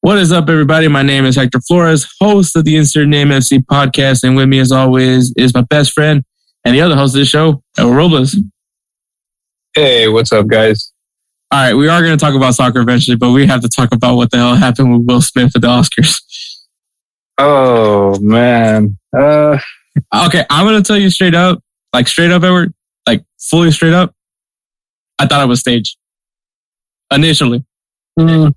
[0.00, 0.88] What is up, everybody?
[0.88, 4.58] My name is Hector Flores, host of the Insert Name FC podcast, and with me,
[4.58, 6.24] as always, is my best friend
[6.64, 8.36] and the other host of the show, Edward Robles.
[9.74, 10.92] Hey, what's up, guys?
[11.52, 13.92] All right, we are going to talk about soccer eventually, but we have to talk
[13.92, 16.20] about what the hell happened with Will Smith at the Oscars.
[17.38, 19.58] Oh man, uh,
[20.14, 21.60] Okay, I'm to tell you straight up,
[21.92, 22.72] like straight up, Edward,
[23.06, 24.14] like fully straight up.
[25.18, 25.96] I thought it was staged.
[27.10, 27.64] Initially,
[28.18, 28.52] mm,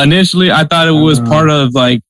[0.00, 1.26] initially, I thought it was Uh.
[1.26, 2.00] part of like,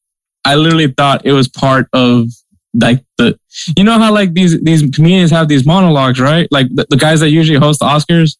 [0.45, 2.27] I literally thought it was part of
[2.75, 3.39] like the,
[3.77, 6.47] you know how like these these comedians have these monologues, right?
[6.51, 8.37] Like the, the guys that usually host the Oscars,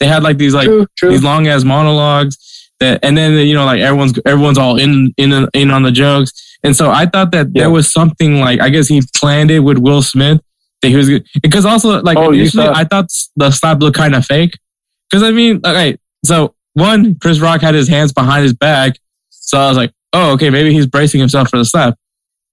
[0.00, 1.10] they had like these like true, true.
[1.10, 2.36] these long ass monologues
[2.80, 6.49] that, and then you know like everyone's everyone's all in in in on the jokes,
[6.62, 7.62] and so I thought that Yeah.
[7.64, 10.40] there was something like I guess he planned it with Will Smith
[10.82, 11.08] that he was
[11.42, 13.06] because also like Oh, initially thought- I thought
[13.36, 14.58] the slap looked kind of fake
[15.10, 18.94] because I mean okay so one Chris Rock had his hands behind his back,
[19.30, 21.96] so I was like oh okay maybe he's bracing himself for the slap,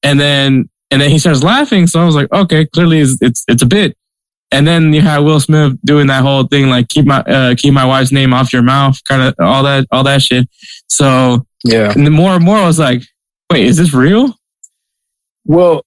[0.03, 3.43] and then and then he starts laughing, so I was like okay clearly it's it's,
[3.47, 3.95] it's a bit.
[4.49, 7.73] And then you had Will Smith doing that whole thing, like keep my uh, keep
[7.73, 10.47] my wife's name off your mouth, kind of all that all that shit.
[10.87, 11.91] So yeah.
[11.91, 13.03] and the more and more, I was like,
[13.51, 14.35] wait, is this real?
[15.45, 15.85] Well,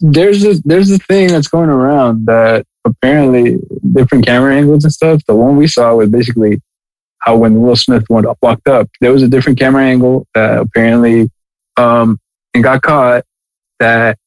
[0.00, 3.58] there's a there's a thing that's going around that apparently
[3.92, 5.22] different camera angles and stuff.
[5.26, 6.60] The one we saw was basically
[7.20, 10.58] how when Will Smith went up, walked up, there was a different camera angle that
[10.58, 11.30] apparently
[11.76, 12.18] um
[12.54, 13.24] and got caught.
[13.78, 14.18] That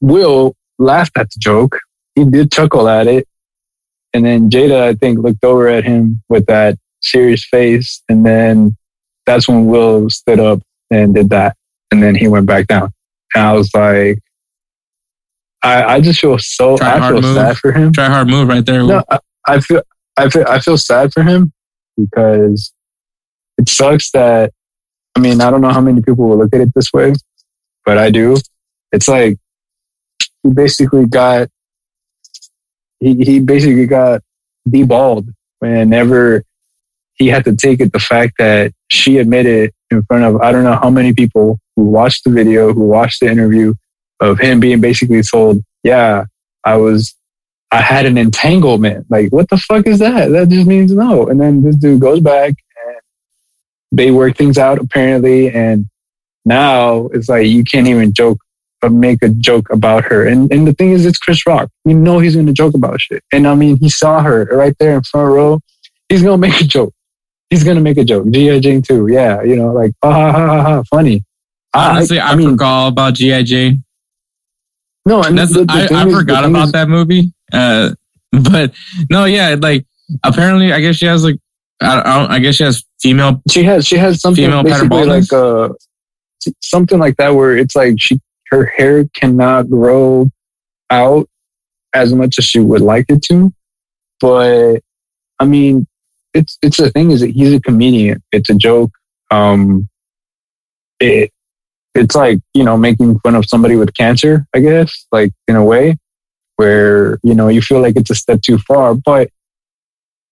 [0.00, 1.78] Will laughed at the joke.
[2.14, 3.28] He did chuckle at it,
[4.14, 8.76] and then Jada, I think, looked over at him with that serious face, and then
[9.26, 11.56] that's when Will stood up and did that,
[11.94, 12.92] and then he went back down.
[13.34, 14.18] And I was like,
[15.62, 17.36] I, I just feel so, Try I feel move.
[17.36, 17.92] sad for him.
[17.92, 18.82] Try hard move right there.
[18.82, 19.82] No, I, I feel,
[20.16, 21.52] I feel, I feel sad for him
[21.96, 22.72] because
[23.58, 24.52] it sucks that,
[25.16, 27.14] I mean, I don't know how many people will look at it this way,
[27.84, 28.36] but I do.
[28.90, 29.38] It's like
[30.42, 31.48] he basically got,
[32.98, 34.22] he, he basically got
[34.68, 36.42] deballed whenever
[37.14, 40.64] he had to take it the fact that she admitted in front of I don't
[40.64, 43.74] know how many people who watched the video, who watched the interview
[44.20, 46.24] of him being basically told, yeah,
[46.64, 47.14] I was,
[47.70, 49.06] I had an entanglement.
[49.10, 50.28] Like, what the fuck is that?
[50.30, 51.28] That just means no.
[51.28, 52.54] And then this dude goes back
[52.86, 52.96] and
[53.92, 55.50] they work things out apparently.
[55.50, 55.86] And
[56.44, 58.38] now it's like, you can't even joke
[58.82, 60.26] or make a joke about her.
[60.26, 61.70] And, and the thing is, it's Chris Rock.
[61.84, 63.24] You know, he's to joke about shit.
[63.32, 65.60] And I mean, he saw her right there in front row.
[66.08, 66.92] He's to make a joke.
[67.50, 68.30] He's to make a joke.
[68.30, 68.60] G.I.
[68.60, 69.08] Jane too.
[69.08, 69.42] Yeah.
[69.42, 71.24] You know, like, ha ha ha, ha funny.
[71.74, 73.84] Honestly, I, mean, forgot all about GI Jane.
[75.06, 77.32] no, and That's the- the I, I is- forgot about is- that movie.
[77.52, 77.90] Uh,
[78.50, 78.72] but
[79.10, 79.86] no, yeah, like
[80.24, 81.36] apparently, I guess she has like
[81.80, 83.42] I, I, don't, I guess she has female.
[83.50, 85.68] she has she has something Female basically like uh
[86.60, 88.20] something like that where it's like she
[88.50, 90.30] her hair cannot grow
[90.90, 91.28] out
[91.94, 93.52] as much as she would like it to
[94.20, 94.78] but
[95.40, 95.86] i mean
[96.34, 98.90] it's it's the thing is that he's a comedian it's a joke
[99.30, 99.88] um
[101.00, 101.30] it
[101.94, 105.64] it's like you know making fun of somebody with cancer i guess like in a
[105.64, 105.96] way
[106.56, 109.28] where you know you feel like it's a step too far but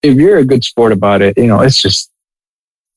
[0.03, 2.11] if you're a good sport about it you know it's just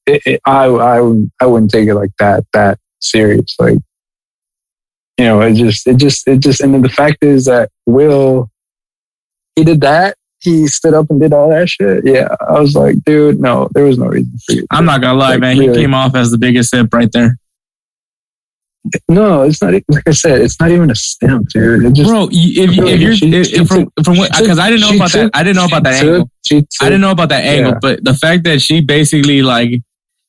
[0.07, 3.56] it, it, I, I, wouldn't- I wouldn't take it like that, that serious.
[3.57, 3.79] Like,
[5.17, 8.51] you know, it just, it just, it just, and then the fact is that Will,
[9.56, 10.15] he did that.
[10.41, 12.06] He stood up and did all that shit.
[12.06, 14.67] Yeah, I was like, dude, no, there was no reason for you.
[14.69, 15.56] I'm not gonna lie, Like, man.
[15.56, 17.39] He came off as the biggest simp right there,
[19.09, 19.73] No, it's not.
[19.89, 21.93] Like I said, it's not even a stamp, dude.
[21.95, 22.27] Just, bro.
[22.31, 24.95] If, you- if you're She- if, she from took- from what because I didn't know
[24.95, 25.31] about that.
[25.33, 26.19] I didn't know about that angle.
[26.19, 27.79] took- she took- I didn't know about that angle, Yeah.
[27.81, 29.81] but the fact that she basically like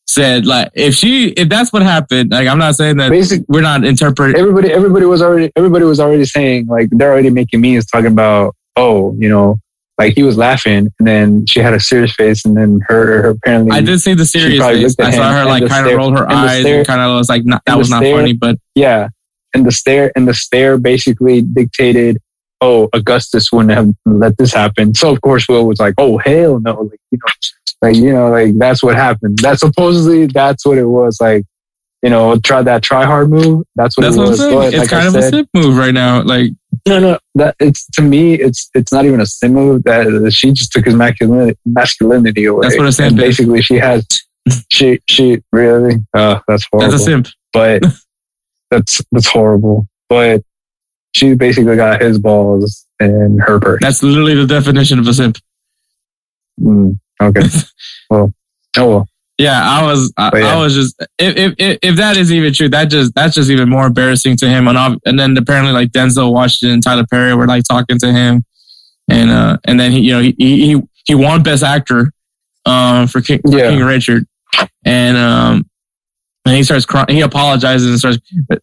[0.09, 3.61] said like if she if that's what happened, like I'm not saying that Basic, we're
[3.61, 4.37] not interpreting.
[4.41, 8.55] everybody, everybody was already, everybody was already saying like they're already making memes talking about,
[8.77, 9.59] oh, you know,
[9.99, 13.31] like he was laughing and then she had a serious face and then her, her
[13.31, 13.73] apparently.
[13.73, 14.97] I did see the serious face.
[14.99, 17.29] I saw her like kind of roll her and eyes stare- and kind of was
[17.29, 19.09] like not, that was not stare- funny, but Yeah.
[19.55, 22.19] And the stare and the stare basically dictated,
[22.61, 24.95] oh, Augustus wouldn't have let this happen.
[24.95, 26.75] So of course Will was like, oh hell no.
[26.83, 27.33] Like, you know,
[27.83, 29.39] like, you know, like that's what happened.
[29.39, 31.19] That supposedly that's what it was.
[31.21, 31.45] Like,
[32.03, 33.65] you know, try that try hard move.
[33.75, 34.39] That's what that's it I'm was.
[34.39, 36.23] But it's like I kind of a said- simp move right now.
[36.23, 36.53] Like
[36.87, 39.83] no, no, that it's to me, it's it's not even a sim move.
[39.85, 42.67] That she just took his masculinity, masculinity away.
[42.67, 44.07] That's what a simp And basically, she has,
[44.71, 46.91] she she really, uh, that's horrible.
[46.91, 47.29] that's a simp.
[47.53, 47.83] but
[48.71, 49.89] that's that's horrible.
[50.09, 50.43] But
[51.15, 53.81] she basically got his balls in her purse.
[53.81, 55.39] That's literally the definition of a simp.
[56.61, 57.41] Mm, okay.
[58.11, 58.33] well,
[58.77, 59.09] oh well.
[59.39, 60.55] Yeah, I was, I, yeah.
[60.55, 63.69] I was just, if, if if that is even true, that just that's just even
[63.69, 64.67] more embarrassing to him.
[64.67, 68.45] And and then apparently like Denzel Washington and Tyler Perry were like talking to him,
[69.11, 72.13] and uh and then he you know he he he won Best Actor,
[72.65, 73.69] um for King, for Yeah.
[73.71, 74.27] King Richard,
[74.87, 75.69] and um
[76.47, 78.19] and he starts crying, he apologizes and starts.
[78.49, 78.63] but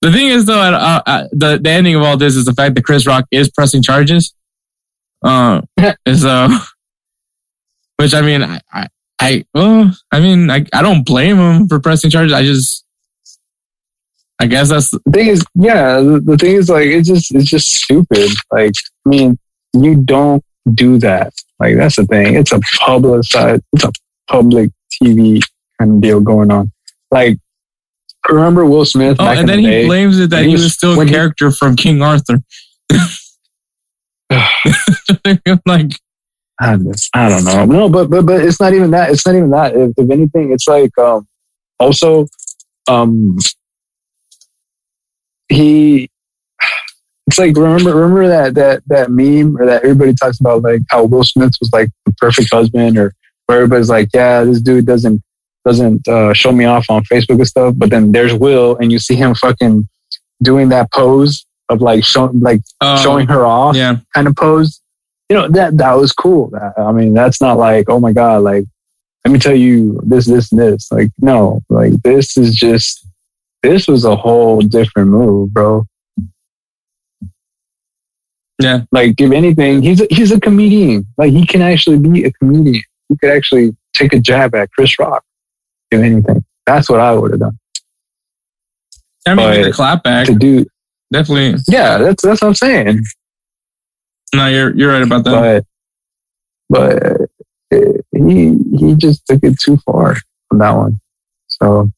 [0.00, 2.76] The thing is though, uh, uh, the the ending of all this is the fact
[2.76, 4.32] that Chris Rock is pressing charges,
[5.22, 6.48] um, and so,
[7.96, 8.60] which I mean I.
[8.72, 8.86] I
[9.20, 12.32] I well, I mean, I, I don't blame him for pressing charges.
[12.32, 12.84] I just,
[14.40, 17.48] I guess that's The thing is, yeah, the, the thing is like it's just it's
[17.48, 18.28] just stupid.
[18.50, 18.72] Like,
[19.06, 19.38] I mean,
[19.72, 20.44] you don't
[20.74, 21.32] do that.
[21.58, 22.34] Like that's the thing.
[22.34, 23.92] It's a publicized, it's a
[24.28, 24.70] public
[25.02, 25.40] TV
[25.78, 26.72] kind of deal going on.
[27.10, 27.38] Like,
[28.28, 29.16] remember Will Smith?
[29.20, 29.86] oh, and then the he day?
[29.86, 32.40] blames it that he he was- was still a when he- character from King Arthur.
[35.66, 35.92] like,
[36.60, 36.74] I,
[37.14, 37.64] I don't know.
[37.64, 39.10] No, but but but it's not even that.
[39.10, 39.74] It's not even that.
[39.74, 41.26] If, if anything, it's like um
[41.78, 42.26] also
[42.88, 43.38] um
[45.48, 46.08] he
[47.26, 51.04] it's like remember remember that that that meme or that everybody talks about like how
[51.04, 53.14] Will Smith was like the perfect husband or
[53.46, 55.22] where everybody's like yeah this dude doesn't
[55.64, 58.98] doesn't uh, show me off on Facebook and stuff but then there's Will and you
[58.98, 59.88] see him fucking
[60.42, 64.80] doing that pose of like showing like uh, showing her off yeah, kind of pose.
[65.28, 66.52] You know, that that was cool.
[66.76, 68.64] I mean, that's not like, oh my God, like,
[69.24, 70.92] let me tell you this, this, and this.
[70.92, 73.06] Like, no, like this is just
[73.62, 75.86] this was a whole different move, bro.
[78.60, 78.82] Yeah.
[78.92, 81.06] Like, if anything, he's a, he's a comedian.
[81.18, 82.82] Like, he can actually be a comedian.
[83.08, 85.24] He could actually take a jab at Chris Rock.
[85.90, 87.58] If anything, that's what I would have done.
[89.26, 90.66] I mean, But the clap back To do,
[91.12, 91.60] definitely.
[91.68, 93.02] yeah, that's that's what I'm saying.
[94.34, 95.64] No, you're you're right about that.
[96.68, 97.02] but but
[97.72, 100.16] uh, he he just took it too far
[100.50, 101.00] on that one.
[101.48, 101.90] So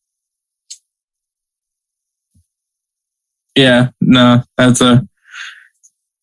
[3.57, 5.07] Yeah, no, that's a.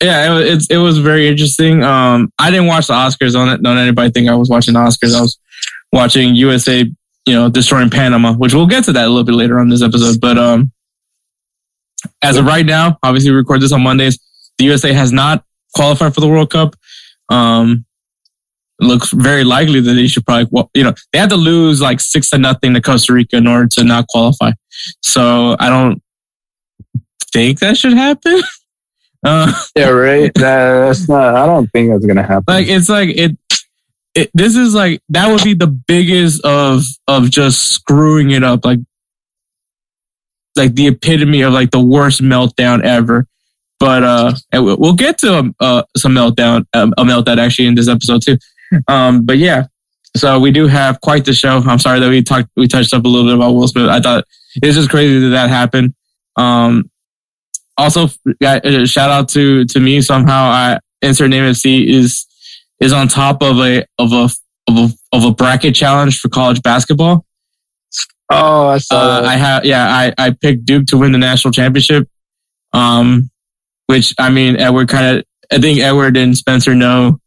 [0.02, 1.84] Yeah, it, it's it was very interesting.
[1.84, 3.64] Um, I didn't watch the Oscars on it.
[3.64, 5.16] Don't anybody think I was watching the Oscars?
[5.16, 5.40] I was
[5.92, 6.86] watching USA,
[7.26, 9.82] you know, destroying Panama, which we'll get to that a little bit later on this
[9.82, 10.22] episode.
[10.22, 10.72] But um,
[12.22, 14.20] as of right now, obviously we record this on Mondays.
[14.60, 15.44] The USA has not
[15.74, 16.76] qualified for the World Cup.
[17.30, 17.86] Um,
[18.80, 21.82] it looks very likely that they should probably, well, you know, they had to lose
[21.82, 24.52] like six to nothing to Costa Rica in order to not qualify.
[25.02, 26.02] So I don't
[27.32, 28.42] think that should happen.
[29.26, 30.34] Uh, yeah, right.
[30.34, 31.36] That, that's not.
[31.36, 32.44] I don't think that's gonna happen.
[32.46, 33.38] like it's like it,
[34.14, 34.30] it.
[34.34, 38.66] This is like that would be the biggest of of just screwing it up.
[38.66, 38.80] Like
[40.56, 43.26] like the epitome of like the worst meltdown ever.
[43.80, 47.76] But uh, we'll we'll get to um, uh, some meltdown, um, a meltdown actually in
[47.76, 48.38] this episode too.
[48.88, 49.66] Um, but yeah,
[50.16, 51.58] so we do have quite the show.
[51.66, 53.90] I'm sorry that we talked, we touched up a little bit about Will Smith.
[53.90, 54.26] I thought
[54.56, 55.94] it's just crazy that that happened.
[56.36, 56.90] Um,
[57.78, 58.08] also,
[58.44, 60.46] uh, shout out to to me somehow.
[60.46, 62.26] I insert name FC is
[62.80, 64.30] is on top of a of a
[64.68, 67.26] of a of a bracket challenge for college basketball.
[68.30, 68.96] oh, I saw.
[68.96, 69.30] Uh, that.
[69.30, 72.08] I have, yeah, I, I picked Duke to win the national championship.
[72.74, 73.30] Um,
[73.94, 77.20] which I mean, Edward kind of, I think Edward and Spencer know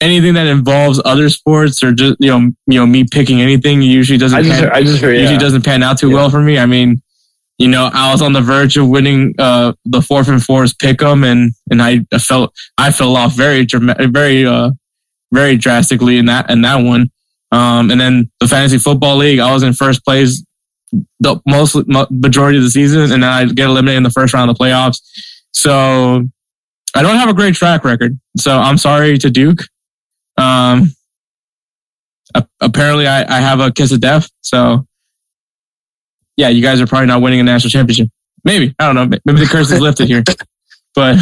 [0.00, 4.18] anything that involves other sports or just, you know, you know, me picking anything usually
[4.18, 5.12] doesn't, I just, pan, I just heard.
[5.16, 5.38] usually Yeah.
[5.38, 6.14] doesn't pan out too Yeah.
[6.16, 6.58] well for me.
[6.58, 7.00] I mean,
[7.58, 11.00] you know, I was on the verge of winning uh, the fourth and fours pick
[11.02, 14.70] 'em, and and I felt I fell off very very uh,
[15.32, 17.10] very drastically in that in that one.
[17.52, 20.42] Um, and then the fantasy football league, I was in first place
[21.20, 21.76] the most
[22.10, 24.64] majority of the season, and then I get eliminated in the first round of the
[24.64, 24.98] playoffs.
[25.54, 26.28] So
[26.94, 28.18] I don't have a great track record.
[28.36, 29.62] So I'm sorry to Duke.
[30.36, 30.94] Um,
[32.60, 34.28] apparently I, I have a kiss of death.
[34.42, 34.86] So
[36.36, 38.08] yeah, you guys are probably not winning a national championship.
[38.44, 39.18] Maybe I don't know.
[39.24, 40.22] Maybe the curse is lifted here,
[40.94, 41.16] but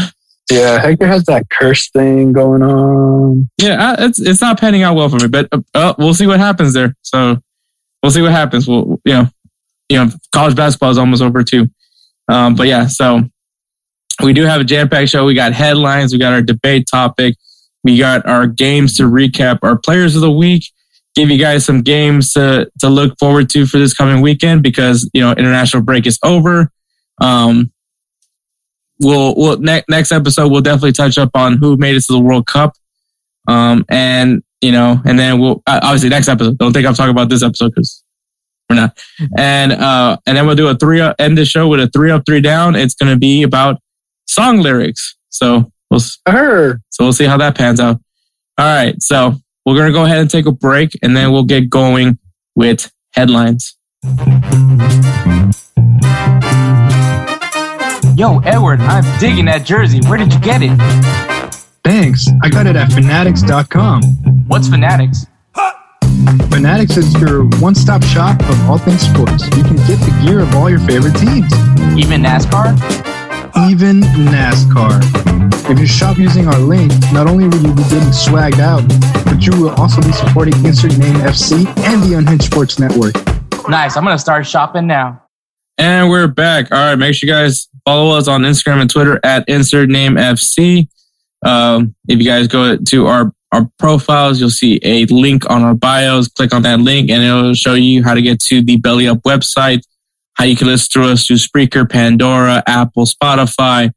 [0.51, 3.49] yeah, Hector has that curse thing going on.
[3.59, 6.41] Yeah, it's it's not panning out well for me, but uh, uh, we'll see what
[6.41, 6.97] happens there.
[7.03, 7.39] So
[8.03, 8.67] we'll see what happens.
[8.67, 9.27] We'll you know,
[9.89, 11.69] you know, college basketball is almost over too.
[12.29, 13.23] Um, but yeah, so
[14.23, 15.25] we do have a jam packed show.
[15.25, 16.13] We got headlines.
[16.13, 17.37] We got our debate topic.
[17.85, 19.59] We got our games to recap.
[19.63, 20.65] Our players of the week
[21.15, 25.09] give you guys some games to, to look forward to for this coming weekend because,
[25.13, 26.71] you know, international break is over.
[27.21, 27.71] Um,
[28.99, 32.21] we'll, we'll ne- next episode, we'll definitely touch up on who made it to the
[32.21, 32.73] World Cup.
[33.47, 37.11] Um, and, you know, and then we'll, uh, obviously next episode, don't think I'm talking
[37.11, 38.03] about this episode because
[38.71, 38.99] we're not.
[39.37, 42.11] And, uh, and then we'll do a three, up, end the show with a three
[42.11, 42.75] up, three down.
[42.75, 43.81] It's going to be about
[44.27, 45.17] song lyrics.
[45.31, 48.01] So we'll, so we'll see how that pans out.
[48.59, 49.01] All right.
[49.01, 52.19] So we're going to go ahead and take a break and then we'll get going
[52.55, 53.77] with headlines.
[58.15, 60.01] Yo, Edward, I'm digging that jersey.
[60.07, 60.77] Where did you get it?
[61.83, 62.29] Thanks.
[62.43, 64.03] I got it at fanatics.com.
[64.47, 65.27] What's Fanatics?
[66.51, 69.45] Fanatics is your one stop shop of all things sports.
[69.57, 71.53] You can get the gear of all your favorite teams,
[71.99, 72.77] even NASCAR?
[73.69, 75.01] Even NASCAR.
[75.71, 78.83] If you shop using our link, not only will you be getting swagged out,
[79.25, 83.15] but you will also be supporting Insert Name FC and the Unhinged Sports Network.
[83.69, 83.97] Nice.
[83.97, 85.23] I'm going to start shopping now.
[85.79, 86.73] And we're back.
[86.73, 86.97] All right.
[86.97, 90.89] Make sure you guys follow us on Instagram and Twitter at Insert Name FC.
[91.45, 95.75] Um, if you guys go to our, our profiles, you'll see a link on our
[95.75, 96.29] bios.
[96.29, 99.19] Click on that link and it'll show you how to get to the Belly Up
[99.23, 99.83] website,
[100.35, 103.93] how you can listen to us through Spreaker, Pandora, Apple, Spotify.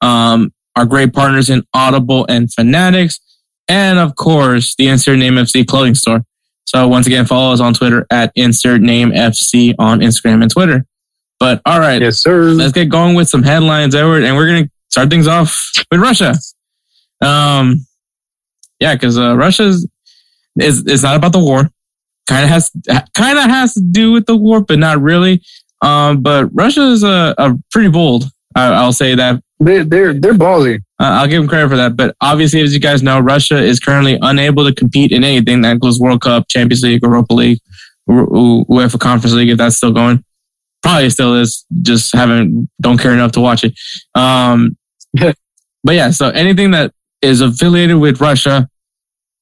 [0.00, 3.20] Um, our great partners in Audible and Fanatics,
[3.68, 6.24] and of course, the Insert Name FC clothing store.
[6.66, 10.84] So once again, follow us on Twitter at Insert Name FC on Instagram and Twitter.
[11.38, 12.44] But all right, yes, sir.
[12.44, 16.34] Let's get going with some headlines, Edward, and we're gonna start things off with Russia.
[17.20, 17.86] Um,
[18.80, 19.86] yeah, because uh, Russia's
[20.58, 21.70] is it's not about the war.
[22.26, 22.70] Kind of has
[23.14, 25.42] kind of has to do with the war, but not really.
[25.82, 28.24] Um, but Russia is a, a pretty bold.
[28.56, 30.76] I, will say that they, they're they're ballsy.
[30.98, 31.96] Uh, I'll give them credit for that.
[31.96, 35.72] But obviously, as you guys know, Russia is currently unable to compete in anything that
[35.72, 37.58] includes World Cup, Champions League, Europa League,
[38.08, 40.24] UEFA Conference League, if that's still going.
[40.82, 41.64] Probably still is.
[41.82, 43.74] Just haven't don't care enough to watch it.
[44.14, 44.76] Um,
[45.14, 48.68] but yeah, so anything that is affiliated with Russia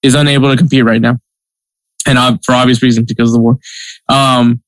[0.02, 1.18] is unable to compete right now,
[2.06, 3.58] and uh, for obvious reasons because of the war.
[4.08, 4.62] Um,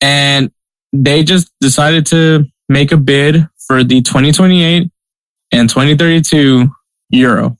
[0.00, 0.50] and
[0.92, 4.90] they just decided to make a bid for the 2028
[5.52, 6.68] and 2032
[7.10, 7.56] Euro.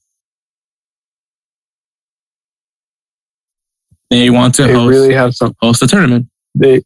[4.10, 6.28] They want to they host, really have some host a tournament.
[6.54, 6.82] They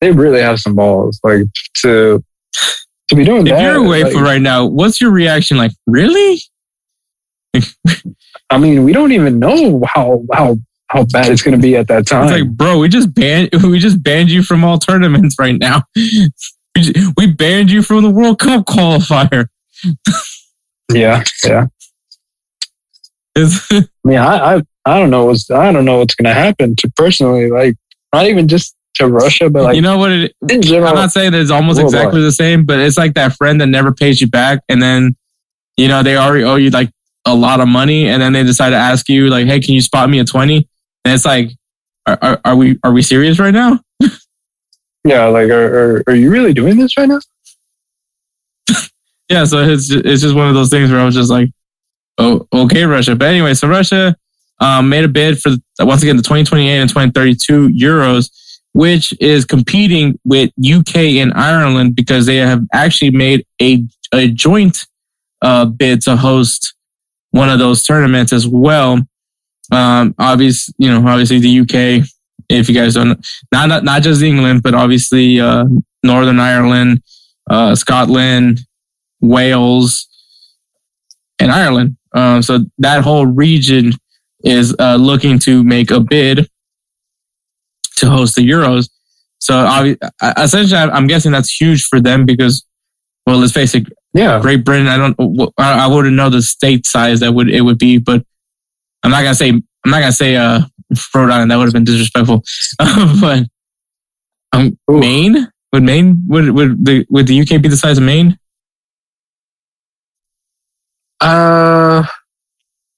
[0.00, 1.44] they really have some balls, like
[1.82, 2.22] to
[3.08, 3.58] to be doing if that.
[3.58, 5.56] If you're away like, for right now, what's your reaction?
[5.56, 6.40] Like, really?
[8.50, 10.58] I mean, we don't even know how how
[10.92, 12.24] how bad it's going to be at that time.
[12.24, 15.84] It's like, bro, we just banned we just banned you from all tournaments right now.
[17.16, 19.46] we banned you from the World Cup qualifier.
[20.92, 21.66] yeah, yeah.
[23.34, 26.76] I mean, I, I, I don't know what's, I don't know what's going to happen
[26.76, 27.76] to personally, like,
[28.12, 30.12] not even just to Russia, but like, you know what?
[30.12, 33.14] It, in general, I'm not saying that it's almost exactly the same, but it's like
[33.14, 35.16] that friend that never pays you back, and then,
[35.78, 36.90] you know, they already owe you like
[37.24, 39.80] a lot of money, and then they decide to ask you, like, "Hey, can you
[39.80, 40.68] spot me a 20?
[41.04, 41.50] And it's like,
[42.06, 43.80] are, are, are we, are we serious right now?
[45.04, 47.18] Yeah, like, are, are, are you really doing this right now?
[49.28, 51.50] yeah, so it's it's just one of those things where I was just like,
[52.18, 53.16] oh, okay, Russia.
[53.16, 54.14] But anyway, so Russia
[54.60, 58.30] um, made a bid for once again the 2028 and 2032 Euros,
[58.74, 64.86] which is competing with UK and Ireland because they have actually made a a joint
[65.40, 66.74] uh, bid to host
[67.32, 69.00] one of those tournaments as well.
[69.72, 72.06] Um, obviously, you know, obviously the UK
[72.48, 73.18] if you guys don't,
[73.50, 75.64] not not, not just England, but obviously uh,
[76.02, 77.02] Northern Ireland,
[77.48, 78.60] uh, Scotland,
[79.22, 80.06] Wales,
[81.38, 81.96] and Ireland.
[82.14, 83.92] Uh, so that whole region
[84.44, 86.46] is uh, looking to make a bid
[87.96, 88.90] to host the Euros.
[89.38, 89.94] So uh,
[90.36, 92.64] essentially, I- I'm guessing that's huge for them because,
[93.26, 94.40] well, let's face it, Yeah.
[94.40, 94.88] Great Britain.
[94.88, 95.50] I don't.
[95.56, 98.24] I I wouldn't know the state size that would it would be, but
[99.02, 99.48] I'm not gonna say.
[99.50, 100.60] I'm not gonna say uh
[101.14, 101.50] Rhode Island.
[101.50, 102.42] That would have been disrespectful.
[103.20, 103.46] but
[104.52, 104.98] um, Ooh.
[104.98, 108.38] Maine would Maine would would the would the UK be the size of Maine?
[111.20, 112.02] Uh,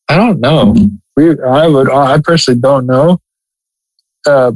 [0.08, 0.74] I don't know.
[1.14, 3.20] We, I would, I personally don't know.
[4.26, 4.52] Uh,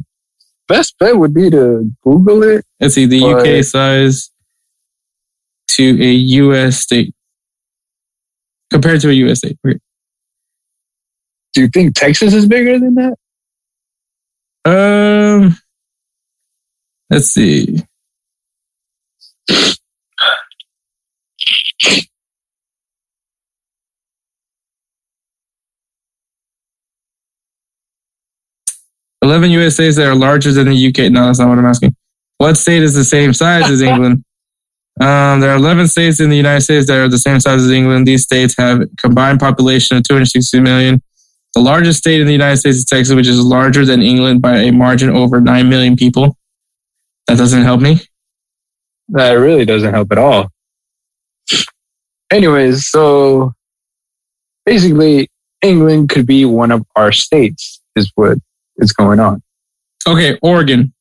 [0.66, 2.64] best bet would be to Google it.
[2.80, 4.30] Let's see the UK size
[5.68, 7.14] to a US state
[8.70, 9.58] compared to a US state.
[9.66, 9.78] Okay.
[11.54, 13.14] Do you think Texas is bigger than that?
[14.64, 15.56] Um,
[17.10, 17.78] let's see.
[29.20, 31.10] Eleven US states that are larger than the UK.
[31.10, 31.94] No, that's not what I'm asking.
[32.38, 34.24] What state is the same size as England?
[35.00, 37.70] Um, there are 11 states in the United States that are the same size as
[37.70, 38.06] England.
[38.06, 41.02] These states have a combined population of 260 million.
[41.54, 44.58] The largest state in the United States is Texas, which is larger than England by
[44.58, 46.36] a margin over 9 million people.
[47.26, 48.00] That doesn't help me.
[49.08, 50.50] That really doesn't help at all.
[52.30, 53.54] Anyways, so
[54.66, 55.30] basically,
[55.62, 58.38] England could be one of our states, is what
[58.76, 59.42] is going on.
[60.06, 60.92] Okay, Oregon.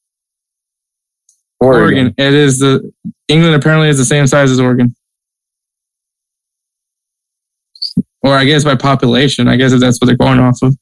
[1.60, 2.14] Oregon.
[2.18, 2.92] It is the
[3.28, 4.96] England apparently is the same size as Oregon.
[8.24, 9.48] Or I guess by population.
[9.48, 10.76] I guess if that's what they're going off of.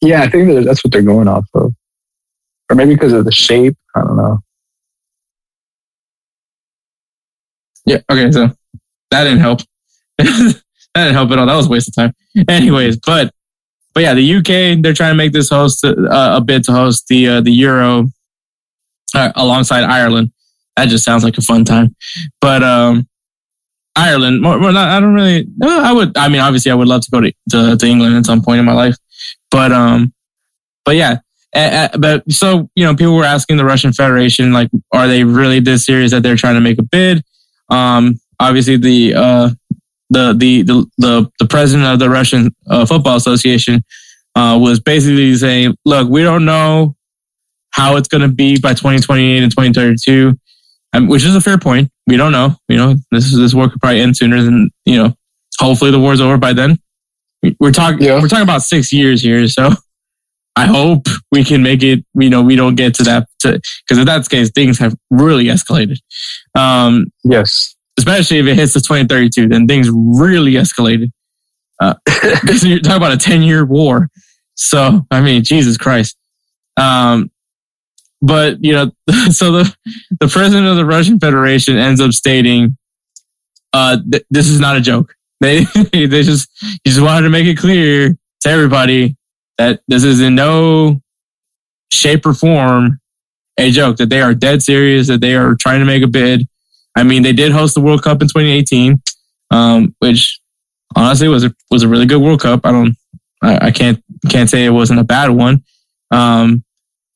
[0.00, 1.74] Yeah, I think that that's what they're going off of.
[2.70, 3.76] Or maybe because of the shape.
[3.94, 4.38] I don't know.
[7.86, 7.98] Yeah.
[8.10, 8.30] Okay.
[8.30, 8.50] So
[9.10, 9.60] that didn't help.
[10.18, 10.62] that
[10.94, 11.46] didn't help at all.
[11.46, 12.12] That was a waste of time.
[12.48, 13.32] Anyways, but
[13.94, 17.06] but yeah, the UK they're trying to make this host uh, a bid to host
[17.08, 18.06] the uh, the Euro
[19.14, 20.32] uh, alongside Ireland.
[20.76, 21.96] That just sounds like a fun time.
[22.40, 23.08] But um,
[23.98, 25.46] Ireland, more, more not, I don't really.
[25.56, 26.16] No, I would.
[26.16, 28.60] I mean, obviously, I would love to go to, to to England at some point
[28.60, 28.96] in my life.
[29.50, 30.12] But um,
[30.84, 31.18] but yeah.
[31.54, 35.60] Uh, but so you know, people were asking the Russian Federation, like, are they really
[35.60, 37.24] this serious that they're trying to make a bid?
[37.70, 39.50] Um, obviously, the uh,
[40.10, 43.82] the the the the, the president of the Russian uh, Football Association
[44.34, 46.96] uh, was basically saying, "Look, we don't know
[47.70, 50.38] how it's going to be by 2028 and 2032,
[50.92, 51.90] um, which is a fair point.
[52.06, 52.56] We don't know.
[52.68, 55.14] You know, this this war could probably end sooner than you know.
[55.60, 56.78] Hopefully, the war's over by then.
[57.42, 58.20] We- We're talking Yeah.
[58.20, 59.70] we're talking about six years here, so
[60.56, 62.04] I hope we can make it.
[62.14, 63.60] You know, we don't get to that because
[63.98, 65.98] if that's the case, things have really escalated.
[66.54, 67.74] Um, Yes.
[67.98, 71.10] especially if it hits the 2032, then things really escalated.
[72.40, 74.08] Because you're talking about a 10 year war.
[74.54, 76.16] So, I mean, Jesus Christ.
[76.76, 77.30] Um,
[78.20, 78.90] but, you know,
[79.30, 79.76] so the,
[80.20, 82.76] the president of the Russian Federation ends up stating,
[83.72, 85.14] uh, th- this is not a joke.
[85.40, 86.50] They, they just,
[86.82, 89.16] he just wanted to make it clear to everybody
[89.56, 91.00] that this is in no
[91.92, 92.98] shape or form
[93.56, 96.48] a joke, that they are dead serious, that they are trying to make a bid.
[96.96, 99.00] I mean, they did host the World Cup in 2018,
[99.52, 100.40] um, which
[100.96, 102.62] honestly was a, was a really good World Cup.
[102.64, 102.96] I don't,
[103.40, 105.62] I, I can't, can't say it wasn't a bad one.
[106.10, 106.64] Um,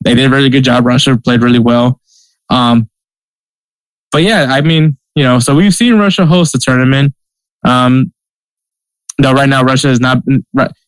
[0.04, 0.86] they did a really good job.
[0.86, 2.00] Russia played really well.
[2.50, 2.88] Um,
[4.10, 7.14] but yeah, I mean, you know, so we've seen Russia host a tournament.
[7.64, 8.12] Um,
[9.20, 10.18] no, right now Russia has not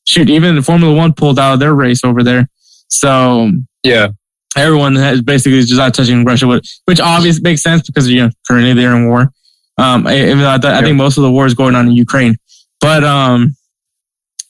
[0.07, 2.48] shoot, even the Formula One pulled out of their race over there.
[2.88, 3.50] So,
[3.83, 4.09] Yeah.
[4.57, 8.31] everyone has basically just not touching Russia, which, which obviously makes sense because you know
[8.46, 9.31] currently they're in war.
[9.79, 11.87] Um, I, even though I, th- I think most of the war is going on
[11.88, 12.37] in Ukraine,
[12.81, 13.57] but um,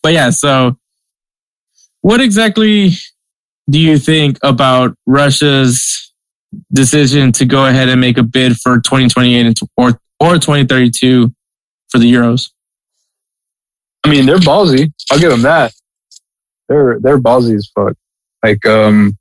[0.03, 0.31] but yeah.
[0.31, 0.77] So,
[2.03, 2.91] what exactly
[3.69, 6.13] do you think about Russia's
[6.73, 11.33] decision to go ahead and make a bid for 2028 or or 2032
[11.89, 12.51] for the Euros?
[14.05, 14.93] I mean, they're ballsy.
[15.11, 15.73] I'll give them that.
[16.69, 17.95] They're they're ballsy as fuck.
[18.43, 19.17] Like, um,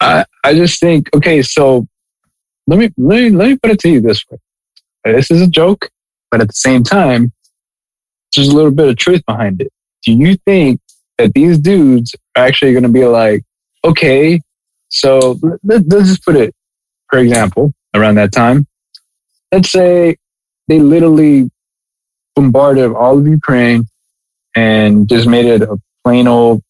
[0.00, 1.42] I I just think okay.
[1.42, 1.86] So
[2.66, 4.38] let me let me let me put it to you this way.
[5.04, 5.90] This is a joke,
[6.30, 7.32] but at the same time,
[8.34, 9.72] there's a little bit of truth behind it.
[10.04, 10.80] Do you think
[11.20, 13.42] that these dudes are actually going to be like,
[13.84, 14.40] okay,
[14.88, 16.54] so let, let's just put it,
[17.08, 18.66] for example, around that time,
[19.52, 20.16] let's say
[20.68, 21.50] they literally
[22.34, 23.84] bombarded all of Ukraine
[24.56, 26.62] and just made it a plain old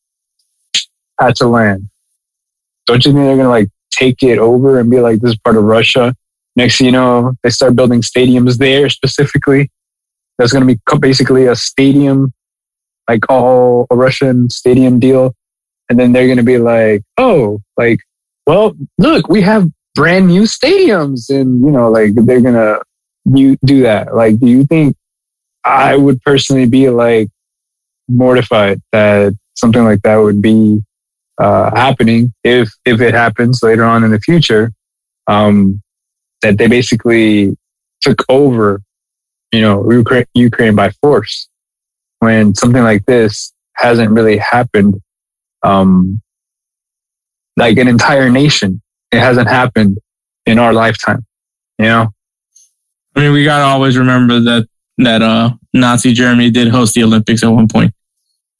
[1.18, 1.88] patch of land.
[2.86, 5.56] Don't you think they're gonna like take it over and be like, this is part
[5.56, 6.14] of Russia?
[6.56, 9.70] Next you know, they start building stadiums there specifically.
[10.38, 12.32] That's gonna be basically a stadium,
[13.10, 15.34] like all a Russian stadium deal.
[15.88, 18.00] And then they're gonna be like, oh, like
[18.46, 22.80] well, look, we have brand new stadiums and, you know, like they're to
[23.26, 24.14] you do that.
[24.14, 24.96] Like, do you think
[25.64, 27.28] I would personally be like
[28.08, 30.82] mortified that something like that would be
[31.38, 34.72] uh, happening if, if it happens later on in the future?
[35.26, 35.82] Um,
[36.42, 37.56] that they basically
[38.00, 38.80] took over,
[39.52, 41.49] you know, Ukraine, Ukraine by force
[42.20, 45.00] when something like this hasn't really happened.
[45.62, 46.22] Um,
[47.56, 48.80] like an entire nation.
[49.12, 49.98] It hasn't happened
[50.46, 51.26] in our lifetime,
[51.78, 52.08] you know?
[53.14, 57.42] I mean, we gotta always remember that, that, uh, Nazi Germany did host the Olympics
[57.42, 57.92] at one point.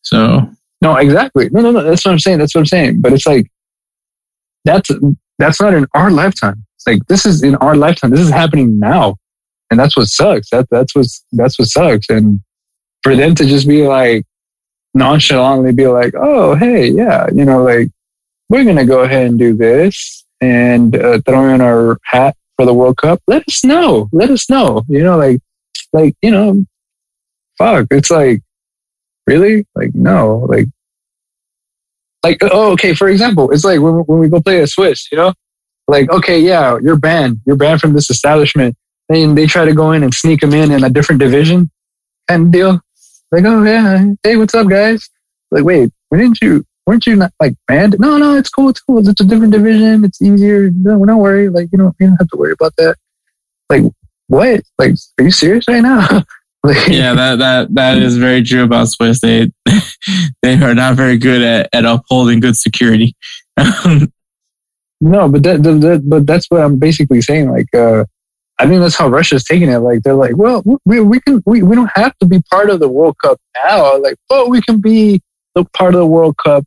[0.02, 0.50] So.
[0.82, 1.48] No, exactly.
[1.50, 1.82] No, no, no.
[1.82, 2.38] That's what I'm saying.
[2.38, 3.00] That's what I'm saying.
[3.00, 3.50] But it's like,
[4.64, 4.90] that's,
[5.38, 6.64] that's not in our lifetime.
[6.76, 8.10] It's like, this is in our lifetime.
[8.10, 9.16] This is happening now.
[9.70, 10.50] And that's what sucks.
[10.50, 12.10] That, that's what's, that's what sucks.
[12.10, 12.40] And
[13.02, 14.24] for them to just be like,
[14.94, 17.88] nonchalantly be like, oh, hey, yeah, you know, like,
[18.48, 22.66] we're going to go ahead and do this and uh, throw in our hat for
[22.66, 23.22] the World Cup.
[23.26, 24.08] Let us know.
[24.12, 24.84] Let us know.
[24.88, 25.40] You know, like,
[25.92, 26.64] like, you know,
[27.56, 27.86] fuck.
[27.90, 28.42] It's like,
[29.26, 29.66] really?
[29.74, 30.66] Like, no, like,
[32.24, 32.92] like, oh, okay.
[32.94, 35.32] For example, it's like when, when we go play a Swiss, you know,
[35.88, 37.40] like, okay, yeah, you're banned.
[37.46, 38.76] You're banned from this establishment.
[39.08, 41.70] And they try to go in and sneak them in in a different division
[42.28, 42.80] of deal.
[43.32, 44.06] Like, oh, yeah.
[44.22, 45.08] Hey, what's up, guys?
[45.50, 47.96] Like, wait, didn't you, weren't you not like banned?
[47.98, 48.68] No, no, it's cool.
[48.70, 49.06] It's cool.
[49.06, 50.04] It's a different division.
[50.04, 50.70] It's easier.
[50.70, 51.48] No, don't worry.
[51.48, 52.96] Like, you know, you don't have to worry about that.
[53.68, 53.84] Like,
[54.26, 54.62] what?
[54.78, 56.24] Like, are you serious right now?
[56.64, 59.20] like, yeah, that, that, that is very true about Swiss.
[59.20, 59.52] They,
[60.42, 63.14] they are not very good at, at upholding good security.
[63.56, 64.08] no,
[65.28, 67.50] but that, that, but that's what I'm basically saying.
[67.50, 68.04] Like, uh,
[68.60, 69.78] I think that's how Russia's taking it.
[69.78, 72.78] Like they're like, well, we, we can we, we don't have to be part of
[72.78, 73.98] the World Cup now.
[73.98, 75.22] Like, but we can be
[75.54, 76.64] the part of the World Cup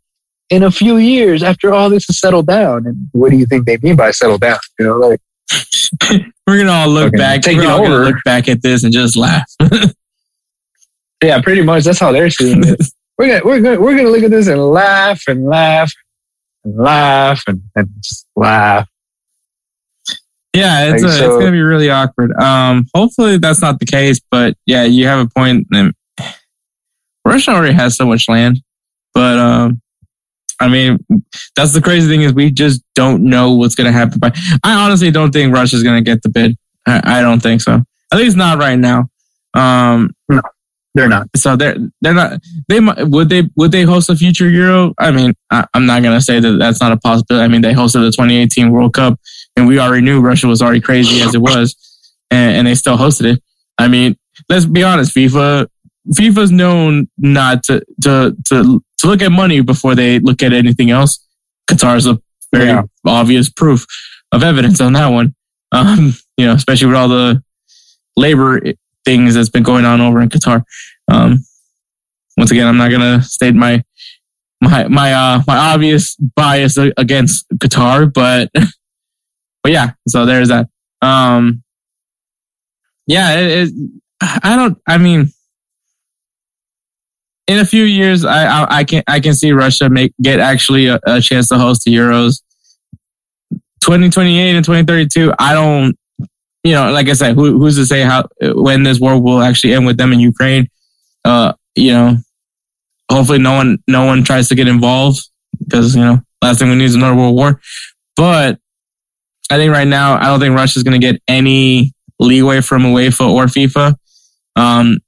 [0.49, 2.87] in a few years after all this is settled down.
[2.87, 4.57] And what do you think they mean by settle down?
[4.79, 5.21] You know, like
[6.47, 8.05] we're gonna all look back, take we're all over.
[8.05, 9.45] look back at this and just laugh.
[11.23, 11.83] yeah, pretty much.
[11.83, 12.83] That's how they're seeing it.
[13.19, 15.93] we're gonna we're gonna we're gonna look at this and laugh and laugh
[16.63, 18.87] and laugh and, and just laugh.
[20.53, 22.31] Yeah, it's, a, so, it's gonna be really awkward.
[22.33, 25.67] Um, hopefully that's not the case, but yeah, you have a point.
[27.25, 28.61] Russia already has so much land,
[29.15, 29.81] but um,
[30.59, 31.03] I mean,
[31.55, 34.19] that's the crazy thing is we just don't know what's gonna happen.
[34.19, 36.55] But I honestly don't think Russia's gonna get the bid.
[36.85, 37.81] I, I don't think so.
[38.11, 39.09] At least not right now.
[39.55, 40.41] Um, no,
[40.93, 41.27] they're not.
[41.35, 42.39] So they're they're not.
[42.69, 44.93] They would they would they host a future Euro?
[44.99, 47.43] I mean, I, I'm not gonna say that that's not a possibility.
[47.43, 49.19] I mean, they hosted the 2018 World Cup
[49.55, 51.75] and we already knew Russia was already crazy as it was,
[52.31, 53.43] and, and they still hosted it.
[53.77, 54.17] I mean,
[54.49, 55.67] let's be honest, FIFA
[56.11, 60.89] FIFA's known not to to to to look at money before they look at anything
[60.89, 61.25] else.
[61.69, 62.19] Qatar's a
[62.53, 62.83] very yeah.
[63.05, 63.85] obvious proof
[64.31, 65.33] of evidence on that one.
[65.71, 67.41] Um, you know, especially with all the
[68.15, 68.61] labor
[69.05, 70.63] things that's been going on over in Qatar.
[71.11, 71.43] Um,
[72.37, 73.83] once again, I'm not gonna state my
[74.61, 78.51] my my uh my obvious bias against Qatar, but
[79.63, 80.67] but yeah, so there's that.
[81.01, 81.63] Um,
[83.07, 84.77] yeah, it, it, I don't.
[84.85, 85.31] I mean,
[87.47, 90.87] in a few years, I, I, I can I can see Russia make get actually
[90.87, 92.41] a, a chance to host the Euros.
[93.81, 95.97] 2028 and 2032, I don't.
[96.63, 99.73] You know, like I said, who, who's to say how when this war will actually
[99.73, 100.69] end with them in Ukraine?
[101.25, 102.17] Uh, you know,
[103.11, 105.19] hopefully no one no one tries to get involved
[105.59, 107.59] because you know last thing we need is another world war.
[108.15, 108.59] But
[109.51, 113.29] I think right now, I don't think Russia's going to get any leeway from UEFA
[113.29, 113.95] or FIFA.
[114.55, 114.99] Um,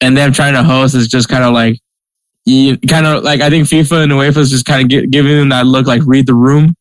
[0.00, 1.78] and them trying to host is just kind of like,
[2.46, 5.66] kind of like, I think FIFA and UEFA is just kind of giving them that
[5.66, 6.74] look like read the room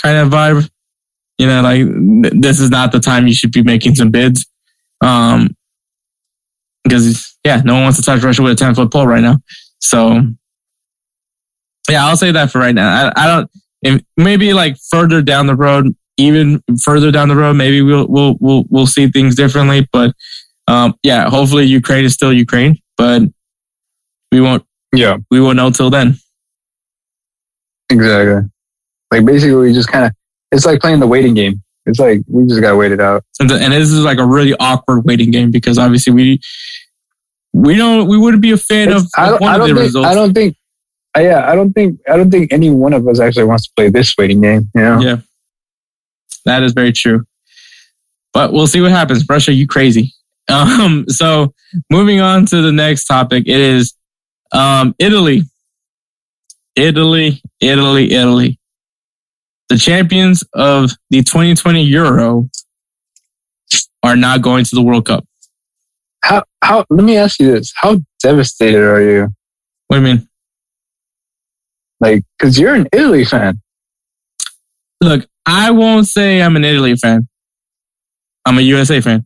[0.00, 0.68] kind of vibe.
[1.38, 4.46] You know, like this is not the time you should be making some bids.
[5.00, 5.56] Um,
[6.84, 9.36] because yeah, no one wants to touch Russia with a 10 foot pole right now.
[9.80, 10.20] So
[11.88, 13.12] yeah, I'll say that for right now.
[13.16, 13.50] I, I don't,
[13.82, 18.36] if, maybe like further down the road, even further down the road, maybe we'll we'll
[18.40, 19.88] we'll we'll see things differently.
[19.92, 20.14] But
[20.66, 23.22] um, yeah, hopefully Ukraine is still Ukraine, but
[24.30, 24.64] we won't.
[24.94, 26.16] Yeah, we won't know till then.
[27.90, 28.48] Exactly.
[29.10, 30.12] Like basically, we just kind of
[30.52, 31.62] it's like playing the waiting game.
[31.86, 33.24] It's like we just got waited out.
[33.40, 36.40] And, the, and this is like a really awkward waiting game because obviously we
[37.54, 39.76] we don't we wouldn't be a fan it's, of, I don't, one I don't of
[39.76, 40.08] the think, results.
[40.08, 40.56] I don't think.
[41.16, 43.88] Yeah, I don't think I don't think any one of us actually wants to play
[43.88, 44.70] this waiting game.
[44.74, 45.00] You know?
[45.00, 45.16] Yeah.
[46.44, 47.24] That is very true.
[48.32, 49.24] But we'll see what happens.
[49.28, 50.12] Russia, you crazy.
[50.50, 51.52] Um, so
[51.90, 53.92] moving on to the next topic, it is
[54.50, 55.42] um, Italy.
[56.74, 58.58] Italy, Italy, Italy.
[59.68, 62.48] the champions of the 2020 Euro
[64.02, 65.26] are not going to the World Cup.
[66.22, 66.84] How how?
[66.90, 69.28] Let me ask you this: How devastated are you?
[69.88, 70.28] What do you mean?
[72.00, 73.60] Like, because you're an Italy fan.
[75.02, 77.26] Look, I won't say I'm an Italy fan.
[78.44, 79.24] I'm a USA fan,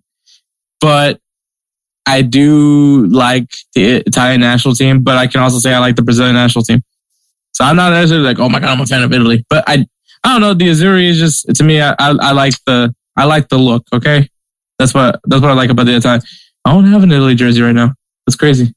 [0.80, 1.20] but
[2.06, 5.02] I do like the Italian national team.
[5.02, 6.80] But I can also say I like the Brazilian national team.
[7.52, 9.44] So I'm not necessarily like, oh my god, I'm a fan of Italy.
[9.50, 9.84] But I,
[10.22, 10.54] I don't know.
[10.54, 11.80] The Azzurri is just to me.
[11.80, 13.84] I, I, I like the I like the look.
[13.92, 14.28] Okay,
[14.78, 16.22] that's what that's what I like about the Italian.
[16.64, 17.94] I don't have an Italy jersey right now.
[18.26, 18.72] That's crazy.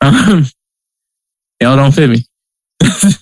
[0.00, 0.44] Um,
[1.60, 2.24] y'all don't fit me.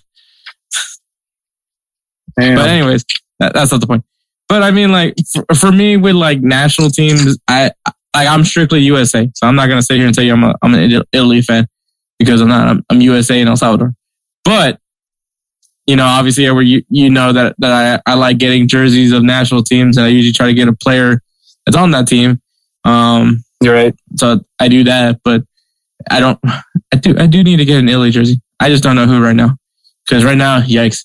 [2.35, 3.05] But anyways,
[3.43, 4.05] that, that's not the point.
[4.49, 7.71] But I mean, like for, for me, with like national teams, I
[8.15, 10.55] like I'm strictly USA, so I'm not gonna sit here and tell you I'm a
[10.63, 11.67] I'm an Italy fan
[12.19, 12.69] because I'm not.
[12.69, 13.95] I'm, I'm USA and El Salvador.
[14.45, 14.79] But
[15.87, 19.23] you know, obviously, where you you know that that I I like getting jerseys of
[19.23, 21.21] national teams, and I usually try to get a player
[21.65, 22.41] that's on that team.
[22.85, 23.95] Um, You're right.
[24.17, 25.43] so I do that, but
[26.11, 26.39] I don't.
[26.93, 27.17] I do.
[27.19, 28.41] I do need to get an Italy jersey.
[28.61, 29.57] I just don't know who right now,
[30.07, 31.05] because right now, yikes.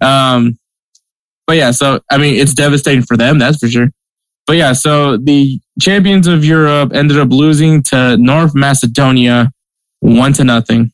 [0.00, 0.58] Um,
[1.46, 3.90] but yeah, so I mean, it's devastating for them, that's for sure.
[4.46, 9.52] But yeah, so the champions of Europe ended up losing to North Macedonia,
[10.00, 10.92] one to nothing.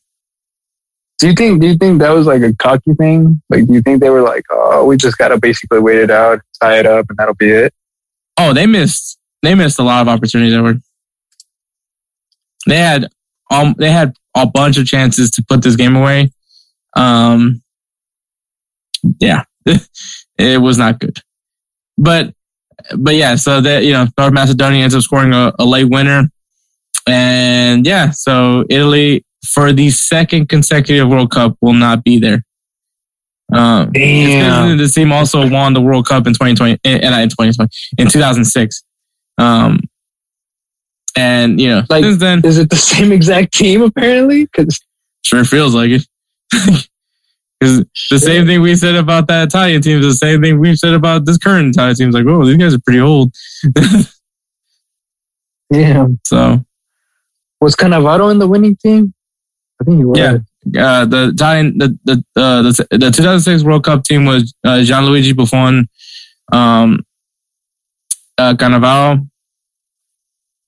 [1.19, 1.61] Do you think?
[1.61, 3.41] Do you think that was like a cocky thing?
[3.49, 6.41] Like, do you think they were like, "Oh, we just gotta basically wait it out,
[6.59, 7.73] tie it up, and that'll be it"?
[8.37, 9.19] Oh, they missed.
[9.43, 10.53] They missed a lot of opportunities.
[10.53, 10.81] Edward.
[12.65, 13.07] They had
[13.51, 16.31] um, they had a bunch of chances to put this game away.
[16.95, 17.61] Um,
[19.19, 19.43] yeah,
[20.37, 21.19] it was not good.
[21.97, 22.33] But
[22.97, 26.29] but yeah, so that you know, North Macedonia ends up scoring a, a late winner,
[27.07, 32.43] and yeah, so Italy for the second consecutive World Cup will not be there.
[33.53, 34.77] Um, Damn.
[34.77, 37.69] This team also won the World Cup in 2020, and in 2020,
[37.99, 38.83] in 2006.
[39.37, 39.81] Um,
[41.15, 44.45] and you know, Like- since then, Is it the same exact team apparently?
[44.45, 44.79] Because
[45.25, 46.07] sure feels like it.
[47.63, 50.77] Because the same thing we said about that Italian team is the same thing we've
[50.77, 52.07] said about this current Italian team.
[52.09, 53.33] It's like, oh, these guys are pretty old.
[55.69, 56.63] yeah, so
[57.61, 59.13] was Cannavaro in the winning team?
[59.81, 60.17] I think he was.
[60.19, 60.37] Yeah.
[60.85, 65.35] uh, the Italian the the, uh, the the 2006 World Cup team was uh, Gianluigi
[65.35, 65.87] Buffon,
[66.51, 67.05] um,
[68.37, 69.27] uh, Cannavaro.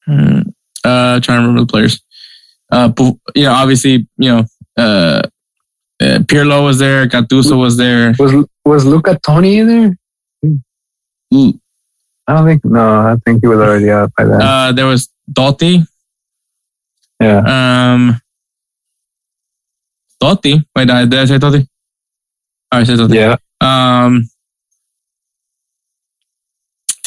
[0.05, 0.41] Hmm,
[0.83, 1.99] Uh, trying to remember the players.
[2.71, 2.91] Uh,
[3.35, 4.45] you know, obviously, you know,
[4.77, 5.21] uh,
[6.01, 8.13] uh, Pirlo was there, Gattuso was there.
[8.19, 9.97] Was was Luca Toni in there?
[11.33, 11.59] Mm.
[12.27, 12.65] I don't think.
[12.65, 14.41] No, I think he was already out by then.
[14.41, 15.85] Uh, there was Totti.
[17.21, 17.93] yeah.
[17.93, 18.19] Um,
[20.21, 20.63] Totti.
[20.75, 21.67] Wait, did I, say Totti?
[22.71, 23.15] Oh, I said Totti.
[23.15, 23.35] Yeah.
[23.61, 24.27] Um,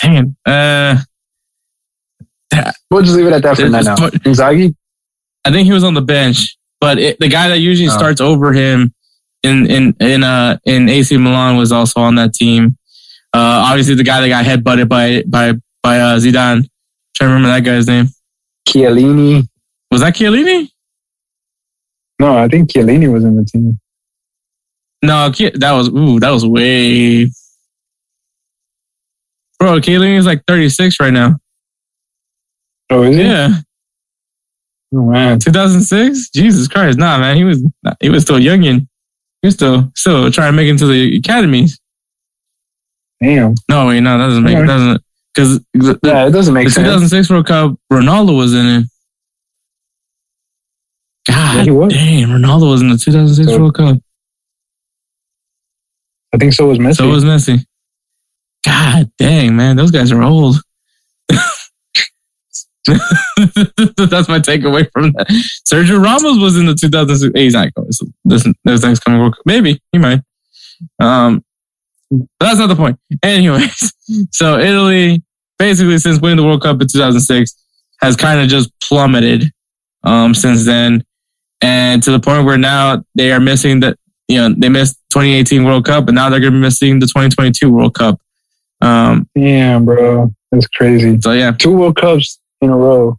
[0.00, 0.50] dang it.
[0.50, 0.96] Uh,
[2.90, 3.82] We'll just leave it at that for now.
[4.24, 4.74] Inzaghi?
[5.44, 7.96] I think he was on the bench, but it, the guy that usually Oh.
[7.96, 8.92] starts over him
[9.42, 12.76] in in in uh in AC Milan was also on that team.
[13.34, 16.66] Uh, obviously the guy that got headbutted by by by uh, Zidane.
[17.14, 18.08] trying to remember that guy's name.
[18.68, 19.46] Chiellini?
[19.90, 20.68] Was that Chiellini?
[22.20, 23.78] No, I think Chiellini was in the team.
[25.02, 27.30] No, that was ooh, that was way.
[29.58, 31.36] Bro, Chiellini is like 36 right now.
[32.90, 33.22] Oh, is he?
[33.22, 33.48] Yeah,
[34.94, 35.38] Oh, man.
[35.38, 36.30] 2006.
[36.30, 37.62] Jesus Christ, nah, man, he was
[38.00, 38.88] he was still youngin.
[39.42, 41.78] He was still still trying to make it into the academies.
[43.22, 43.54] Damn.
[43.68, 44.66] No, wait, no, that doesn't make Okay.
[44.66, 45.02] doesn't
[45.34, 45.60] because
[46.02, 46.84] Yeah, it doesn't make the sense.
[46.86, 48.84] 2006 World Cup, Ronaldo was in it.
[51.28, 51.92] God Yeah, he was.
[51.92, 53.98] damn, Ronaldo was in the 2006 So- World Cup.
[56.34, 56.96] I think so was Messi.
[56.96, 57.64] So was Messi.
[58.64, 60.56] God dang, man, those guys are old.
[64.08, 65.26] That's my takeaway from that.
[65.66, 67.38] Sergio Ramos was in the 2006.
[67.38, 67.92] He's not going.
[67.92, 69.20] So this, this thing's coming.
[69.20, 69.46] World Cup.
[69.46, 70.22] Maybe he might.
[70.98, 71.44] Um,
[72.10, 72.98] but that's not the point.
[73.22, 73.92] Anyways,
[74.30, 75.22] so Italy,
[75.58, 77.54] basically, since winning the World Cup in 2006,
[78.00, 79.52] has kind of just plummeted
[80.04, 81.04] um, since then,
[81.60, 83.98] and to the point where now they are missing that.
[84.30, 87.06] You know, they missed 2018 World Cup, and now they're going to be missing the
[87.06, 88.20] 2022 World Cup.
[88.82, 90.30] Um, Damn, bro.
[90.52, 91.18] That's crazy.
[91.20, 93.18] so yeah, Two World Cups in a row.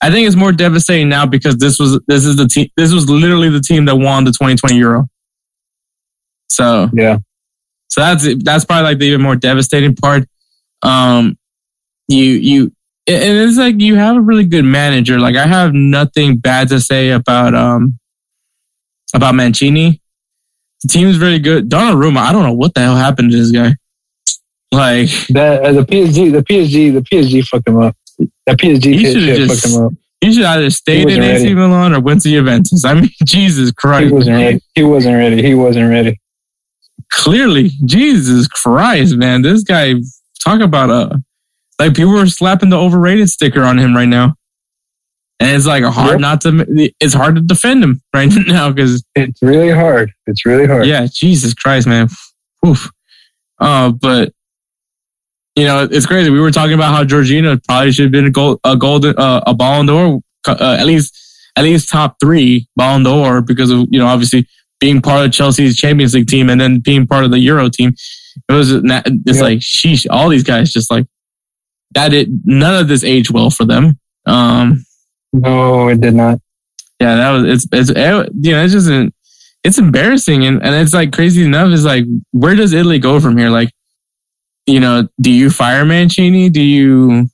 [0.00, 2.68] I think it's more devastating now because this was this is the team.
[2.76, 5.08] This was literally the team that won the 2020 Euro.
[6.48, 7.18] So Yeah.
[7.88, 10.28] So that's that's probably like the even more devastating part.
[10.82, 11.38] Um,
[12.08, 12.72] you you
[13.06, 15.18] and it's like you have a really good manager.
[15.18, 17.98] Like I have nothing bad to say about um
[19.14, 20.00] about Mancini.
[20.82, 21.70] The team's very good.
[21.70, 23.74] Donnarumma, I don't know what the hell happened to this guy.
[24.72, 27.96] Like That uh, the PSG, the PSG, the PSG fucked him up.
[28.46, 29.92] That PSG He should've just- fucked him up.
[30.20, 31.54] he should either stayed in AC ready.
[31.54, 32.84] Milan or went to Juventus.
[32.84, 34.12] I mean, Jesus He Christ.
[34.12, 34.60] wasn't ready.
[34.74, 35.42] He wasn't ready.
[35.42, 36.20] He wasn't ready.
[37.12, 39.42] Clearly, Jesus Christ, man.
[39.42, 39.94] This guy,
[40.42, 41.22] talk about a
[41.78, 44.34] like people are slapping the overrated sticker on him right now.
[45.40, 46.20] And it's like hard Yep.
[46.20, 50.12] not to, it's hard to defend him right now because It's really hard.
[50.26, 50.86] It's really hard.
[50.86, 52.08] Yeah, Jesus Christ, man.
[52.66, 52.90] Oof.
[53.58, 54.32] Uh, but
[55.56, 56.30] you know, it's crazy.
[56.30, 59.42] We were talking about how Jorginho probably should have been a gold, a golden, uh,
[59.46, 61.16] a Ballon d'Or, uh, at least,
[61.56, 64.46] at least top three Ballon d'Or because of you know obviously
[64.80, 67.94] being part of Chelsea's Champions League team and then being part of the Euro team.
[68.48, 69.42] It was it's Yeah.
[69.42, 70.06] like sheesh.
[70.10, 71.06] All these guys just like
[71.92, 72.12] that.
[72.12, 73.98] It none of this aged well for them.
[74.26, 74.84] Um,
[75.32, 76.40] No, it did not.
[77.00, 79.12] yeah, that was it's it's it, you know it's just an,
[79.62, 81.72] it's embarrassing and and it's like crazy enough.
[81.72, 83.50] Is like where does Italy go from here?
[83.50, 83.70] Like,
[84.66, 86.48] you know, do you fire Mancini?
[86.50, 87.28] Do you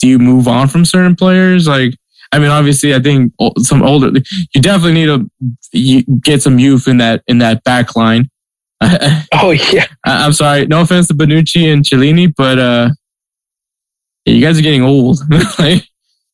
[0.00, 1.66] do you move on from certain players?
[1.68, 1.94] Like,
[2.32, 4.10] I mean, obviously, I think some older
[4.54, 5.06] you definitely need
[5.74, 8.28] to get some youth in that in that back line.
[9.32, 9.86] Oh yeah.
[10.04, 12.90] I'm sorry, no offense to Bonucci and Chiellini, but uh,
[14.26, 15.18] you guys are getting old.
[15.58, 15.84] like,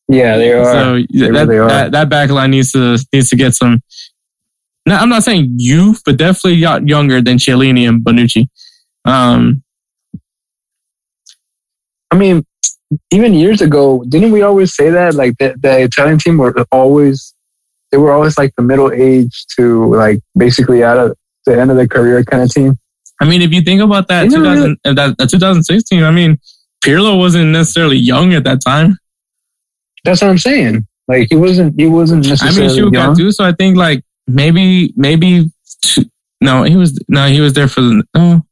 [0.07, 0.65] Yeah, they are.
[0.65, 1.67] so They that, really are.
[1.69, 3.81] that that back line needs to needs to get some.
[4.85, 8.47] No, I'm not saying youth, but definitely younger than Chiellini and Bonucci.
[9.05, 9.63] Um,
[12.11, 12.45] I mean,
[13.11, 15.15] even years ago, didn't we always say that?
[15.15, 17.33] Like the, the Italian team were always,
[17.91, 21.77] they were always like the middle age to like basically out of the end of
[21.77, 22.77] their career kind of team.
[23.19, 26.39] I mean, if you think about that, 2000, uh, that, that 2016, I mean,
[26.83, 28.97] Pirlo wasn't necessarily young at that time.
[30.03, 30.87] That's what I'm saying.
[31.07, 33.07] Like he wasn't, he wasn't I necessarily mean, shoot, young.
[33.09, 33.31] got too.
[33.31, 36.05] So I think like maybe maybe two,
[36.41, 38.45] no, he was no, he was there for the no.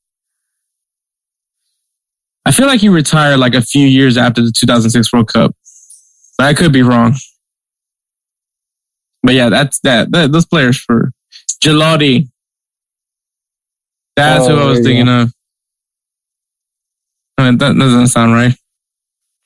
[2.46, 5.56] I feel like he retired like a few years after the 2006 World Cup.
[6.38, 7.16] But I could be wrong.
[9.24, 10.12] But yeah, that's that.
[10.12, 11.12] that those players for
[11.64, 12.30] Gelotti.
[14.16, 15.34] That's who Oh, I was there you thinking of.
[17.38, 18.54] I mean, that doesn't sound right.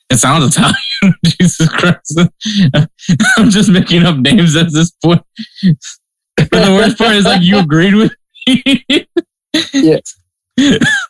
[0.10, 1.16] It sounds Italian.
[1.26, 2.20] Jesus Christ.
[3.38, 5.22] I'm just making up names at this point.
[6.38, 8.16] But the worst part is like you agreed with
[8.48, 8.86] me.
[9.74, 10.16] Yes.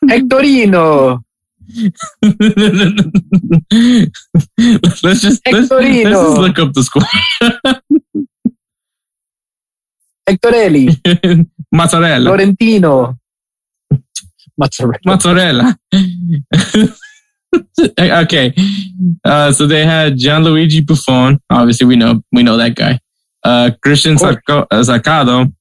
[0.04, 1.22] Hectorino.
[5.02, 7.02] let's just let's, let's just look up the score.
[10.28, 10.94] Hectorelli.
[11.72, 12.24] Mozzarella.
[12.30, 13.16] Florentino.
[14.56, 14.98] Mozzarella.
[15.04, 15.78] Mozzarella.
[17.98, 18.54] okay.
[19.24, 21.40] Uh, so they had Gianluigi Buffon.
[21.50, 22.98] Obviously, we know we know that guy.
[23.42, 24.16] Uh, Christian.
[24.16, 25.52] Zacco- uh, Zaccado,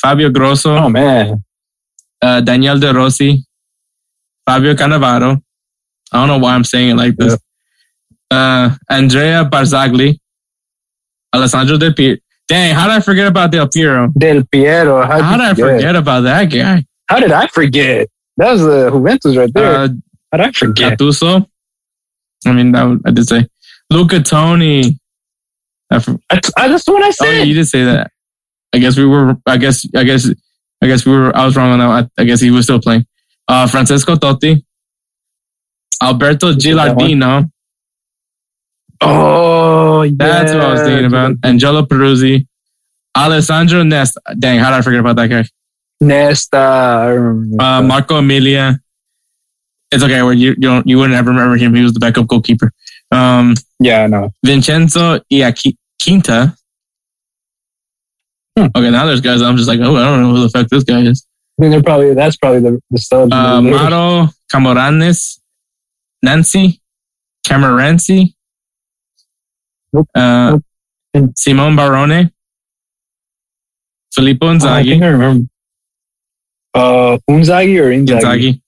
[0.00, 1.44] Fabio Grosso, Oh man.
[2.22, 3.44] uh, Daniel De Rossi,
[4.46, 5.42] Fabio Cannavaro.
[6.12, 7.36] I don't know why I'm saying it like this.
[8.30, 10.18] Uh, Andrea Barzagli,
[11.34, 12.18] Alessandro Del Piero.
[12.48, 14.08] Dang, how did I forget about Del Piero?
[14.16, 15.04] Del Piero.
[15.04, 16.84] How'd How did I forget about that guy?
[17.08, 18.08] How did I forget?
[18.36, 19.74] That was the Juventus right there.
[19.74, 19.88] Uh,
[20.30, 20.98] How did I forget?
[20.98, 21.46] Gattuso.
[22.46, 23.46] I mean, that I did say
[23.90, 24.98] Luca Toni.
[25.90, 25.96] I,
[26.30, 27.44] I, I, that's what I oh, said.
[27.44, 28.10] you did say that.
[28.72, 29.36] I guess we were.
[29.46, 29.86] I guess.
[29.96, 30.28] I guess.
[30.82, 31.34] I guess we were.
[31.36, 32.10] I was wrong on that.
[32.18, 33.06] I, I guess he was still playing.
[33.48, 34.62] Uh, Francesco Totti,
[36.02, 37.06] Alberto Look at that one.
[37.08, 37.50] Gilardino.
[39.02, 41.36] oh, That's what I was thinking about.
[41.44, 42.46] Angelo Peruzzi,
[43.16, 44.20] Alessandro Nesta.
[44.38, 45.44] Dang, how did I forget about that guy?
[46.00, 46.58] Nesta.
[47.58, 48.80] Uh, Marco Amelia.
[49.92, 50.22] It's okay.
[50.22, 51.74] Where you you don't you wouldn't ever remember him.
[51.74, 52.72] He was the backup goalkeeper.
[53.12, 54.30] Um, yeah, I know.
[54.44, 56.56] Vincenzo Iaquinta.
[58.58, 58.66] Hmm.
[58.74, 60.82] Okay, now there's guys I'm just like, oh, I don't know who the fuck this
[60.84, 61.25] guy is.
[61.58, 63.32] I think they're probably that's probably the the studs.
[63.32, 63.62] Uh.
[63.62, 65.38] Maro Camoranes,
[66.22, 66.80] Nancy,
[67.46, 68.34] Camoranesi,
[69.92, 70.08] Nope.
[70.14, 70.58] uh,
[71.14, 71.30] Nope.
[71.34, 72.30] Simone Barone,
[74.12, 75.46] Filippo Oh, I think I remember.
[76.74, 78.20] Uh, Unzagi or Inzaghi?
[78.20, 78.60] Inzaghi,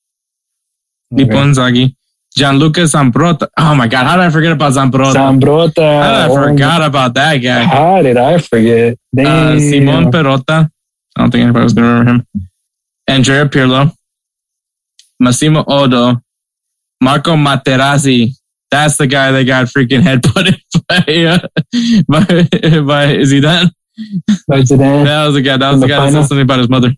[1.10, 1.42] Filippo Okay.
[1.50, 1.96] Inzaghi,
[2.34, 3.48] Gianluca Zambrotta.
[3.58, 5.12] Oh my God, how did I forget about Zambrotta?
[5.14, 6.02] Zambrotta.
[6.02, 7.64] how did I Oh, forgot about that guy?
[7.64, 8.96] How did I forget?
[9.18, 10.70] Uh, Simon Perrotta.
[11.16, 12.26] I don't think anybody was going to remember him.
[13.08, 13.92] Andrea Pirlo.
[15.18, 16.16] Massimo Oddo.
[17.00, 18.32] Marco Materazzi.
[18.70, 21.38] That's the guy that got freaking head putted by, uh,
[22.06, 23.70] by, by Zidane.
[24.46, 25.04] By Zidane.
[25.06, 25.56] That was the guy.
[25.56, 26.92] That was the the guy that said something about his mother.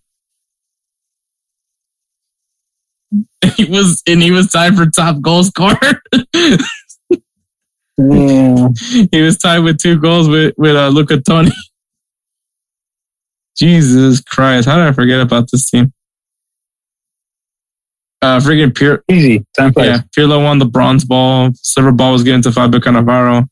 [3.57, 5.77] He was, and he was tied for top goal scorer.
[7.99, 8.69] Yeah.
[9.11, 11.51] he was tied with two goals with, with uh, Luca Toni.
[13.57, 14.69] Jesus Christ.
[14.69, 15.93] How did I forget about this team?
[18.23, 19.03] Uh, freaking Pure.
[19.11, 19.45] Easy.
[19.57, 19.87] Time flies.
[19.87, 21.51] Yeah, Pirlo won the bronze ball.
[21.55, 23.49] Silver ball was given to Fabio Cannavaro.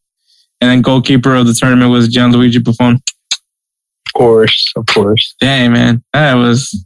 [0.61, 2.97] And then goalkeeper of the tournament was Gianluigi Buffon.
[2.97, 5.35] Of course, of course.
[5.41, 6.03] Dang, man.
[6.13, 6.85] That was.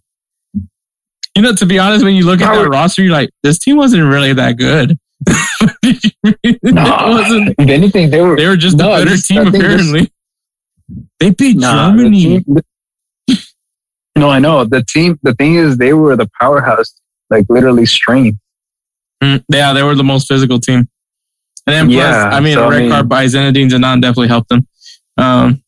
[1.34, 3.76] You know, to be honest, when you look at that roster, you're like, this team
[3.78, 4.98] wasn't really that good.
[6.62, 9.52] No, wasn't, if anything, they were they were just No, a better team, I think
[9.54, 10.12] this- apparently.
[11.20, 12.20] they beat Nah, the Germany.
[12.40, 12.44] team-
[13.28, 13.44] the-
[14.16, 15.18] no, I know the team.
[15.22, 16.92] The thing is, they were the powerhouse,
[17.32, 18.38] like literally strength.
[19.22, 20.88] Mm, yeah, they were the most physical team.
[21.66, 24.00] And then plus, Yeah, I mean, so, a I red mean- card by Zinedine Zidane
[24.02, 24.66] definitely helped them.
[25.16, 25.62] Um,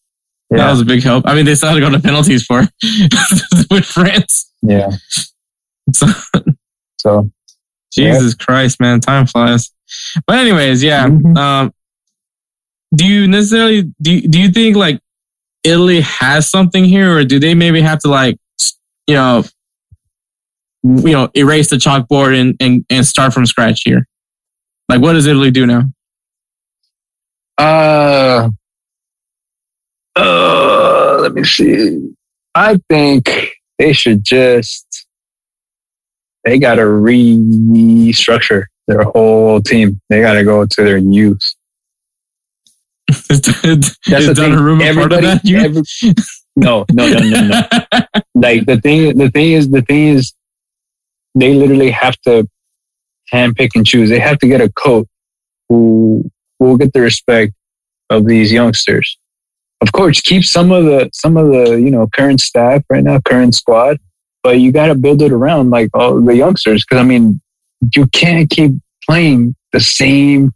[0.50, 1.24] That was a big help.
[1.26, 2.60] I mean, they still had to go to penalties for
[3.70, 4.50] with France.
[4.62, 4.90] yeah.
[5.92, 6.06] So,
[6.98, 7.30] So
[7.92, 9.70] Jesus Christ, man, time flies.
[10.26, 11.06] But anyways, yeah.
[11.06, 11.36] Mhm.
[11.36, 11.72] Um,
[12.94, 14.12] do you necessarily do?
[14.14, 15.00] You, do you think like
[15.62, 18.36] Italy has something here, or do they maybe have to like
[19.06, 19.44] you know
[20.84, 24.06] you know erase the chalkboard and and, and start from scratch here?
[24.88, 25.90] Like, what does Italy do now?
[27.56, 28.50] Uh,
[30.16, 32.14] uh, let me see.
[32.54, 35.06] I think they should just,
[36.44, 40.00] they got to restructure their whole team.
[40.08, 41.40] They got to go to their youth.
[43.08, 44.38] is That's is.
[44.38, 45.40] Donnarumma part of that?
[45.48, 45.82] Every,
[46.56, 48.00] no, no, no, no, no.
[48.34, 50.32] like the thing, the thing is, the thing is,
[51.34, 52.48] they literally have to
[53.32, 54.08] handpick and choose.
[54.08, 55.06] They have to get a coach
[55.68, 57.52] who will get the respect
[58.10, 59.18] of these youngsters.
[59.80, 63.20] Of course, keep some of the some of the you know current staff right now,
[63.20, 63.98] current squad,
[64.42, 66.84] but you got to build it around like all the youngsters.
[66.84, 67.40] Because I mean,
[67.94, 68.72] you can't keep
[69.06, 70.52] playing the same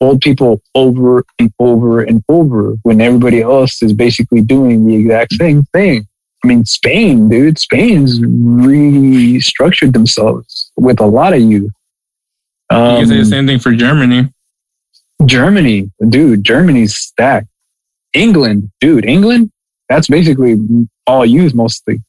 [0.00, 5.34] old people over and over and over when everybody else is basically doing the exact
[5.34, 6.06] same thing.
[6.44, 11.72] I mean, Spain, dude, Spain's restructured themselves with a lot of youth.
[12.70, 14.28] you can say the Um, same thing for Germany.
[15.24, 17.46] Germany, dude, Germany's stacked.
[18.12, 19.50] England, dude, England,
[19.88, 20.56] that's basically
[21.06, 22.00] all youth mostly.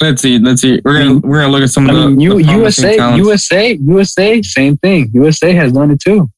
[0.00, 0.38] Let's see.
[0.40, 0.80] Let's see.
[0.84, 3.24] We're gonna we're gonna look at some I of the, mean, U- the USA, talents.
[3.24, 5.10] USA, USA, same thing.
[5.14, 6.28] USA has done it too.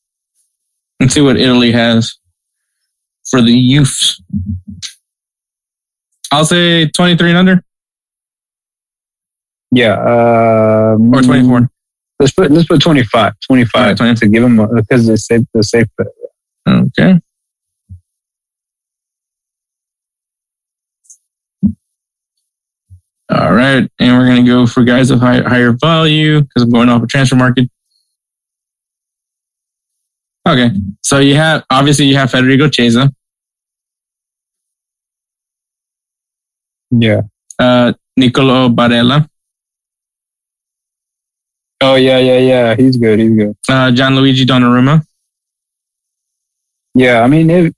[1.01, 2.15] Let's see what Italy has
[3.31, 4.17] for the youth.
[6.33, 7.63] I'll say 23 and under
[9.73, 11.71] Yeah, um, or 24.
[12.19, 14.15] Let's put let's put 25, 25 Alright, 20.
[14.15, 15.43] to give them because it's safe.
[15.53, 15.87] The safe.
[16.69, 17.21] Okay.
[23.29, 23.91] All right.
[23.99, 27.03] And we're going to go for guys of high, higher value because I'm going off
[27.03, 27.69] a transfer market.
[30.49, 30.71] Okay.
[31.03, 33.13] So you have, obviously, you have Federico Chiesa,
[36.91, 37.23] Yeah.
[37.59, 39.29] uh, Nicolo Barella,
[41.83, 42.75] Oh yeah, yeah, yeah.
[42.75, 43.19] He's good.
[43.19, 43.55] He's good.
[43.69, 45.03] uh, Gianluigi Donnarumma,
[46.95, 47.75] Yeah, I mean, it,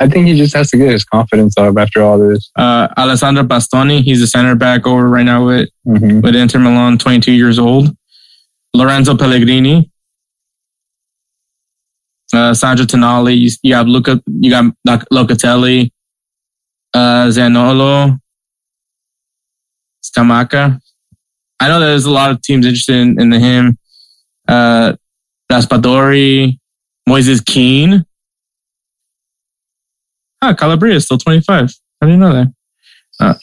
[0.00, 2.50] I think he just has to get his confidence up after all this.
[2.56, 4.02] uh, Alessandro Bastoni.
[4.02, 6.20] He's a center back over right now with, Mm-hmm.
[6.20, 7.96] with Inter Milan, 22 years old.
[8.74, 9.90] Lorenzo Pellegrini,
[12.34, 13.36] uh, Sandro Tonali.
[13.38, 15.90] You, you have Luca, you got Loc- Locatelli,
[16.92, 18.20] uh, Zaniolo,
[20.10, 20.80] Scamacca.
[21.60, 23.78] I know there's a lot of teams interested in, in him.
[24.46, 24.94] Uh,
[25.50, 26.58] Raspadori,
[27.08, 28.04] Moises Kean.
[30.40, 31.70] Ah, Calabria is still 25.
[32.00, 32.52] I didn't know that.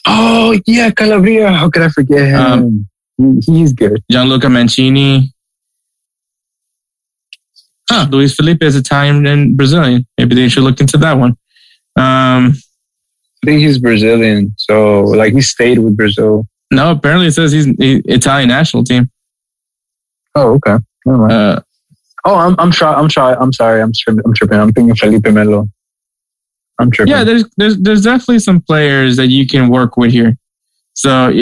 [0.06, 1.50] Oh yeah, Calabria.
[1.52, 2.40] How could I forget him?
[2.40, 2.88] Um,
[3.18, 4.02] he, he's good.
[4.10, 5.32] Gianluca Mancini.
[7.90, 10.06] Ah, Luiz Felipe is Italian and Brazilian.
[10.18, 11.36] Maybe they should look into that one.
[11.96, 12.54] Um,
[13.42, 16.46] I think he's Brazilian, so like he stayed with Brazil.
[16.70, 19.10] No, apparently it says he's he, Italian national team.
[20.34, 20.76] Oh, okay.
[21.08, 21.60] Uh,
[22.24, 22.96] oh, I'm I'm sorry.
[22.96, 23.36] I'm sorry.
[23.36, 23.80] I'm sorry.
[23.82, 24.22] I'm tripping.
[24.24, 24.58] I'm tripping.
[24.58, 25.68] I'm thinking Felipe Melo.
[26.78, 27.12] I'm tripping.
[27.12, 30.36] yeah, there's there's there's definitely some players that you can work with here.
[30.94, 31.32] So,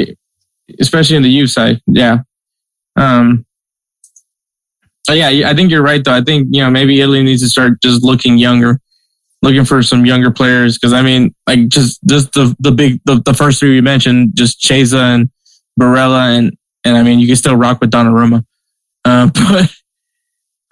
[0.81, 2.19] especially in the youth side, yeah.
[2.97, 3.45] Um,
[5.13, 6.15] yeah, I think you're right though.
[6.15, 8.81] I think you know maybe Italy needs to start just looking younger,
[9.45, 10.77] looking for some younger players.
[10.77, 14.33] Because I mean, like just just the the big the, the first three we mentioned,
[14.35, 15.31] just Chiesa and
[15.79, 18.45] Barella, and and I mean you can still rock with Donnarumma,
[19.05, 19.73] uh, but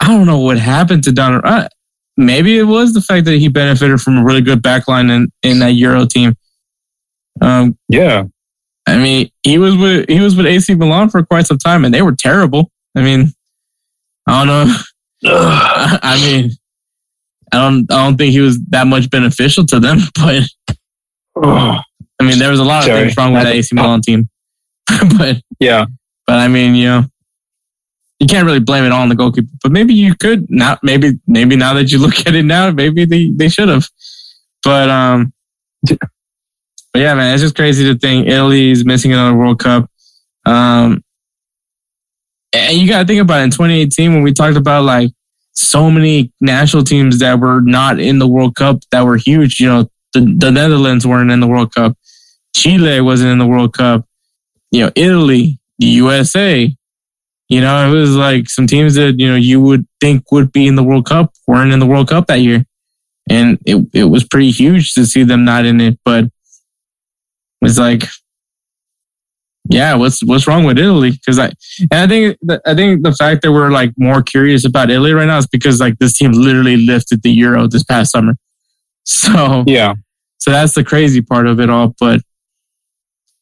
[0.00, 1.68] I don't know what happened to Donnarumma.
[2.16, 5.60] Maybe it was the fact that he benefited from a really good backline in in
[5.60, 6.34] that Euro team.
[7.40, 8.24] Um, yeah.
[8.86, 11.94] I mean, he was with he was with AC Milan for quite some time, and
[11.94, 12.70] they were terrible.
[12.96, 13.32] I mean,
[14.26, 14.76] I don't know.
[15.24, 16.50] I mean,
[17.52, 20.42] I don't I don't think he was that much beneficial to them, but
[21.36, 21.78] Oh,
[22.20, 23.00] I mean, there was a lot of Sorry.
[23.04, 24.28] things wrong with that AC Milan team,
[25.18, 25.86] but Yeah.
[26.26, 27.04] but I mean, you know,
[28.20, 29.48] you can't really blame it all on the goalkeeper.
[29.62, 30.78] But maybe you could not.
[30.82, 33.88] Maybe maybe now that you look at it now, maybe they they should have.
[34.62, 35.32] But um,
[35.82, 35.98] but
[36.94, 39.90] yeah, man, it's just crazy to think Italy's missing another World Cup.
[40.46, 41.02] Um,
[42.52, 45.10] and you got to think about it in 2018 when we talked about like
[45.52, 49.60] so many national teams that were not in the World Cup that were huge.
[49.60, 51.96] You know, the, the Netherlands weren't in the World Cup.
[52.54, 54.06] Chile wasn't in the World Cup.
[54.70, 56.74] You know, Italy, the USA.
[57.48, 60.66] You know, it was like some teams that, you know, you would think would be
[60.66, 62.64] in the World Cup weren't in the World Cup that year.
[63.28, 65.98] And it, it was pretty huge to see them not in it.
[66.04, 66.30] But
[67.60, 68.04] it's like,
[69.70, 71.12] yeah, what's what's wrong with Italy?
[71.12, 74.90] Because I and I think I think the fact that we're like more curious about
[74.90, 78.34] Italy right now is because like this team literally lifted the Euro this past summer.
[79.04, 79.94] So Yeah.
[80.38, 81.94] so that's the crazy part of it all.
[81.98, 82.20] But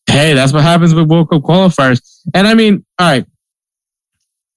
[0.06, 2.00] hey, that's what happens with World Cup qualifiers.
[2.34, 3.26] And I mean, all right,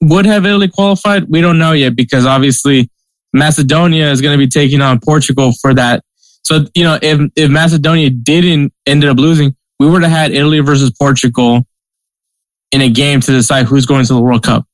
[0.02, 1.26] would have Italy qualified?
[1.30, 2.90] We don't know yet because obviously
[3.34, 6.04] Macedonia is going to be taking on Portugal for that.
[6.44, 10.60] So you know, if if Macedonia didn't ended up losing, we would have had Italy
[10.60, 11.66] versus Portugal
[12.72, 14.66] in a game to decide who's going to the World Cup.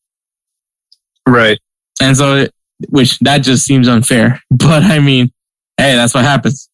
[1.28, 1.60] Right.
[2.02, 2.54] And so, it-
[2.88, 4.42] which that just seems unfair.
[4.52, 5.32] But I mean,
[5.78, 6.70] hey, that's what happens.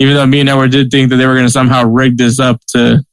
[0.00, 2.40] Even though me and Edward did think that they were going to somehow rig this
[2.40, 3.04] up to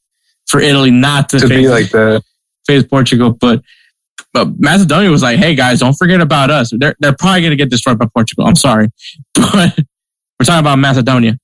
[0.48, 2.24] for Italy not to, To face, be like that.
[2.66, 3.62] face Portugal, but
[4.34, 6.72] but Macedonia was like, hey guys, don't forget about us.
[6.76, 8.46] They're they're probably going to get destroyed by Portugal.
[8.48, 8.88] I'm sorry,
[9.36, 9.78] but
[10.40, 11.38] we're talking about Macedonia.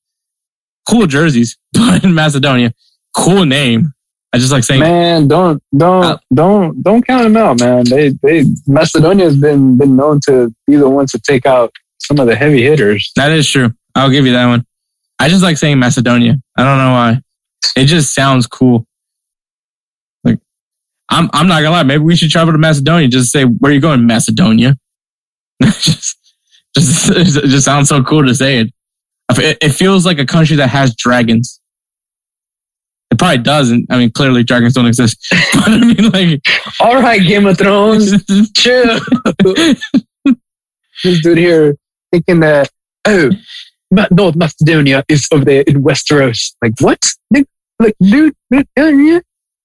[0.90, 2.74] Cool jerseys, but in Macedonia,
[3.16, 3.94] cool name.
[4.34, 7.84] I just like saying Man, don't don't Uh, don't don't count them out, man.
[7.86, 12.20] They they Macedonia has been been known to be the ones to take out some
[12.20, 13.12] of the heavy hitters.
[13.16, 13.74] That is true.
[13.96, 14.66] I'll give you that one.
[15.20, 16.38] I just like saying Macedonia.
[16.58, 17.22] I don't know why.
[17.76, 18.88] It just sounds cool.
[20.24, 20.40] Like,
[21.10, 21.84] I'm I'm not gonna lie.
[21.84, 23.08] Maybe we should travel to Macedonia.
[23.08, 24.76] Just say where are you going, Macedonia.
[25.62, 26.18] just,
[26.76, 28.62] just it just sounds so cool to say.
[28.62, 28.74] It,
[29.62, 31.60] it feels like a country that has dragons.
[33.14, 33.86] It probably doesn't.
[33.92, 35.24] I mean, clearly dragons don't exist.
[35.54, 36.42] But I mean, like,
[36.80, 38.12] All right, Game of Thrones,
[38.56, 39.00] chill.
[41.04, 41.78] this dude here
[42.12, 42.72] thinking that
[43.06, 43.30] oh,
[43.92, 46.56] Ma- North Macedonia is over there in Westeros.
[46.64, 47.06] Like what?
[47.30, 47.46] Like,
[47.80, 48.68] like dude, dude,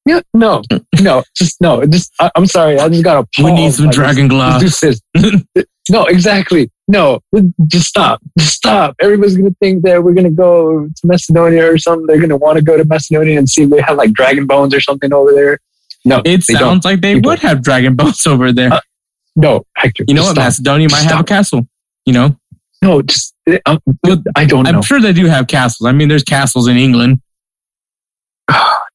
[0.05, 0.21] yeah.
[0.35, 0.63] No,
[1.01, 1.87] no, just no.
[1.87, 2.79] Just I, I'm sorry.
[2.79, 3.43] I just got to.
[3.43, 4.61] we need some dragon glass.
[4.61, 5.01] This says,
[5.91, 6.70] no, exactly.
[6.86, 7.20] No,
[7.66, 8.20] just stop.
[8.39, 8.95] Just stop.
[9.01, 12.07] Everybody's gonna think that we're gonna go to Macedonia or something.
[12.07, 14.74] They're gonna want to go to Macedonia and see if they have like dragon bones
[14.74, 15.59] or something over there.
[16.05, 16.61] No, It they don't.
[16.82, 18.72] sounds like they would have dragon bones over there.
[18.72, 18.80] Uh,
[19.36, 20.05] No, Hector.
[20.09, 20.32] you know what?
[20.32, 20.45] stop.
[20.45, 21.68] Macedonia might have a castle.
[22.07, 22.36] You know,
[22.82, 23.34] No, just
[23.66, 23.78] um,
[24.36, 24.70] I don't know.
[24.70, 25.86] I'm sure they do have castles.
[25.86, 27.20] I mean, there's castles in England.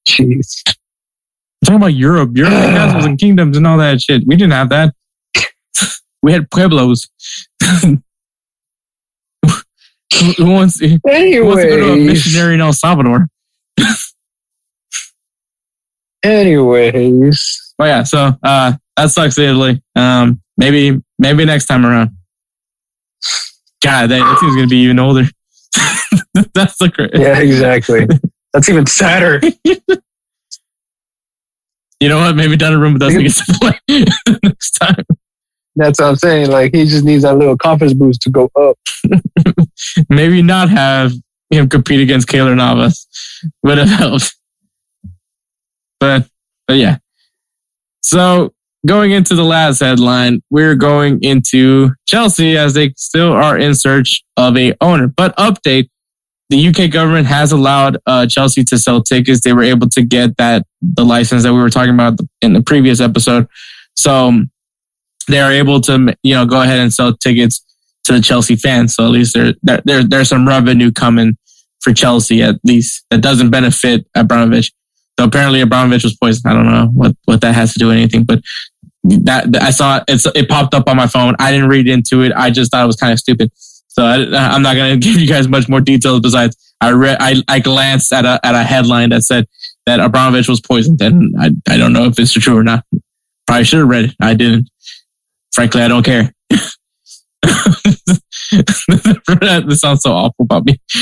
[0.07, 0.61] Jeez.
[0.67, 2.31] I'm talking about Europe.
[2.35, 4.23] Europe castles and kingdoms and all that shit.
[4.25, 4.93] We didn't have that.
[6.23, 7.09] We had pueblos.
[7.81, 7.99] who,
[10.39, 13.27] wants, who wants to go to a missionary in El Salvador?
[16.23, 19.83] anyways, Oh yeah, so uh, that sucks, Italy.
[19.95, 22.11] Um, maybe maybe next time around.
[23.83, 25.23] God, that, that team's gonna be even older.
[26.53, 28.07] That's the cra- yeah, exactly.
[28.53, 29.41] That's even sadder.
[31.99, 32.35] You know what?
[32.35, 33.79] Maybe Donnarumma doesn't get to play
[34.43, 35.05] next time.
[35.75, 36.49] That's what I'm saying.
[36.51, 38.77] Like he just needs that little confidence boost to go up.
[40.09, 41.13] Maybe not have
[41.49, 43.07] him compete against Keylor Navas
[43.63, 44.35] would have helped.
[45.99, 46.27] But
[46.67, 46.97] but yeah.
[48.01, 48.53] So
[48.85, 54.23] going into the last headline, we're going into Chelsea as they still are in search
[54.37, 55.07] of a owner.
[55.07, 55.89] But update:
[56.49, 59.41] the UK government has allowed uh, Chelsea to sell tickets.
[59.41, 62.61] They were able to get that the license that we were talking about in the
[62.61, 63.47] previous episode.
[63.95, 64.43] So
[65.27, 67.63] they are able to you know go ahead and sell tickets
[68.05, 68.95] to the Chelsea fans.
[68.95, 71.37] So at least there, there, there there's some revenue coming
[71.81, 74.71] for Chelsea at least that doesn't benefit Abramovich.
[75.19, 76.51] So apparently Abramovich was poisoned.
[76.51, 78.41] I don't know what, what that has to do with anything, but
[79.03, 81.35] that, I saw it, it's, it popped up on my phone.
[81.39, 82.31] I didn't read into it.
[82.35, 83.51] I just thought it was kind of stupid.
[83.89, 87.17] So I, I'm not going to give you guys much more details besides I read,
[87.19, 89.47] I, I glanced at a, at a headline that said
[89.85, 92.85] that Abramovich was poisoned and I, I don't know if it's true or not.
[93.45, 94.15] Probably should have read it.
[94.21, 94.69] I didn't.
[95.53, 96.33] Frankly, I don't care.
[98.51, 100.77] this sounds so awful about me.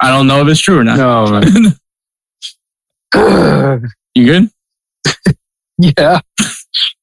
[0.00, 0.96] I don't know if it's true or not.
[0.96, 1.74] No, man.
[4.14, 4.50] You good?
[5.78, 6.20] yeah.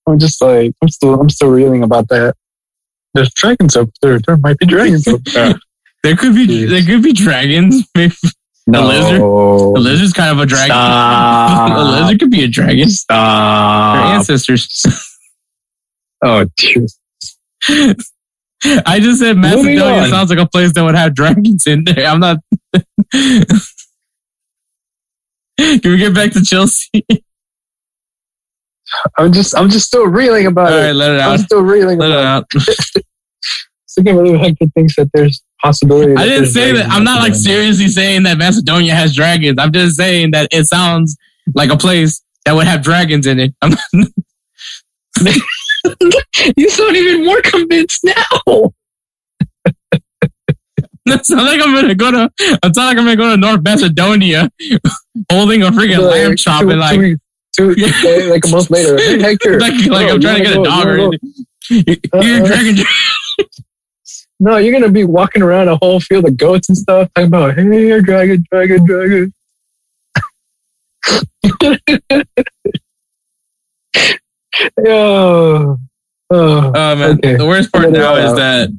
[0.08, 2.36] I'm just like I'm still I'm still reeling about that.
[3.16, 4.20] There's dragons up there.
[4.20, 5.56] There might be dragons up there.
[6.04, 6.70] There could be Jeez.
[6.70, 7.84] there could be dragons.
[7.96, 8.14] Maybe
[8.72, 8.88] No.
[8.88, 9.20] lizard?
[9.22, 10.76] the lizard's kind of a dragon.
[11.76, 12.90] The lizard could be a dragon.
[12.90, 14.16] Stop.
[14.16, 14.84] ancestors.
[16.22, 16.90] Oh, dude.
[17.70, 22.06] I just said Macedonia sounds like a place that would have dragons in there.
[22.06, 22.40] I'm not.
[25.58, 27.06] Can we get back to Chelsea?
[29.18, 30.94] I'm just, I'm just still reeling about right, it.
[30.94, 31.32] let it out.
[31.32, 32.66] I'm still reeling Let it about it.
[32.98, 33.04] out.
[33.98, 36.16] I can't believe Hector thinks that there's possibility.
[36.16, 36.90] I didn't say that.
[36.90, 39.58] I'm not like seriously saying that Macedonia has dragons.
[39.60, 41.18] I'm just saying that it sounds
[41.56, 43.54] like a place that would have dragons in it.
[46.56, 48.72] You sound even more convinced now.
[51.12, 52.30] It's not like I'm gonna go to.
[52.40, 54.48] It's not like I'm gonna go to North Macedonia,
[55.32, 58.96] holding a freaking Like, lamb chop two- and like, two- two- like a month later.
[58.98, 59.60] Hey, Hector.
[59.60, 61.20] like, like no, I'm trying to get a dog Or anything.
[61.72, 61.96] You're,
[62.42, 62.46] Uh-uh.
[62.48, 62.86] dragging.
[64.40, 67.56] No, you're gonna be walking around a whole field of goats and stuff, talking about,
[67.56, 69.34] "Hey, dragon, dragon, dragon."
[74.88, 75.78] Oh,
[76.32, 77.36] Oh man, Okay.
[77.38, 78.36] the worst part now is out.
[78.36, 78.70] that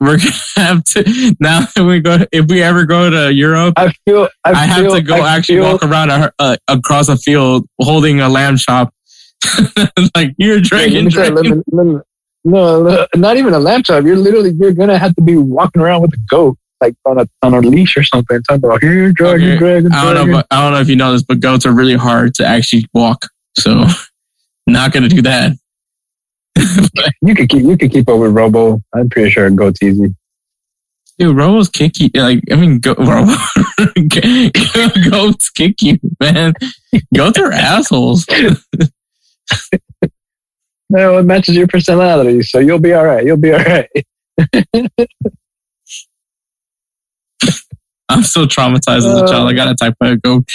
[0.00, 2.18] we're gonna have to now that we go.
[2.32, 4.28] If we ever go to Europe, I feel.
[4.44, 7.16] I, I, have feel- to go I actually feel- walk around a, uh, across a
[7.18, 8.92] field holding a lamb chop.
[10.14, 11.04] like you're Let dragging.
[11.06, 12.00] me tell you, let me- let me-
[12.46, 14.04] no, no, not even a lamb chop.
[14.04, 17.28] You're literally you're gonna have to be walking around with a goat, like on a
[17.42, 19.58] on a leash or something, talking about here, dragon, Okay.
[19.58, 20.30] dragon, I don't dragon.
[20.30, 20.36] know.
[20.38, 22.86] But, I don't know if you know this, but goats are really hard to actually
[22.94, 23.26] walk.
[23.58, 23.84] So,
[24.66, 25.52] not gonna do that.
[27.22, 28.80] you could keep you could keep up with Robo.
[28.94, 30.14] I'm pretty sure a goat's easy.
[31.18, 32.10] Dude, Robos kick you.
[32.14, 33.34] Like, I mean, go, Robo,
[35.10, 36.52] goats kick you, man.
[37.14, 38.26] Goats are assholes.
[40.88, 43.24] No, it matches your personality, so you'll be all right.
[43.24, 43.88] You'll be all right.
[48.08, 49.48] I'm still traumatized as a child.
[49.48, 50.44] I got attacked by a goat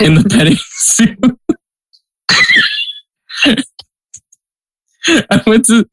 [0.00, 1.16] in the petting zoo.
[5.30, 5.86] I went to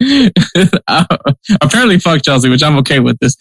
[1.61, 3.37] apparently fuck Chelsea, which I'm okay with this.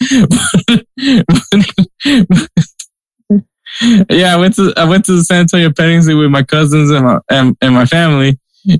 [4.09, 6.89] yeah, I went to I went to the San Antonio petting zoo with my cousins
[6.89, 8.39] and my and, and my family,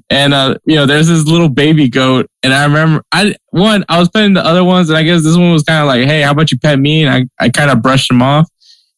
[0.09, 3.99] and uh, you know, there's this little baby goat, and I remember I one I
[3.99, 6.21] was petting the other ones, and I guess this one was kind of like, hey,
[6.21, 7.05] how about you pet me?
[7.05, 8.49] And I I kind of brushed him off,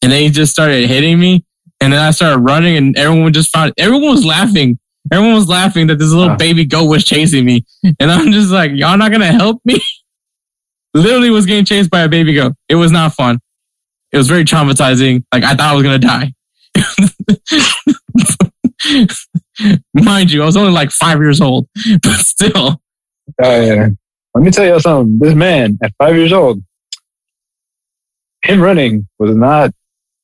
[0.02, 1.46] and then he just started hitting me,
[1.82, 4.80] and then I started running, and everyone just found everyone was laughing.
[5.12, 6.38] Everyone was laughing that this little Wow.
[6.38, 7.66] baby goat was chasing me,
[8.00, 9.80] and I'm just like, y'all not gonna help me.
[10.94, 12.54] Literally was getting chased by a baby goat.
[12.68, 13.40] It was not fun.
[14.12, 15.24] It was very traumatizing.
[15.32, 16.34] Like I thought I was gonna die.
[19.94, 21.68] Mind you, I was only like five years old,
[22.04, 22.82] but still.
[23.42, 23.90] Oh yeah.
[24.36, 25.20] Let me tell you something.
[25.20, 26.62] This man at five years old,
[28.44, 29.72] him running was not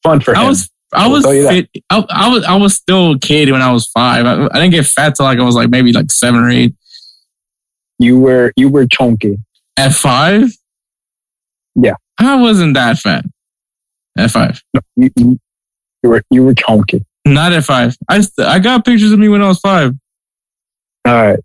[0.03, 0.37] fun for him.
[0.41, 1.51] I was I was tell you that.
[1.73, 1.83] fit.
[1.89, 4.25] I, I was I was still a kid when I was five.
[4.25, 6.75] I, I didn't get fat till like I was like maybe like seven or eight.
[7.99, 9.37] you were you were chunky.
[9.77, 10.49] At five,
[11.75, 11.95] Yeah.
[12.17, 13.25] I wasn't that fat.
[14.17, 14.61] At five,
[14.95, 15.39] You, you,
[16.01, 17.03] you were you were chunky.
[17.25, 17.95] Not at five.
[18.09, 19.93] I st- I got pictures of me when I was five.
[21.07, 21.39] All right.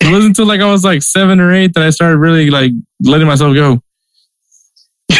[0.00, 2.72] It wasn't until like I was like seven or eight that I started really like
[3.02, 3.80] letting myself go.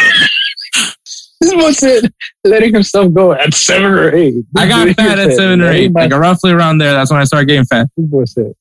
[1.40, 2.10] This was it.
[2.44, 4.34] Letting himself go at seven or eight.
[4.56, 5.36] I got fat at it.
[5.36, 6.92] seven or eight, my- like roughly around there.
[6.92, 7.88] That's when I started getting fat.
[7.98, 8.56] This was it.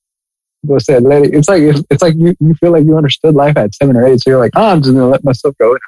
[0.66, 1.02] Was it?
[1.04, 1.34] Let it.
[1.34, 4.22] It's like it's like you, you feel like you understood life at seven or eight,
[4.22, 5.80] so you're like, oh, I'm just gonna let myself go now.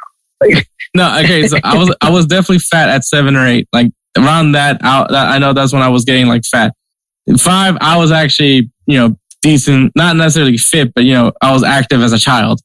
[0.95, 1.45] No, okay.
[1.47, 3.67] So I was I was definitely fat at seven or eight.
[3.73, 6.73] Like around that, I, I know that's when I was getting like fat.
[7.29, 11.51] At five, I was actually you know decent, not necessarily fit, but you know I
[11.53, 12.61] was active as a child.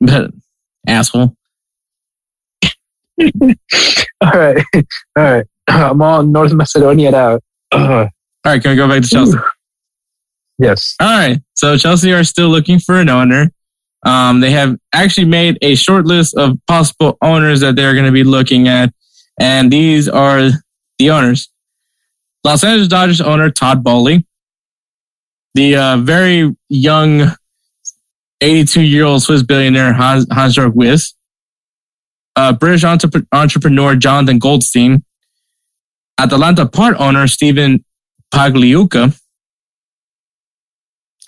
[0.00, 0.30] But
[0.86, 1.36] asshole.
[4.22, 4.84] All right, all
[5.16, 5.46] right.
[5.68, 7.38] I'm all North Macedonia now.
[7.72, 8.08] All
[8.44, 9.38] right, can we go back to Chelsea?
[10.58, 10.96] yes.
[11.00, 11.40] All right.
[11.54, 13.52] So Chelsea are still looking for an owner.
[14.04, 18.12] Um, they have actually made a short list of possible owners that they're going to
[18.12, 18.92] be looking at,
[19.38, 20.50] and these are
[20.98, 21.50] the owners:
[22.44, 24.26] Los Angeles Dodgers owner Todd Boehly,
[25.54, 27.32] the uh, very young
[28.42, 31.14] 82-year-old Swiss billionaire Hans Hans-Jörg Wyss,
[32.36, 35.04] uh, British entrep- entrepreneur Jonathan Goldstein,
[36.18, 37.84] Atalanta part owner Stephen
[38.32, 39.18] Pagliuca.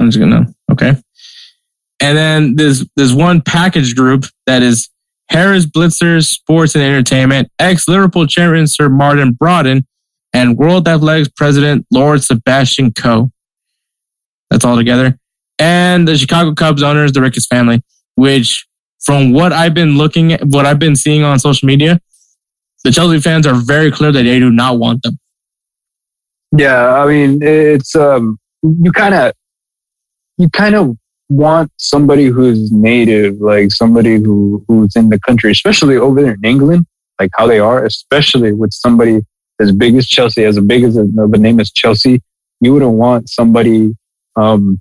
[0.00, 0.96] I'm just gonna okay.
[2.00, 4.88] And then there's there's one package group that is
[5.30, 9.86] Harris Blitzers Sports and Entertainment, ex Liverpool chairman Sir Martin Broughton,
[10.32, 13.30] and World Athletics president Lord Sebastian Coe.
[14.50, 15.18] That's all together.
[15.58, 17.82] And the Chicago Cubs owners, the Ricketts family,
[18.16, 18.66] which
[19.00, 22.00] from what I've been looking at, what I've been seeing on social media,
[22.84, 25.18] the Chelsea fans are very clear that they do not want them.
[26.56, 29.32] Yeah, I mean, it's um, you kind of,
[30.38, 30.96] you kind of
[31.34, 36.44] want somebody who's native, like somebody who who's in the country, especially over there in
[36.44, 36.86] England,
[37.20, 39.20] like how they are, especially with somebody
[39.60, 42.22] as big as Chelsea, as big as the, name is Chelsea.
[42.60, 43.94] You wouldn't want somebody
[44.36, 44.80] um,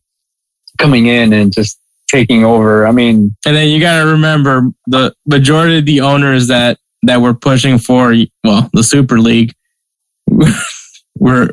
[0.79, 2.85] coming in and just taking over.
[2.85, 7.21] I mean, and then you got to remember the majority of the owners that that
[7.21, 9.53] were pushing for well the Super League
[11.19, 11.49] were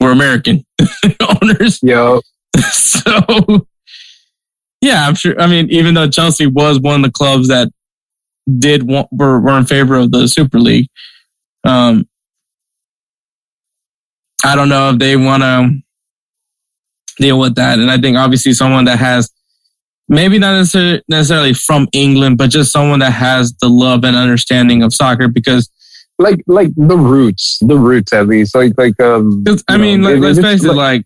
[0.00, 0.64] were American
[1.42, 1.80] owners.
[1.82, 2.20] Yo,
[2.70, 3.66] so
[4.80, 5.40] yeah, I'm sure.
[5.40, 7.68] I mean, even though Chelsea was one of the clubs that
[8.58, 10.88] did want, were, were in favor of the Super League,
[11.64, 12.08] um,
[14.44, 15.78] I don't know if they want to
[17.16, 17.78] deal with that.
[17.78, 19.30] And I think obviously someone that has
[20.08, 20.52] maybe not
[21.08, 25.70] necessarily, from England, but just someone that has the love and understanding of soccer because
[26.20, 28.54] like like the roots, the roots at least.
[28.54, 31.04] Like like um I mean, know, like, let's face it, like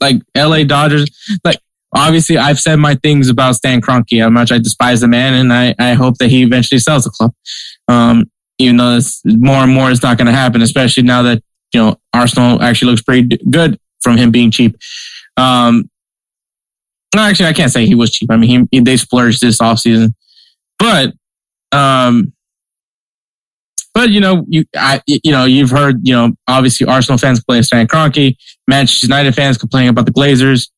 [0.00, 1.06] like LA Dodgers,
[1.44, 1.58] like
[1.94, 5.52] obviously I've said my things about Stan Kroenke, how much I despise the man, and
[5.52, 7.32] I, I hope that he eventually sells the club.
[7.88, 11.42] Um, even though it's more and more it's not going to happen, especially now that
[11.72, 14.76] you know Arsenal actually looks pretty good from him being cheap.
[15.36, 15.90] Um,
[17.16, 18.30] actually, I can't say he was cheap.
[18.30, 20.14] I mean, he, they splurged this offseason.
[20.78, 21.14] But,
[21.72, 22.32] um,
[23.94, 27.62] but you know, you I you know you've heard you know obviously Arsenal fans complain
[27.62, 28.36] Stan Kroenke,
[28.68, 30.68] Manchester United fans complaining about the Glazers.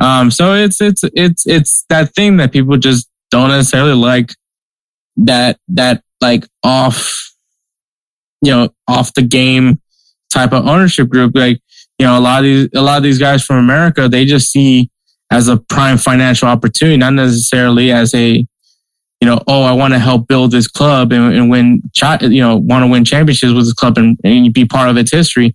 [0.00, 4.34] Um, so it's it's it's it's that thing that people just don't necessarily like
[5.18, 7.32] that that like off
[8.42, 9.80] you know off the game
[10.32, 11.32] type of ownership group.
[11.34, 11.60] Like
[11.98, 14.50] you know a lot of these a lot of these guys from America they just
[14.50, 14.90] see
[15.30, 18.46] as a prime financial opportunity, not necessarily as a,
[19.20, 21.82] you know, oh, I want to help build this club and, and win,
[22.22, 25.12] you know, want to win championships with this club and, and be part of its
[25.12, 25.54] history.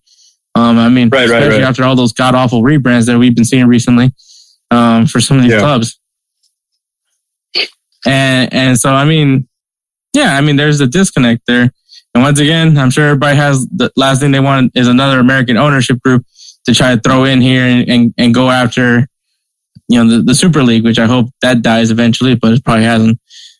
[0.55, 1.67] Um, I mean, right, especially right, right.
[1.67, 4.13] after all those god awful rebrands that we've been seeing recently,
[4.71, 5.59] um, for some of these yeah.
[5.59, 5.99] clubs.
[8.05, 9.47] And, and so, I mean,
[10.13, 11.71] yeah, I mean, there's a disconnect there.
[12.13, 15.57] And once again, I'm sure everybody has the last thing they want is another American
[15.57, 16.25] ownership group
[16.65, 19.07] to try to throw in here and, and, and go after
[19.87, 22.85] you know, the, the Super League, which I hope that dies eventually, but it probably
[22.85, 23.19] hasn't.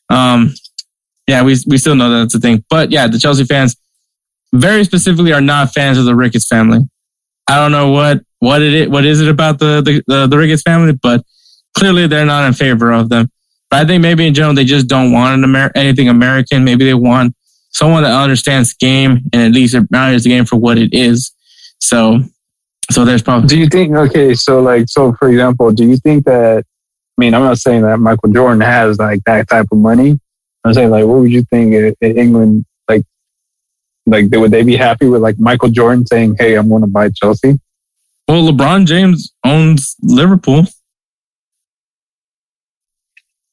[0.10, 0.54] Um,
[1.28, 2.64] yeah, we, we still know that that's a thing.
[2.70, 3.76] But yeah, the Chelsea fans
[4.54, 6.80] very specifically are not fans of the Ricketts family.
[7.48, 10.62] I don't know what, what it what is it about the, the, the, the Ricketts
[10.62, 11.24] family, but
[11.76, 13.30] clearly they're not in favor of them.
[13.70, 16.64] But I think maybe in general, they just don't want an Amer- anything American.
[16.64, 17.36] Maybe they want
[17.72, 21.34] someone that understands game and at least acknowledges the game for what it is.
[21.80, 22.20] So
[22.92, 23.48] so there's probably.
[23.48, 23.96] Do you think?
[23.96, 26.64] Okay, so like, so for example, do you think that?
[27.18, 30.20] I mean, I'm not saying that Michael Jordan has like that type of money.
[30.64, 32.66] I'm saying like, what would you think in England?
[32.88, 33.04] Like,
[34.06, 37.10] like would they be happy with like Michael Jordan saying, "Hey, I'm going to buy
[37.10, 37.60] Chelsea"?
[38.28, 40.64] Well, LeBron James owns Liverpool.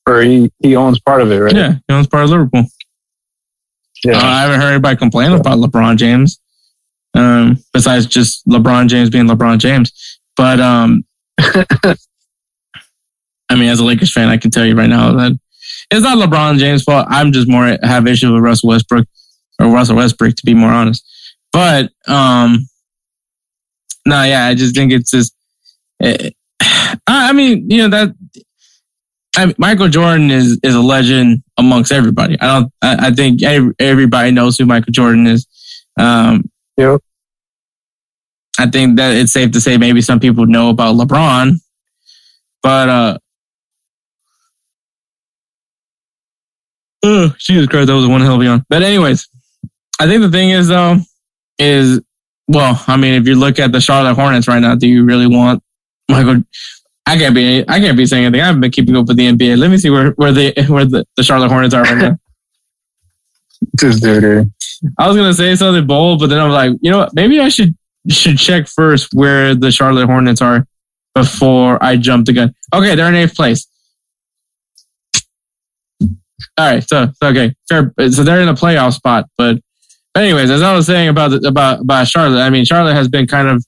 [0.09, 1.55] Or he, he owns part of it, right?
[1.55, 2.65] Yeah, he owns part of Liverpool.
[4.05, 4.19] Yeah.
[4.19, 5.37] Uh, I haven't heard anybody complain yeah.
[5.37, 6.41] about LeBron James
[7.15, 10.21] um, besides just LeBron James being LeBron James.
[10.37, 11.05] But um,
[11.39, 11.95] I
[13.51, 15.39] mean, as a Lakers fan, I can tell you right now that
[15.91, 17.07] it's not LeBron James' fault.
[17.11, 19.07] I'm just more have issues with Russell Westbrook
[19.59, 21.07] or Russell Westbrook, to be more honest.
[21.53, 22.67] But um,
[24.07, 25.35] no, yeah, I just think it's just.
[26.01, 26.35] It,
[27.07, 28.15] I mean, you know that.
[29.37, 32.39] I mean, Michael Jordan is is a legend amongst everybody.
[32.41, 32.73] I don't.
[32.83, 35.47] I, I think every, everybody knows who Michael Jordan is.
[35.99, 37.01] Um, Yep.
[38.59, 41.55] I think that it's safe to say maybe some people know about LeBron,
[42.63, 43.19] but uh,
[47.03, 48.65] oh, Jesus Christ, that was one hell of a yawn.
[48.69, 49.29] But anyways,
[49.99, 50.99] I think the thing is though,
[51.59, 52.01] is
[52.49, 55.27] well, I mean, if you look at the Charlotte Hornets right now, do you really
[55.27, 55.63] want
[56.09, 56.43] Michael?
[57.07, 58.41] I can't be, I can't be saying anything.
[58.41, 59.59] I haven't been keeping up with the NBA.
[59.59, 62.19] Let me see where where the where the, the Charlotte Hornets are right now.
[63.79, 64.51] Just do
[64.99, 67.15] I was gonna say something bold, but then I'm like, you know what?
[67.15, 67.77] Maybe I should
[68.09, 70.67] should check first where the Charlotte Hornets are
[71.15, 72.55] before I jump the gun.
[72.75, 73.69] Okay, they're in eighth place.
[76.01, 76.09] All
[76.59, 77.93] right, so okay, fair.
[78.11, 79.29] So they're in a playoff spot.
[79.39, 79.59] But
[80.17, 83.27] anyways, as I was saying about the, about about Charlotte, I mean, Charlotte has been
[83.27, 83.65] kind of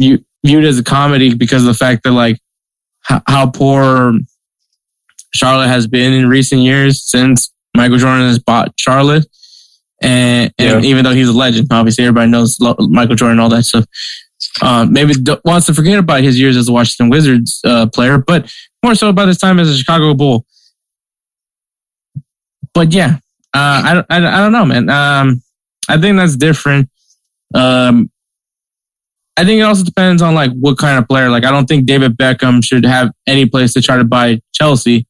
[0.00, 2.38] view, viewed as a comedy because of the fact that like
[3.02, 4.12] how, how poor
[5.34, 9.26] Charlotte has been in recent years since Michael Jordan has bought Charlotte.
[10.02, 10.90] And, and yeah.
[10.90, 13.84] even though he's a legend, obviously everybody knows Michael Jordan, and all that stuff.
[14.60, 18.52] Uh, maybe wants to forget about his years as a Washington Wizards uh, player, but
[18.84, 20.44] more so about his time as a Chicago Bull.
[22.74, 23.16] but yeah,
[23.54, 24.90] uh, I, I, I don't know, man.
[24.90, 25.42] Um,
[25.88, 26.90] I think that's different.
[27.54, 28.10] Um,
[29.36, 31.28] I think it also depends on like what kind of player.
[31.28, 35.06] Like, I don't think David Beckham should have any place to try to buy Chelsea.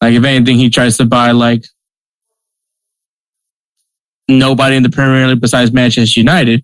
[0.00, 1.64] Like, if anything, he tries to buy like
[4.28, 6.62] nobody in the Premier League besides Manchester United,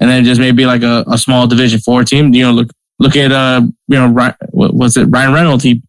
[0.00, 2.32] and then just maybe like a, a small Division Four team.
[2.32, 5.64] You know, look look at uh, you know, Ryan, what was it Ryan Reynolds?
[5.64, 5.82] He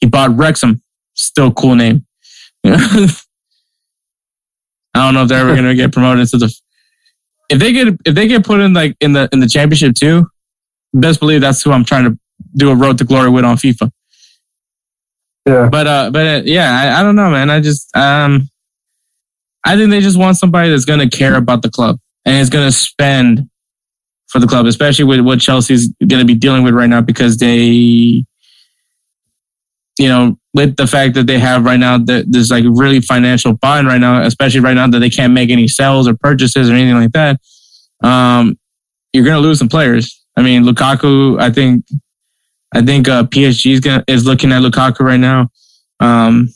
[0.00, 0.82] he bought Wrexham.
[1.14, 2.06] Still cool name.
[4.94, 6.54] I don't know if they're ever going to get promoted to the.
[7.48, 10.26] If they get if they get put in like in the in the championship too,
[10.94, 12.18] best believe that's who I'm trying to
[12.56, 13.90] do a road to glory with on FIFA.
[15.46, 15.68] Yeah.
[15.70, 17.50] But uh, but uh, yeah, I, I don't know, man.
[17.50, 18.48] I just um,
[19.64, 22.50] I think they just want somebody that's going to care about the club and is
[22.50, 23.48] going to spend
[24.28, 27.36] for the club, especially with what Chelsea's going to be dealing with right now because
[27.36, 28.24] they,
[29.98, 33.54] you know, with the fact that they have right now that there's like really financial
[33.54, 36.74] bind right now, especially right now that they can't make any sales or purchases or
[36.74, 37.40] anything like that.
[38.02, 38.58] Um,
[39.12, 40.22] you're going to lose some players.
[40.36, 41.84] I mean, Lukaku, I think,
[42.74, 45.50] I think uh, PSG is, gonna, is looking at Lukaku right now.
[46.00, 46.48] Um,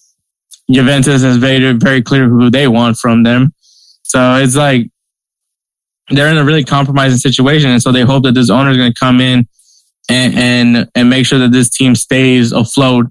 [0.71, 3.53] Juventus is very, very clear who they want from them.
[4.03, 4.89] So it's like
[6.11, 7.71] they're in a really compromising situation.
[7.71, 9.47] And so they hope that this owner is going to come in
[10.09, 13.07] and, and, and make sure that this team stays afloat,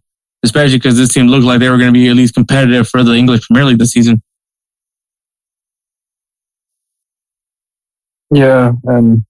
[0.46, 3.04] especially because this team looked like they were going to be at least competitive for
[3.04, 4.22] the English Premier League this season.
[8.32, 8.74] Yeah.
[8.84, 9.26] And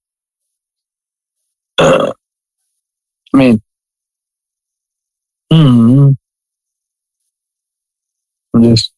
[1.78, 2.12] I
[3.32, 3.62] mean,
[5.50, 6.10] hmm,
[8.54, 8.92] I'm just,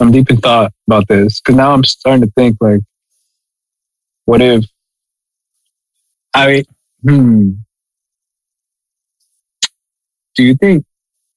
[0.00, 2.80] I'm deep in thought about this because now I'm starting to think like,
[4.24, 4.64] what if
[6.34, 6.64] I,
[7.02, 7.50] hmm,
[10.34, 10.84] do you think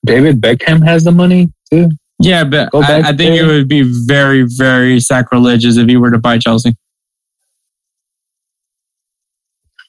[0.06, 1.90] David Beckham has the money too?
[2.20, 6.18] Yeah, but I, I think it would be very, very sacrilegious if he were to
[6.18, 6.76] buy Chelsea.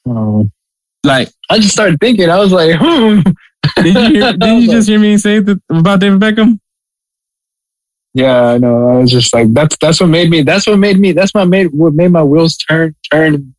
[0.05, 0.51] Um,
[1.03, 2.29] Like, I just started thinking.
[2.29, 3.21] I was like, hmm.
[3.81, 6.59] did you, hear, did you just hear me say that about David Beckham?
[8.13, 8.89] Yeah, I know.
[8.89, 10.41] I was just like, that's that's what made me.
[10.41, 11.11] That's what made me.
[11.11, 12.95] That's what made what made my wheels turn.
[13.11, 13.55] Turn.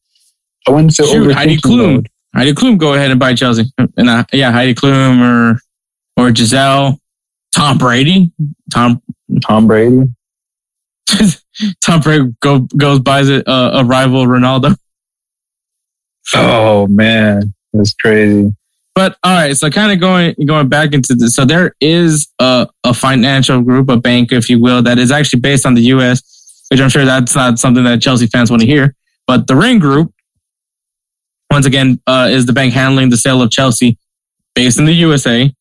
[0.67, 1.95] I went to Shoot, Heidi Klum.
[1.95, 2.10] mode.
[2.35, 3.65] Heidi Klum, go ahead and buy Chelsea.
[3.97, 5.61] And uh, yeah, Heidi Klum or
[6.17, 6.99] or Gisele,
[7.53, 8.33] Tom Brady,
[8.73, 9.03] Tom
[9.45, 10.05] Tom Brady.
[11.81, 14.77] Tom Brady go, goes buys a, a rival Ronaldo.
[16.35, 18.55] Oh man, that's crazy.
[18.95, 21.35] But all right, so kind of going going back into this.
[21.35, 25.41] So there is a, a financial group, a bank, if you will, that is actually
[25.41, 28.67] based on the U.S., which I'm sure that's not something that Chelsea fans want to
[28.67, 28.95] hear.
[29.27, 30.13] But the Raine Group,
[31.51, 33.99] once again, uh, is the bank handling the sale of Chelsea,
[34.55, 35.53] based in the USA.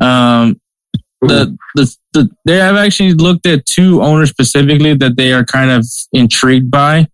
[0.00, 0.60] Um,
[1.20, 5.70] the, the the they have actually looked at two owners specifically that they are kind
[5.70, 7.06] of intrigued by,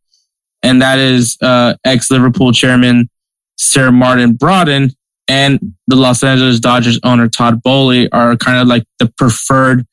[0.62, 3.08] and that is uh, ex Liverpool chairman
[3.56, 4.90] Sir Martin Broughton
[5.28, 9.86] and the Los Angeles Dodgers owner Todd Boehly are kind of like the preferred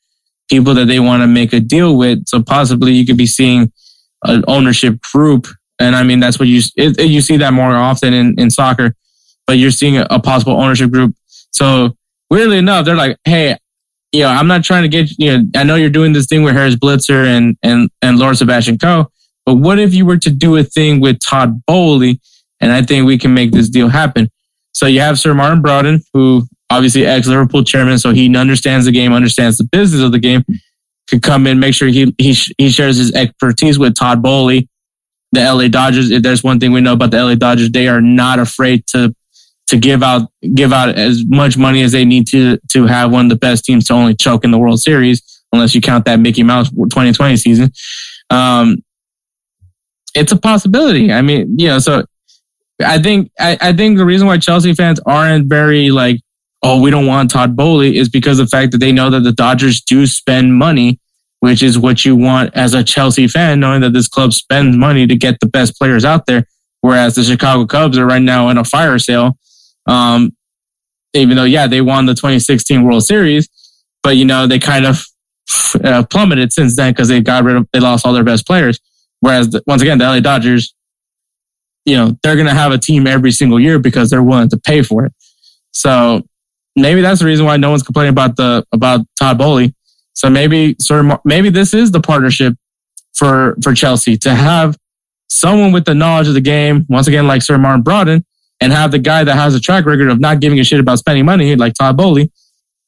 [0.48, 2.26] people that they want to make a deal with.
[2.26, 3.70] So possibly you could be seeing
[4.24, 5.46] an ownership group,
[5.78, 8.94] and I mean that's what you it, you see that more often in in soccer,
[9.46, 11.14] but you're seeing a, a possible ownership group.
[11.50, 11.96] So
[12.30, 13.56] weirdly enough, they're like, hey.
[14.12, 15.44] You know, I'm not trying to get you know.
[15.56, 19.10] I know you're doing this thing with Harris Blitzer and and and Lord Sebastian Coe,
[19.44, 22.20] but what if you were to do a thing with Todd Boehly?
[22.60, 24.30] And I think we can make this deal happen.
[24.72, 28.92] So you have Sir Martin Broughton, who obviously ex Liverpool chairman, so he understands the
[28.92, 30.44] game, understands the business of the game,
[31.08, 34.68] could come in, make sure he he he shares his expertise with Todd Boehly,
[35.36, 36.10] the LA Dodgers.
[36.10, 39.14] If there's one thing we know about the LA Dodgers, they are not afraid to
[39.68, 43.26] to give out give out as much money as they need to to have one
[43.26, 45.22] of the best teams to only choke in the World Series,
[45.52, 47.72] unless you count that Mickey Mouse 2020 season.
[48.30, 48.82] Um,
[50.14, 51.12] it's a possibility.
[51.12, 52.04] I mean, you know, so
[52.84, 56.20] I think I, I think the reason why Chelsea fans aren't very like,
[56.62, 59.32] oh, we don't want Todd Boehly is because the fact that they know that the
[59.32, 60.98] Dodgers do spend money,
[61.40, 65.06] which is what you want as a Chelsea fan, knowing that this club spends money
[65.06, 66.46] to get the best players out there.
[66.80, 69.38] Whereas the Chicago Cubs are right now in a fire sale.
[69.86, 70.36] Um,
[71.14, 73.48] even though, yeah, they won the 2016 World Series,
[74.02, 75.04] but you know, they kind of
[75.82, 78.78] uh, plummeted since then because they got rid of, they lost all their best players.
[79.20, 80.74] Whereas the, once again, the LA Dodgers,
[81.84, 84.58] you know, they're going to have a team every single year because they're willing to
[84.58, 85.12] pay for it.
[85.72, 86.22] So
[86.74, 89.74] maybe that's the reason why no one's complaining about the, about Todd Boehly.
[90.16, 92.54] So maybe, of, maybe this is the partnership
[93.14, 94.76] for, for Chelsea to have
[95.28, 98.24] someone with the knowledge of the game, once again, like Sir Martin Broughton,
[98.60, 100.98] and have the guy that has a track record of not giving a shit about
[100.98, 102.32] spending money, like Todd Boehly,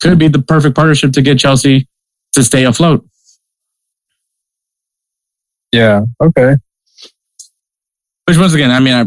[0.00, 1.86] could be the perfect partnership to get Chelsea
[2.32, 3.06] to stay afloat.
[5.70, 6.06] Yeah.
[6.18, 6.56] Okay.
[8.24, 9.04] Which once again, I mean, I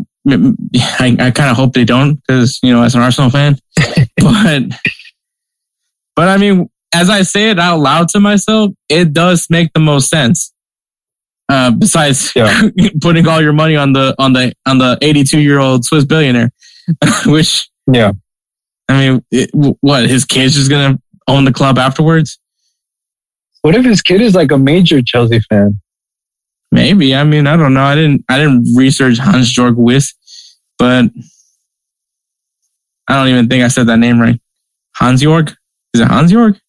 [1.00, 3.58] I, I kind of hope they don't because you know, as an Arsenal fan,
[4.18, 4.64] but
[6.16, 9.80] but I mean, as I say it out loud to myself, it does make the
[9.80, 10.54] most sense.
[11.50, 12.70] Uh, besides Yeah.
[13.02, 16.52] putting all your money on the on the on the 82 year old Swiss billionaire,
[17.26, 18.14] which Yeah.
[18.88, 22.40] I mean, it, what his kid's just gonna own the club afterwards?
[23.62, 25.80] What if his kid is like a major Chelsea fan?
[26.72, 27.14] Maybe.
[27.14, 27.84] I mean, I don't know.
[27.84, 28.24] I didn't.
[28.30, 30.14] I didn't research Hans Jorg Wyss,
[30.80, 31.06] but
[33.08, 34.40] I don't even think I said that name right.
[34.96, 35.56] Hans Jorg.
[35.94, 36.60] Is it Hans Jorg?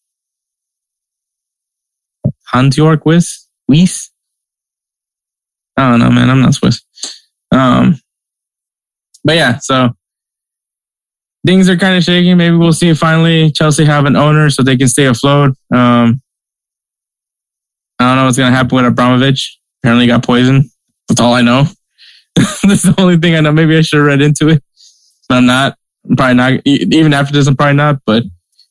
[2.53, 3.47] Jorg Wyss.
[3.67, 4.11] Weiss.
[5.77, 6.29] I don't know, man.
[6.29, 6.81] I'm not Swiss.
[7.51, 7.99] Um,
[9.23, 9.57] but yeah.
[9.57, 9.89] So
[11.45, 12.37] things are kind of shaking.
[12.37, 12.93] Maybe we'll see.
[12.93, 15.51] Finally, Chelsea have an owner so they can stay afloat.
[15.73, 16.21] Um,
[17.99, 20.65] I don't know what's gonna happen with Abramovich apparently got poisoned.
[21.07, 21.65] That's all I know.
[22.35, 23.51] That's the only thing I know.
[23.51, 24.63] Maybe I should have read into it.
[25.27, 25.77] But I'm not.
[26.09, 26.61] I'm probably not.
[26.65, 27.99] Even after this, I'm probably not.
[28.05, 28.23] But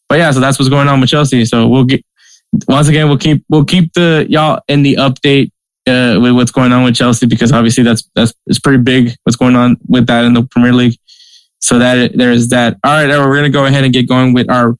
[0.08, 1.44] but yeah, so that's what's going on with Chelsea.
[1.44, 2.04] So we'll get
[2.68, 5.50] once again we'll keep we'll keep the y'all in the update
[5.86, 9.36] uh, with what's going on with Chelsea because obviously that's that's it's pretty big what's
[9.36, 10.96] going on with that in the Premier League.
[11.60, 12.78] So that there's that.
[12.84, 14.76] All right, we're gonna go ahead and get going with our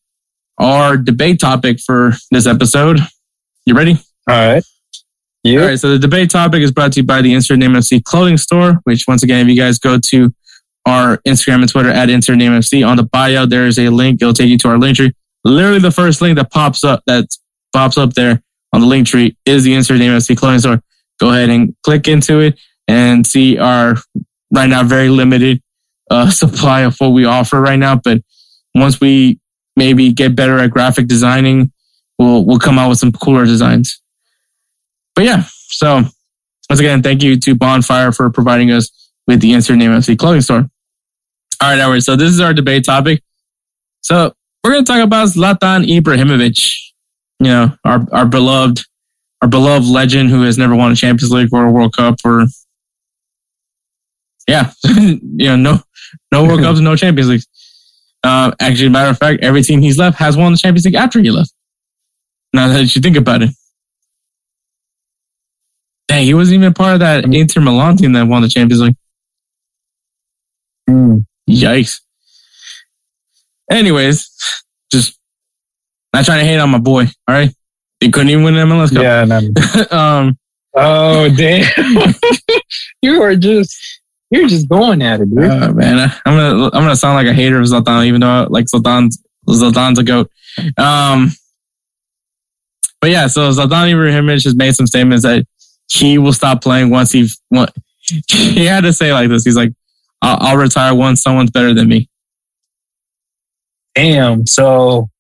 [0.59, 3.01] our debate topic for this episode.
[3.67, 3.99] You ready?
[4.29, 4.65] All right.
[5.45, 5.61] Yeah.
[5.61, 8.03] All right, so the debate topic is brought to you by the Insert Name FC
[8.03, 10.33] clothing store, which once again, if you guys go to
[10.87, 14.23] our Instagram and Twitter at Insert Name FC, on the bio, there is a link.
[14.23, 15.13] It'll take you to our link tree.
[15.45, 17.27] Literally the first link that pops up, that
[17.73, 18.43] pops up there
[18.73, 20.83] on the link tree is the Insert Name FC clothing store.
[21.21, 22.59] Go ahead and click into it
[22.89, 23.97] and see our
[24.53, 25.63] right now very limited
[26.11, 27.97] uh, supply of what we offer right now.
[27.97, 28.23] But
[28.75, 29.39] once we
[29.77, 31.73] maybe get better at graphic designing,
[32.19, 34.03] we'll, we'll come out with some cooler designs
[35.15, 36.03] but yeah, so
[36.71, 40.41] once again, thank you to Bonfire for providing us with the Insert Name FC clothing
[40.41, 40.69] store.
[41.61, 42.03] All right, Edward.
[42.03, 43.23] So this is our debate topic.
[44.01, 44.33] So
[44.65, 46.75] we're going to talk about Zlatan Ibrahimovic.
[47.41, 48.83] You know, our our beloved,
[49.41, 52.47] our beloved legend who has never won a Champions League or a World Cup or
[54.49, 55.81] yeah, you know, no
[56.31, 57.47] no World Cups, no Champions Leagues.
[58.25, 61.21] Uh, actually, matter of fact, every team he's left has won the Champions League after
[61.21, 61.53] he left.
[62.53, 63.51] Now that you think about it.
[66.09, 68.97] Dang, he wasn't even part of that Inter Milan team that won the Champions League.
[70.89, 71.19] Hmm.
[71.49, 72.01] Yikes.
[73.71, 74.29] Anyways,
[74.93, 75.19] just
[76.13, 77.05] not trying to hate on my boy.
[77.29, 77.51] All right,
[78.01, 79.03] he couldn't even win an MLS Cup.
[79.03, 79.25] Yeah.
[79.25, 79.97] No.
[79.97, 80.39] um,
[80.75, 82.15] Oh damn!
[83.03, 84.01] you are just
[84.31, 85.45] you're just going at it, dude.
[85.45, 88.47] uh, man, I, I'm gonna I'm gonna sound like a hater of Zlatan, even though
[88.49, 90.31] like Zlatan's Zlatan's a goat.
[90.79, 91.33] Um,
[93.03, 95.47] but yeah, so Zlatan Ibrahimovic has made some statements that
[95.91, 97.29] he will stop playing once he
[98.29, 99.45] he had to say like this.
[99.45, 99.73] He's like,
[100.23, 102.09] I'll, I'll retire once someone's better than me.
[103.95, 104.47] Damn.
[104.47, 105.11] So,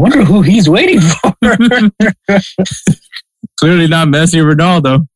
[0.00, 1.34] wonder who he's waiting for.
[3.58, 5.06] Clearly not Messi Ronaldo.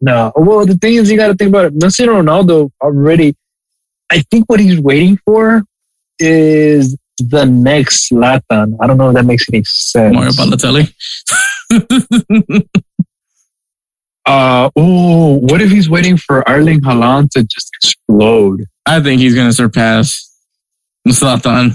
[0.00, 0.32] no.
[0.36, 1.78] Well, the thing is, you got to think about it.
[1.78, 3.34] Messi Ronaldo already.
[4.10, 5.62] I think what he's waiting for
[6.18, 8.76] is the next Zlatan.
[8.80, 10.14] I don't know if that makes any sense.
[10.14, 10.92] Mario Balotelli.
[14.26, 18.66] Uh, oh, what if he's waiting for Erling Haaland to just explode?
[18.86, 20.30] I think he's gonna surpass
[21.08, 21.72] Zlatan.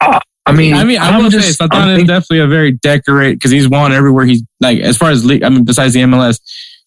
[0.00, 2.46] I mean, I mean, I I'm will just- say Zlatan I'm is think- definitely a
[2.46, 5.42] very decorate because he's won everywhere he's like as far as league.
[5.44, 6.40] I mean, besides the MLS,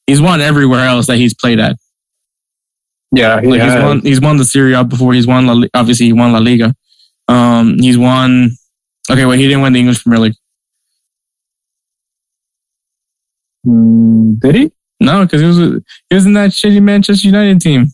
[0.07, 1.77] he's won everywhere else that he's played at.
[3.15, 3.83] yeah, he Like he's has.
[3.83, 5.13] won, he's won the Serie A before.
[5.13, 6.75] He's won La, obviously he won La Liga.
[7.27, 8.51] Um, he's won.
[9.09, 10.35] Okay, well, he didn't win the English Premier League.
[13.65, 14.71] Mm, did he?
[14.99, 15.57] No, because he was
[16.09, 17.87] he was in that shitty Manchester United team.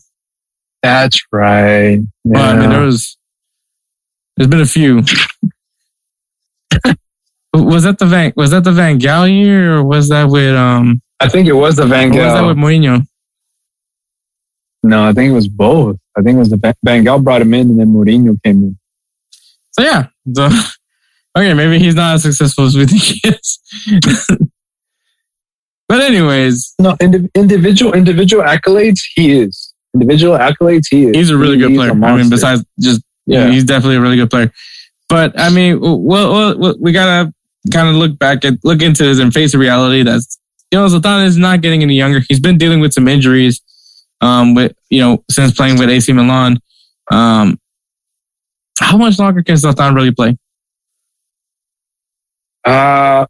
[0.82, 2.00] That's right.
[2.24, 2.68] Well, I mean, Yeah.
[2.76, 3.16] there was
[4.40, 5.02] there's been a few.
[7.52, 11.02] was that the Van was that the Van Gaal year or was that with um
[11.20, 13.06] I think it was the Van or was that with Mourinho?
[14.82, 15.98] No, I think it was both.
[16.16, 18.62] I think it was the Van- Van Gaal brought him in, and then Mourinho came
[18.62, 18.78] in.
[19.72, 20.06] So yeah.
[20.34, 20.46] So
[21.36, 23.58] okay, maybe he's not as successful as we think he is.
[25.86, 29.74] but anyways, No, indi- individual individual accolades, he is.
[29.92, 31.14] Individual accolades, he is.
[31.16, 31.90] he's a really good player.
[31.90, 34.52] a I mean, besides just yeah, he's definitely a really good player.
[35.08, 37.32] But I mean, well, well, well we gotta
[37.72, 40.22] kind of look back and look into this and face the reality that
[40.70, 42.20] you know Zlatan is not getting any younger.
[42.28, 43.60] He's been dealing with some injuries,
[44.20, 46.58] um, with you know since playing with AC Milan.
[47.10, 47.58] Um,
[48.78, 50.36] how much longer can Zlatan really play?
[52.64, 53.26] Uh,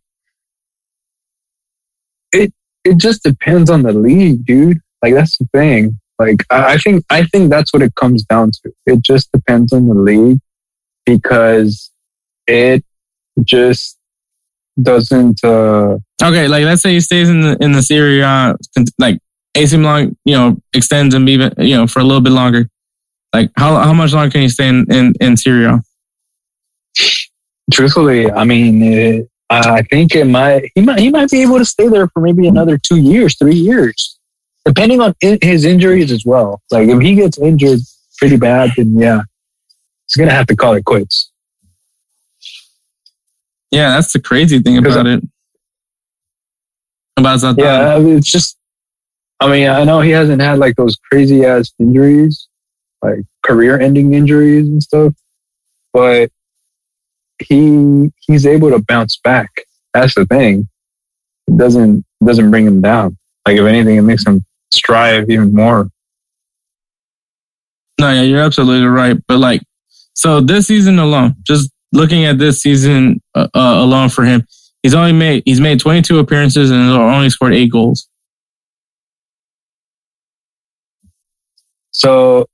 [2.33, 2.53] it
[2.85, 4.79] it just depends on the league, dude.
[5.03, 5.99] Like that's the thing.
[6.21, 8.73] Like I think I think that's what it comes down to.
[8.85, 10.39] It just depends on the league
[11.07, 11.91] because
[12.47, 12.85] it
[13.43, 13.97] just
[14.83, 15.43] doesn't.
[15.43, 18.55] uh Okay, like let's say he stays in the in the Serie A,
[18.99, 19.19] like
[19.55, 22.69] AC Milan, you know, extends him even, you know, for a little bit longer.
[23.33, 25.81] Like how how much longer can he stay in in, in Serie A?
[27.73, 30.71] Truthfully, I mean, it, I think it might.
[30.75, 30.99] He might.
[30.99, 34.19] He might be able to stay there for maybe another two years, three years,
[34.65, 36.63] depending on his injuries as well.
[36.71, 37.81] Like if he gets injured
[38.19, 39.23] pretty bad, then yeah,
[40.07, 41.31] he's gonna have to call it quits.
[43.71, 45.23] Yeah, that's the crazy thing about it.
[47.17, 47.59] About Zlatan.
[47.59, 48.57] Yeah, I mean, it's just.
[49.43, 52.49] I mean, I know he hasn't had like those crazy ass injuries,
[53.01, 55.15] like career-ending injuries and stuff,
[55.95, 56.31] but
[57.39, 59.51] he he's able to bounce back.
[59.95, 60.69] That's the thing.
[61.47, 63.17] It doesn't doesn't bring him down.
[63.47, 65.89] Like if anything, it makes him strive even more.
[68.01, 69.17] No, yeah, you're absolutely right.
[69.29, 69.63] But like,
[70.15, 74.47] so this season alone, just looking at this season uh, uh, alone for him,
[74.83, 78.09] he's only made he's made 22 appearances and only scored eight goals.
[81.93, 82.47] So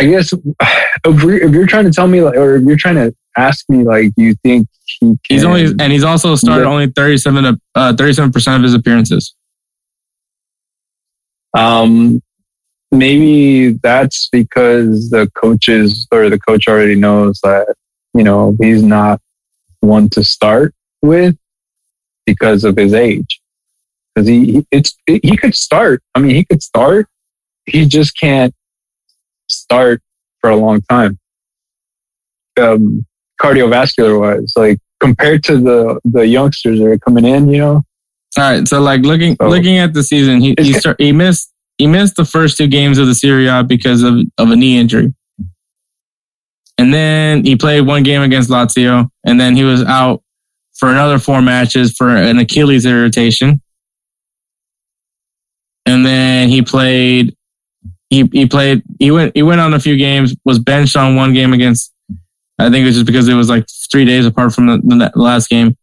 [0.00, 2.94] I guess if, we if you're trying to tell me, like, or if you're trying
[2.96, 6.70] to ask me, like, you think he can, He's only and he's also started Yeah.
[6.70, 9.34] only 37 of- uh 37 percent of his appearances.
[11.56, 12.22] Um,
[12.90, 17.74] maybe that's because the coaches or the coach already knows that
[18.14, 19.20] you know he's not
[19.80, 21.36] one to start with
[22.26, 23.40] because of his age.
[24.14, 26.02] Because he, he it's he could start.
[26.14, 27.06] I mean, he could start.
[27.66, 28.54] He just can't
[29.48, 30.00] start
[30.40, 31.18] for a long time.
[32.60, 33.06] Um,
[33.40, 37.82] cardiovascular wise, like compared to the the youngsters that are coming in, you know.
[38.36, 41.52] All right, so like looking So- looking at the season, he he, start, he missed
[41.78, 44.78] he missed the first two games of the Serie A because of of a knee
[44.78, 45.14] injury,
[46.78, 50.22] and then he played one game against Lazio, and then he was out
[50.76, 53.60] for another four matches for an Achilles irritation,
[55.86, 57.34] and then he played
[58.10, 61.34] he he played he went he went on a few games, was benched on one
[61.34, 61.92] game against
[62.58, 65.12] I think it was just because it was like three days apart from the, the
[65.14, 65.76] last game.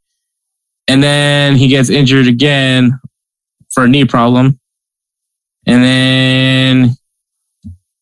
[0.88, 3.00] And then he gets injured again
[3.72, 4.60] for a knee problem.
[5.66, 6.96] And then,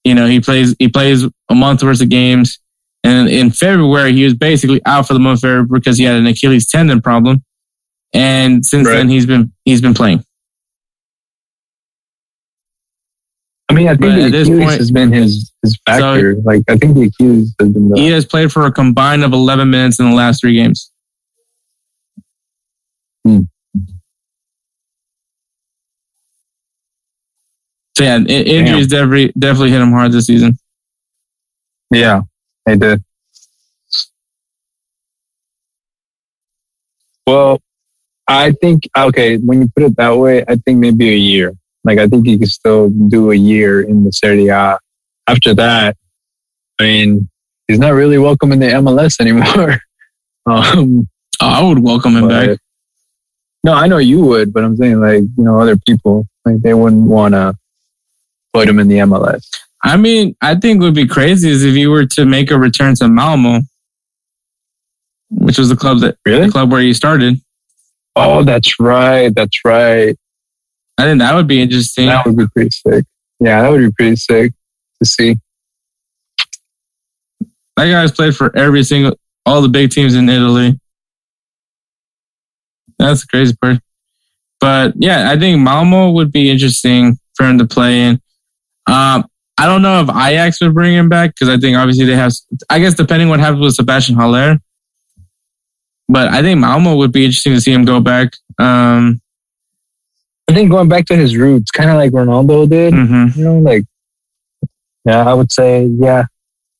[0.03, 2.59] you know, he plays he plays a month worth of games.
[3.05, 6.15] And in February, he was basically out for the month of February because he had
[6.15, 7.43] an Achilles tendon problem.
[8.13, 10.23] And since then, he's been he's been playing.
[13.73, 16.35] I mean, I But think the at this Achilles point- has been his his factor.
[16.43, 19.33] like I think the Achilles has been the He has played for a combined of
[19.33, 20.91] 11 minutes in the last three games.
[23.25, 23.39] Hmm.
[27.97, 30.57] So yeah, injuries definitely definitely hit him hard this season.
[31.91, 32.21] Yeah,
[32.65, 33.03] they did.
[37.25, 37.59] Well,
[38.27, 39.37] I think okay.
[39.37, 41.53] When you put it that way, I think maybe a year.
[41.83, 44.77] Like I think he could still do a year in the Serie A.
[45.27, 45.95] After that,
[46.79, 47.29] I mean,
[47.67, 49.77] he's not really welcome in the MLS anymore.
[50.45, 51.07] um,
[51.41, 52.57] Oh, I would welcome him back.
[53.65, 56.73] No, I know you would, but I'm saying like you know other people like they
[56.73, 57.55] wouldn't want to
[58.53, 59.49] put him in the MLS.
[59.83, 62.57] I mean, I think it would be crazy is if you were to make a
[62.57, 63.61] return to Malmo,
[65.29, 66.45] which was the club that Really?
[66.45, 67.41] the club where you started.
[68.15, 69.33] Oh, that's right.
[69.33, 70.15] That's right.
[70.97, 72.07] I think that would be interesting.
[72.07, 73.05] That would be pretty sick.
[73.39, 74.53] Yeah, that would be pretty sick
[75.01, 75.35] to see.
[77.75, 80.79] That guy's played for every single all the big teams in Italy.
[82.99, 83.79] That's the crazy part.
[84.59, 88.21] But yeah, I think Malmo would be interesting for him to play in.
[88.87, 92.15] Um, I don't know if Ajax would bring him back because I think obviously they
[92.15, 92.31] have.
[92.69, 94.59] I guess depending what happens with Sebastian Haller.
[96.07, 98.33] But I think Malmo would be interesting to see him go back.
[98.59, 99.21] Um,
[100.49, 102.93] I think going back to his roots, kind of like Ronaldo did.
[102.93, 103.35] mhm.
[103.35, 103.85] You know, like
[105.05, 106.25] yeah, I would say yeah,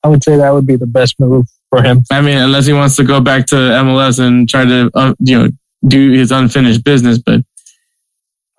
[0.04, 2.04] I would say that would be the best move for him.
[2.12, 5.38] I mean, unless he wants to go back to MLS and try to, uh, you
[5.40, 5.50] know,
[5.88, 7.18] do his unfinished business.
[7.18, 7.42] But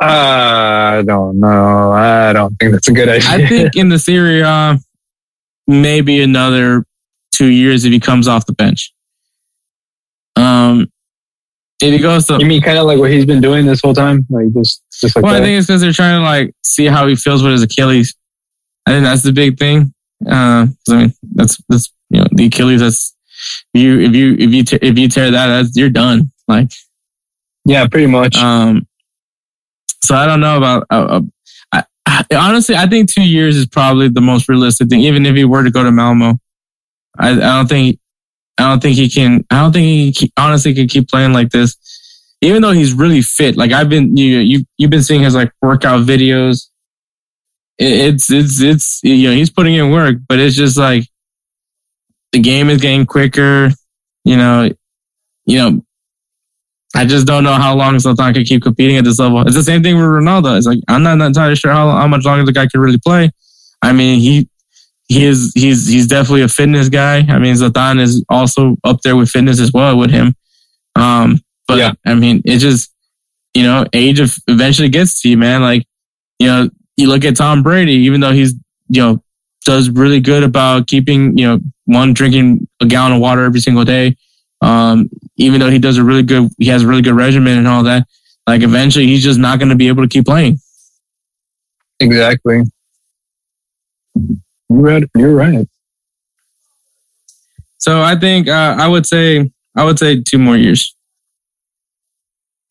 [0.00, 1.92] I don't know.
[1.92, 3.28] I don't think that's a good idea.
[3.28, 4.78] I think in the Serie A,
[5.66, 6.84] maybe another
[7.32, 8.92] two years if he comes off the bench.
[10.36, 10.90] Um,
[11.80, 13.94] if he goes to, you mean kind of like what he's been doing this whole
[13.94, 16.86] time, like just just like well, I think it's because they're trying to like see
[16.86, 18.14] how he feels with his Achilles.
[18.86, 19.92] I think that's the big thing.
[20.26, 22.80] Uh, I mean, that's that's you know the Achilles.
[22.80, 23.14] That's
[23.72, 26.30] you if you if you te- if you tear that, that's you're done.
[26.46, 26.70] Like
[27.64, 28.36] Yeah, pretty much.
[28.36, 28.86] um,
[30.02, 30.86] so I don't know about.
[30.90, 31.20] Uh,
[31.72, 35.00] uh, I, I, honestly, I think two years is probably the most realistic thing.
[35.00, 36.38] Even if he were to go to Malmo,
[37.18, 37.98] I, I don't think.
[38.58, 39.44] I don't think he can.
[39.50, 41.76] I don't think he ke- honestly can keep playing like this.
[42.40, 45.52] Even though he's really fit, like I've been, you you you've been seeing his like
[45.62, 46.68] workout videos.
[47.78, 51.04] It, it's it's it's you know he's putting in work, but it's just like
[52.32, 53.70] the game is getting quicker.
[54.24, 54.70] You know,
[55.46, 55.84] you know,
[56.94, 59.40] I just don't know how long Zlatan can keep competing at this level.
[59.42, 60.56] It's the same thing with Ronaldo.
[60.56, 63.30] It's like I'm not entirely sure how, how much longer the guy can really play.
[63.82, 64.48] I mean, he
[65.14, 67.18] he is he's he's definitely a fitness guy.
[67.18, 70.34] I mean, Zlatan is also up there with fitness as well with him.
[70.96, 71.92] Um, but Yeah.
[72.04, 72.92] I mean, it just
[73.54, 75.62] you know, age of eventually gets to you, man.
[75.62, 75.86] Like
[76.38, 78.54] you know, you look at Tom Brady, even though he's
[78.88, 79.22] you know
[79.64, 83.84] does really good about keeping you know one drinking a gallon of water every single
[83.84, 84.16] day.
[84.60, 87.68] Um, even though he does a really good, he has a really good regimen and
[87.68, 88.06] all that.
[88.46, 90.58] Like eventually, he's just not going to be able to keep playing.
[92.00, 92.62] exactly.
[94.74, 95.04] You're right.
[95.16, 95.68] You're right.
[97.78, 100.96] So I think uh, I would say I would say two more years.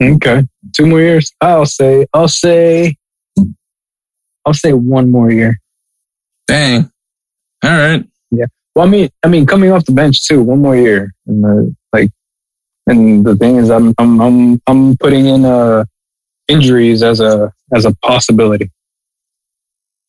[0.01, 0.43] Okay.
[0.73, 1.31] Two more years.
[1.39, 2.05] I'll say.
[2.13, 2.97] I'll say.
[4.45, 5.61] I'll say one more year.
[6.47, 6.91] Dang.
[7.63, 8.03] All right.
[8.31, 8.47] Yeah.
[8.75, 11.75] Well, I mean, I mean, coming off the bench too, one more year, and the
[11.93, 12.11] like,
[12.88, 15.85] and the thing is, I'm, I'm, I'm, I'm putting in uh
[16.49, 18.69] injuries as a as a possibility.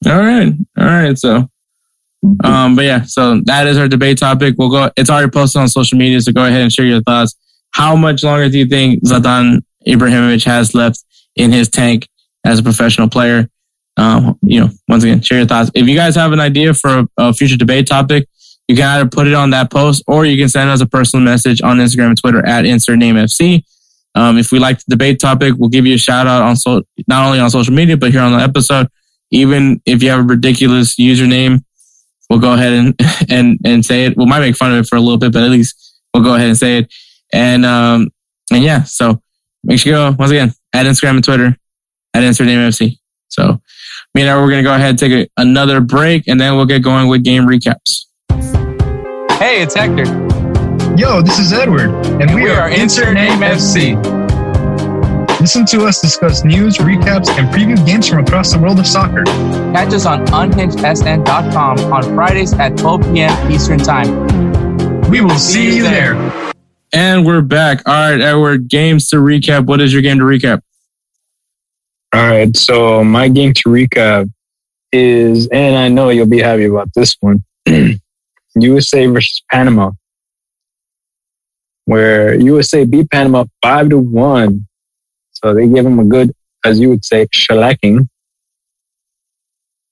[0.07, 0.53] All right.
[0.77, 1.17] All right.
[1.17, 1.49] So,
[2.43, 4.55] um, but yeah, so that is our debate topic.
[4.57, 6.21] We'll go, it's already posted on social media.
[6.21, 7.37] So go ahead and share your thoughts.
[7.73, 11.05] How much longer do you think Zlatan Ibrahimovic has left
[11.37, 12.09] in his tank
[12.45, 13.49] as a professional player?
[13.97, 15.71] Um, you know, once again, share your thoughts.
[15.75, 18.29] If you guys have an idea for a, a future debate topic,
[18.69, 21.25] you can either put it on that post or you can send us a personal
[21.25, 23.63] message on Instagram and Twitter at insert name FC.
[24.15, 26.83] Um, if we like the debate topic, we'll give you a shout out on so
[27.09, 28.89] not only on social media but here on the episode.
[29.31, 31.65] Even if you have a ridiculous username,
[32.29, 32.95] we'll go ahead and
[33.31, 34.17] and and say it.
[34.17, 36.35] We might make fun of it for a little bit, but at least we'll go
[36.35, 36.93] ahead and say it.
[37.33, 38.11] And um
[38.53, 39.21] and yeah, so
[39.63, 41.57] make sure you go once again at Instagram and Twitter
[42.15, 42.99] at insert name FC.
[43.29, 43.61] So
[44.15, 46.67] me and I we're gonna go ahead and take a, another break, and then we'll
[46.67, 48.07] get going with game recaps.
[49.39, 50.05] Hey, it's Hector.
[50.97, 51.91] Yo, this is Edward,
[52.21, 54.24] and we, We are Insert Name FC.
[55.45, 59.25] Listen to us discuss news, recaps, and preview games from across the world of soccer.
[59.25, 63.53] Catch us on unhingedsn.com on Fridays at 12 p.m.
[63.53, 64.27] Eastern Time.
[65.11, 66.15] We will see you there.
[66.95, 67.87] And we're back.
[67.87, 69.67] All right, Edward, games to recap.
[69.67, 70.63] What is your game to recap?
[72.15, 72.57] All right.
[72.57, 74.33] So my game to recap
[74.93, 77.45] is, and I know you'll be happy about this one,
[78.57, 79.91] USA versus Panama,
[81.85, 84.67] where USA beat Panama five to one.
[85.45, 86.33] So they gave them a good,
[86.65, 88.09] as you would say, shellacking.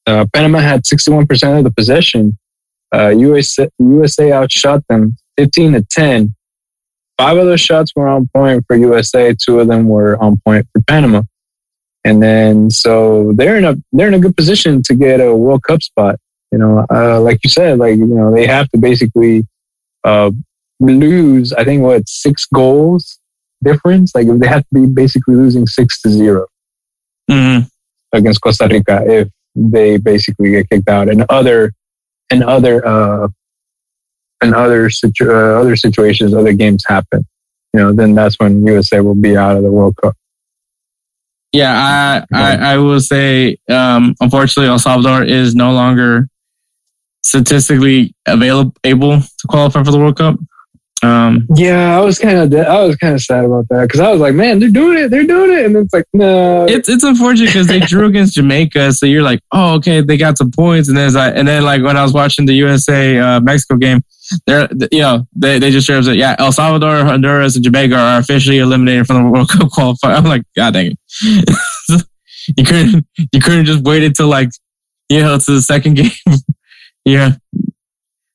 [0.06, 2.38] Uh, Panama had 61% of the possession.
[2.94, 6.34] Uh, USA, USA outshot them 15 to 10.
[7.18, 9.34] Five of those shots were on point for USA.
[9.34, 11.22] Two of them were on point for Panama.
[12.02, 15.62] And then, so they're in a, they're in a good position to get a World
[15.64, 16.18] Cup spot.
[16.50, 19.46] You know, uh, like you said, like, you know, they have to basically,
[20.02, 20.30] uh,
[20.80, 23.18] lose, I think what, six goals
[23.62, 24.14] difference?
[24.14, 26.46] Like if they have to be basically losing six to zero
[27.30, 27.66] Mm-hmm.
[28.12, 31.08] against Costa Rica if they basically get kicked out.
[31.08, 31.72] And other,
[32.30, 33.28] and other, uh,
[34.42, 37.24] and other situ- uh, other situations, other games happen.
[37.72, 40.14] You know, then that's when USA will be out of the World Cup.
[41.52, 46.28] Yeah, I, I, I will say, um, unfortunately, El Salvador is no longer
[47.22, 50.38] statistically available able to qualify for the World Cup.
[51.02, 54.10] Um, Yeah, I was kind of I was kind of sad about that because I
[54.12, 57.02] was like, man, they're doing it, they're doing it, and it's like, no, it's it's
[57.02, 60.88] unfortunate because they drew against Jamaica, so you're like, oh, okay, they got some points,
[60.88, 63.76] and then it's like, and then like when I was watching the USA uh, Mexico
[63.76, 64.02] game,
[64.46, 68.18] they're you know they they just up said, yeah, El Salvador, Honduras, and Jamaica are
[68.20, 69.96] officially eliminated from the World Cup qualifier.
[70.16, 71.56] I'm like, god dang it,
[72.56, 74.50] you couldn't you couldn't just wait until like
[75.08, 76.10] you know to the second game,
[77.04, 77.32] yeah.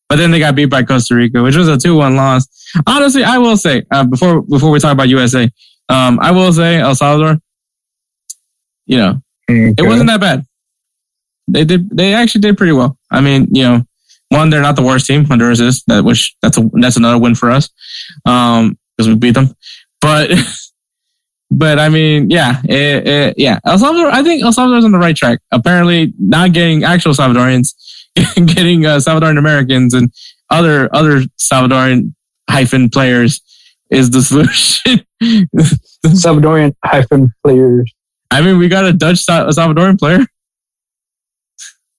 [0.10, 2.48] But then they got beat by Costa Rica, which was a two-one loss.
[2.86, 5.50] Honestly, I will say uh, before before we talk about USA,
[5.90, 7.42] um, I will say El Salvador.
[8.86, 10.46] You know, it wasn't that bad.
[11.48, 11.90] They did.
[11.90, 12.98] They actually did pretty well.
[13.12, 13.86] I mean, you know,
[14.30, 15.26] one, they're not the worst team.
[15.26, 17.70] Honduras is that, which that's a that's another win for us,
[18.26, 19.56] um, because we beat them.
[20.02, 20.32] But,
[21.52, 23.60] but I mean, yeah, it, it, yeah.
[23.66, 24.10] El Salvador.
[24.10, 25.40] I think El Salvador's on the right track.
[25.52, 27.74] Apparently, not getting actual Salvadorians,
[28.46, 30.12] getting uh, Salvadoran Americans and
[30.50, 32.14] other other Salvadoran
[32.50, 33.42] hyphen players
[33.92, 35.06] is the solution.
[36.06, 37.92] Salvadorian hyphen players.
[38.32, 40.26] I mean, we got a Dutch Sa- Salvadorian player,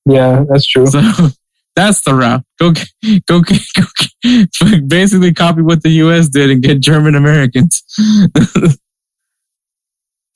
[0.06, 0.86] Yeah, that's true.
[0.86, 1.00] so
[1.76, 2.42] that's the route.
[2.58, 2.72] Go,
[3.26, 6.28] go, g- go, basically copy what the U.S.
[6.28, 7.82] did and get German Americans.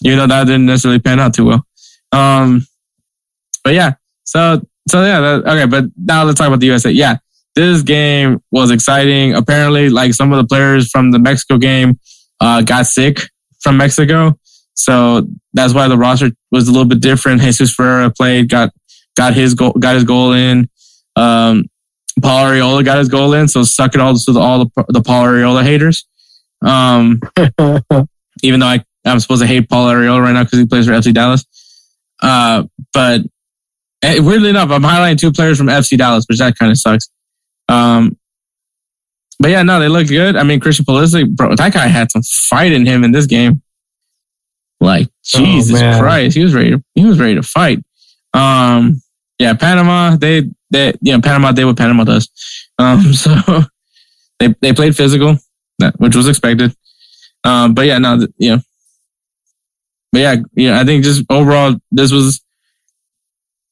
[0.00, 1.66] you know that didn't necessarily pan out too well.
[2.12, 2.66] Um,
[3.64, 3.92] but yeah,
[4.24, 5.66] so so yeah, that, okay.
[5.66, 6.90] But now let's talk about the USA.
[6.90, 7.16] Yeah,
[7.54, 9.34] this game was exciting.
[9.34, 11.98] Apparently, like some of the players from the Mexico game
[12.40, 13.20] uh, got sick
[13.60, 14.38] from Mexico,
[14.74, 17.40] so that's why the roster was a little bit different.
[17.42, 18.70] Jesus Ferreira played, got
[19.16, 20.68] got his goal, got his goal in.
[21.16, 21.68] Um,
[22.20, 25.02] Paul Arriola got his goal in, so suck it all to the, all the, the
[25.02, 26.06] Paul Arriola haters.
[26.60, 27.20] Um,
[28.42, 30.92] even though I, I'm supposed to hate Paul Arriola right now because he plays for
[30.92, 31.44] FC Dallas.
[32.20, 33.22] Uh, but
[34.02, 37.08] weirdly enough, I'm highlighting two players from FC Dallas, which that kind of sucks.
[37.68, 38.16] Um,
[39.38, 40.36] but yeah, no, they look good.
[40.36, 43.62] I mean, Christian Pulisic, bro, that guy had some fight in him in this game.
[44.80, 46.00] Like Jesus man.
[46.00, 46.70] Christ, he was ready.
[46.72, 47.78] To, he was ready to fight.
[48.34, 49.00] Um,
[49.38, 52.30] yeah, Panama, they, they, yeah, Panama did what Panama does.
[52.78, 53.34] Um, so
[54.38, 55.38] they they played physical,
[55.98, 56.74] which was expected.
[57.44, 58.62] Um, but yeah, no, th- you know,
[60.12, 62.40] but yeah, yeah, I think just overall, this was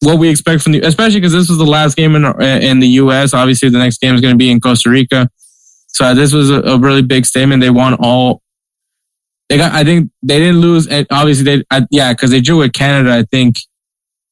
[0.00, 2.88] what we expect from the, especially because this was the last game in in the
[2.88, 3.34] U.S.
[3.34, 5.28] Obviously, the next game is going to be in Costa Rica.
[5.88, 7.60] So this was a, a really big statement.
[7.60, 8.42] They won all.
[9.48, 9.72] They got.
[9.72, 10.88] I think they didn't lose.
[11.10, 13.12] Obviously, they I, yeah, because they drew with Canada.
[13.12, 13.56] I think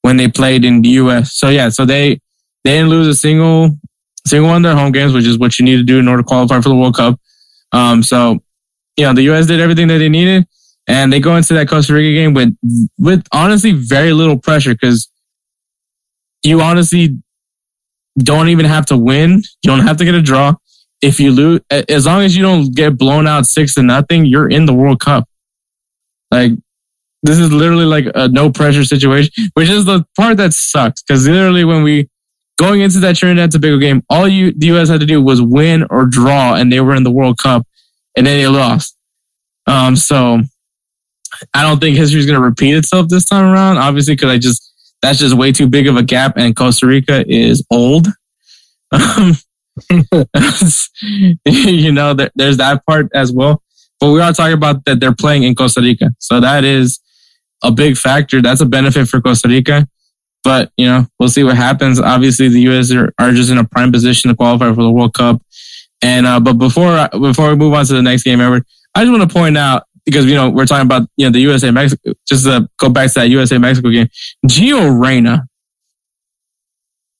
[0.02, 1.34] when they played in the U.S.
[1.34, 2.20] So yeah, so they
[2.64, 3.78] they didn't lose a single
[4.26, 6.22] single one of their home games, which is what you need to do in order
[6.22, 7.20] to qualify for the World Cup.
[7.72, 8.38] Um, so
[8.96, 9.46] you know, the U.S.
[9.46, 10.46] did everything that they needed,
[10.86, 12.56] and they go into that Costa Rica game with
[12.98, 15.10] with honestly very little pressure because
[16.42, 17.18] you honestly
[18.18, 19.42] don't even have to win.
[19.62, 20.54] You don't have to get a draw.
[21.00, 24.48] If you lose, as long as you don't get blown out six to nothing, you're
[24.48, 25.28] in the World Cup.
[26.30, 26.52] Like
[27.22, 31.02] this is literally like a no pressure situation, which is the part that sucks.
[31.02, 32.08] Because literally, when we
[32.58, 34.88] going into that Trinidad Tobago game, all you the U.S.
[34.88, 37.66] had to do was win or draw, and they were in the World Cup,
[38.16, 38.96] and then they lost.
[39.66, 40.40] Um, so
[41.54, 43.78] I don't think history is going to repeat itself this time around.
[43.78, 44.67] Obviously, because I just
[45.02, 48.08] that's just way too big of a gap, and Costa Rica is old.
[48.92, 49.34] Um,
[51.44, 53.62] you know, there, there's that part as well.
[54.00, 57.00] But we are talking about that they're playing in Costa Rica, so that is
[57.62, 58.40] a big factor.
[58.40, 59.88] That's a benefit for Costa Rica.
[60.44, 62.00] But you know, we'll see what happens.
[62.00, 62.92] Obviously, the U.S.
[62.92, 65.42] are, are just in a prime position to qualify for the World Cup.
[66.02, 68.64] And uh, but before before we move on to the next game, Edward,
[68.94, 71.40] I just want to point out because you know we're talking about you know the
[71.40, 72.12] USA Mexico.
[72.26, 74.08] Just to go back to that USA Mexico game,
[74.46, 75.46] Gio Reyna.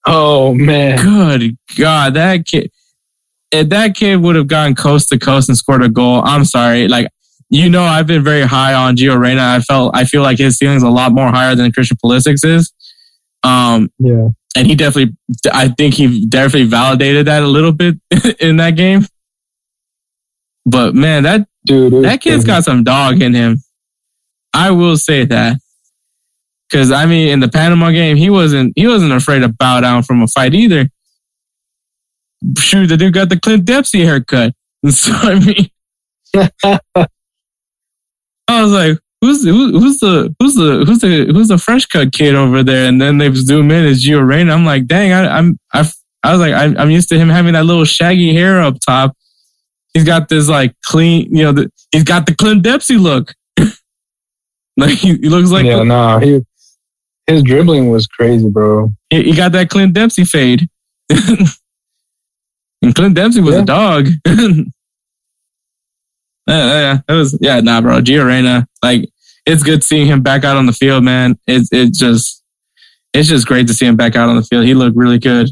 [0.06, 2.70] Oh man, Good God, that kid!
[3.50, 6.88] If that kid would have gone coast to coast and scored a goal, I'm sorry.
[6.88, 7.08] Like
[7.50, 9.42] you know, I've been very high on Gio Reyna.
[9.42, 12.72] I felt I feel like his ceiling's a lot more higher than Christian Pulisic's is.
[13.42, 14.28] Um, yeah.
[14.56, 15.16] and he definitely,
[15.52, 17.96] I think he definitely validated that a little bit
[18.40, 19.06] in that game.
[20.66, 23.62] But man, that Dude, that kid's got some dog in him.
[24.52, 25.58] I will say that.
[26.70, 30.02] Cause I mean, in the Panama game, he wasn't he wasn't afraid to bow down
[30.02, 30.88] from a fight either.
[32.58, 34.54] Shoot, the dude got the Clint Dempsey haircut.
[34.82, 35.70] And so I mean,
[38.48, 42.12] I was like, who's who, who's the who's the who's the who's the fresh cut
[42.12, 42.86] kid over there?
[42.86, 44.52] And then they zoom in as Gio Reyna.
[44.52, 45.90] I'm like, dang, I, I'm I
[46.22, 49.16] I was like, I'm, I'm used to him having that little shaggy hair up top.
[49.94, 53.34] He's got this like clean, you know, the, he's got the Clint Dempsey look.
[54.76, 56.40] like he, he looks like yeah, no, he
[57.26, 58.92] his dribbling was crazy, bro.
[59.10, 60.68] he, he got that Clint Dempsey fade.
[61.10, 63.62] and Clint Dempsey was Yeah.
[63.62, 64.08] a dog.
[64.26, 64.64] yeah,
[66.46, 68.00] yeah, it was yeah, nah, bro.
[68.00, 69.08] Gio Reyna, like
[69.46, 71.38] it's good seeing him back out on the field, man.
[71.46, 72.42] It's it's just
[73.12, 74.64] it's just great to see him back out on the field.
[74.64, 75.50] He looked really good.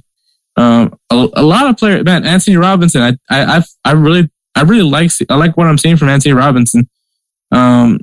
[0.56, 2.24] Um, a, a lot of players, man.
[2.24, 5.96] Antonee Robinson, I I I, I really I really like I like what I'm seeing
[5.96, 6.88] from Antonee Robinson.
[7.52, 8.00] Um,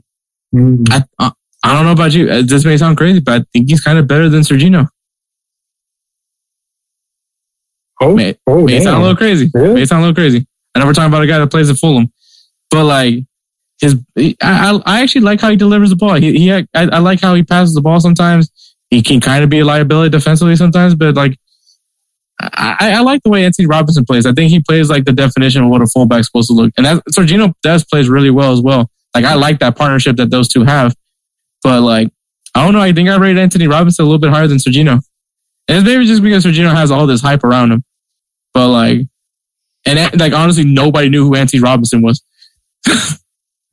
[0.54, 0.86] Mm.
[0.92, 1.32] I I,
[1.64, 2.30] I don't know about you.
[2.30, 4.88] Uh, This may sound crazy, but I think he's kind of better than Sergiño.
[8.02, 9.50] Oh, May, oh may sound a little crazy.
[9.54, 9.76] Really?
[9.76, 10.46] May sound a little crazy.
[10.76, 12.12] I know we're talking about a guy that plays at Fulham,
[12.70, 13.24] but like
[13.80, 16.16] his, I, I I actually like how he delivers the ball.
[16.16, 18.52] He, he I, I like how he passes the ball sometimes.
[18.90, 21.38] He can kind of be a liability defensively sometimes, but like
[22.42, 24.26] I, I, like the way Antonee Robinson plays.
[24.26, 26.74] I think he plays like the definition of what a fullback's supposed to look.
[26.76, 28.90] And that Sergiño Dest plays really well as well.
[29.16, 30.96] Like I like that partnership that those two have.
[31.62, 32.10] But like
[32.56, 32.82] I don't know.
[32.82, 35.02] I think I rate Antonee Robinson a little bit higher than Sergiño.
[35.68, 37.84] And it's maybe just because Sergiño has all this hype around him.
[38.54, 39.08] But like
[39.86, 42.22] And like honestly, nobody knew who Antonee Robinson was.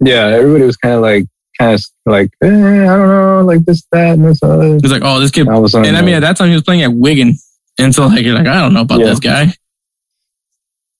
[0.00, 1.26] Yeah, everybody was kind of like,
[1.58, 4.74] kind of like, eh, I don't know, like this, that, and this other.
[4.74, 5.46] Was like, oh, this kid.
[5.46, 7.34] And I mean, at that time, he was playing at Wigan,
[7.80, 9.06] and so like you're like, I don't know about Yeah.
[9.06, 9.52] this guy.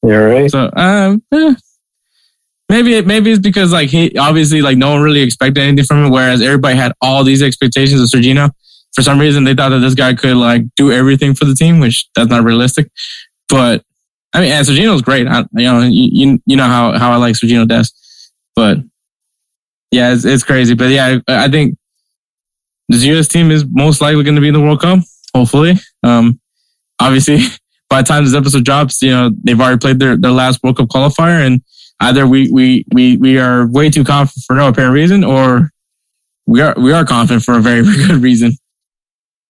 [0.03, 0.51] you're right.
[0.51, 1.55] So um, eh.
[2.69, 6.05] maybe it, maybe it's because like he obviously like no one really expected anything from
[6.07, 8.51] him, whereas everybody had all these expectations of Sergiño.
[8.95, 11.79] For some reason, they thought that this guy could like do everything for the team,
[11.81, 12.91] which that's not realistic.
[13.49, 13.85] But
[14.33, 15.27] I mean, and Sergiño's great.
[15.29, 17.95] I, you know, you, you know how how I like Sergiño Dest,
[18.57, 18.79] but
[19.93, 20.75] yeah, it's, it's crazy.
[20.75, 21.77] But yeah, I, I think
[22.89, 23.29] this U.S.
[23.29, 25.01] team is most likely going to be in the World Cup.
[25.35, 26.41] Hopefully, um,
[27.01, 27.39] obviously,
[27.91, 30.77] by the time this episode drops, you know they've already played their, their last World
[30.77, 31.63] Cup qualifier, and
[32.01, 35.71] either we we we we are way too confident for no apparent reason, or
[36.47, 38.53] we are we are confident for a very very good reason.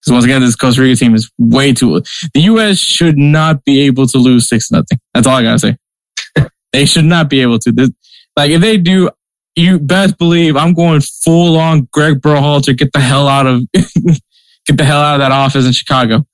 [0.00, 2.02] Because once again, this Costa Rica team is way too.
[2.32, 2.78] The U.S.
[2.78, 4.98] should not be able to lose six nothing.
[5.12, 5.76] That's all I gotta say.
[6.72, 7.72] they should not be able to.
[7.72, 7.90] This,
[8.34, 9.10] like if they do,
[9.56, 12.76] you best believe I'm going full on Greg Berhalter.
[12.76, 16.24] Get the hell out of get the hell out of that office in Chicago.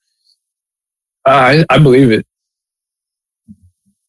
[1.27, 2.25] I, I believe it.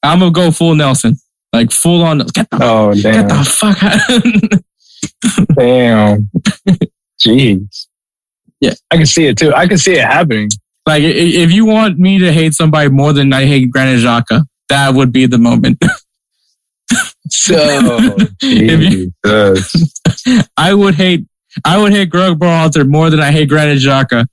[0.02, 1.16] I'm gonna go full Nelson,
[1.52, 2.18] like full on.
[2.18, 3.26] Get the Oh, damn.
[3.26, 5.46] get the fuck out.
[5.56, 6.30] Damn.
[7.20, 7.86] Jeez.
[8.60, 8.74] Yeah.
[8.90, 9.52] I can see it too.
[9.54, 10.50] I can see it happening.
[10.86, 14.94] like if you want me to hate somebody more than I hate Granit Xhaka, that
[14.94, 15.82] would be the moment.
[17.30, 17.54] So,
[18.42, 19.12] If you-
[20.56, 21.26] I would hate
[21.64, 24.26] I would hate Greg Berhalter more than I hate Granit Xhaka.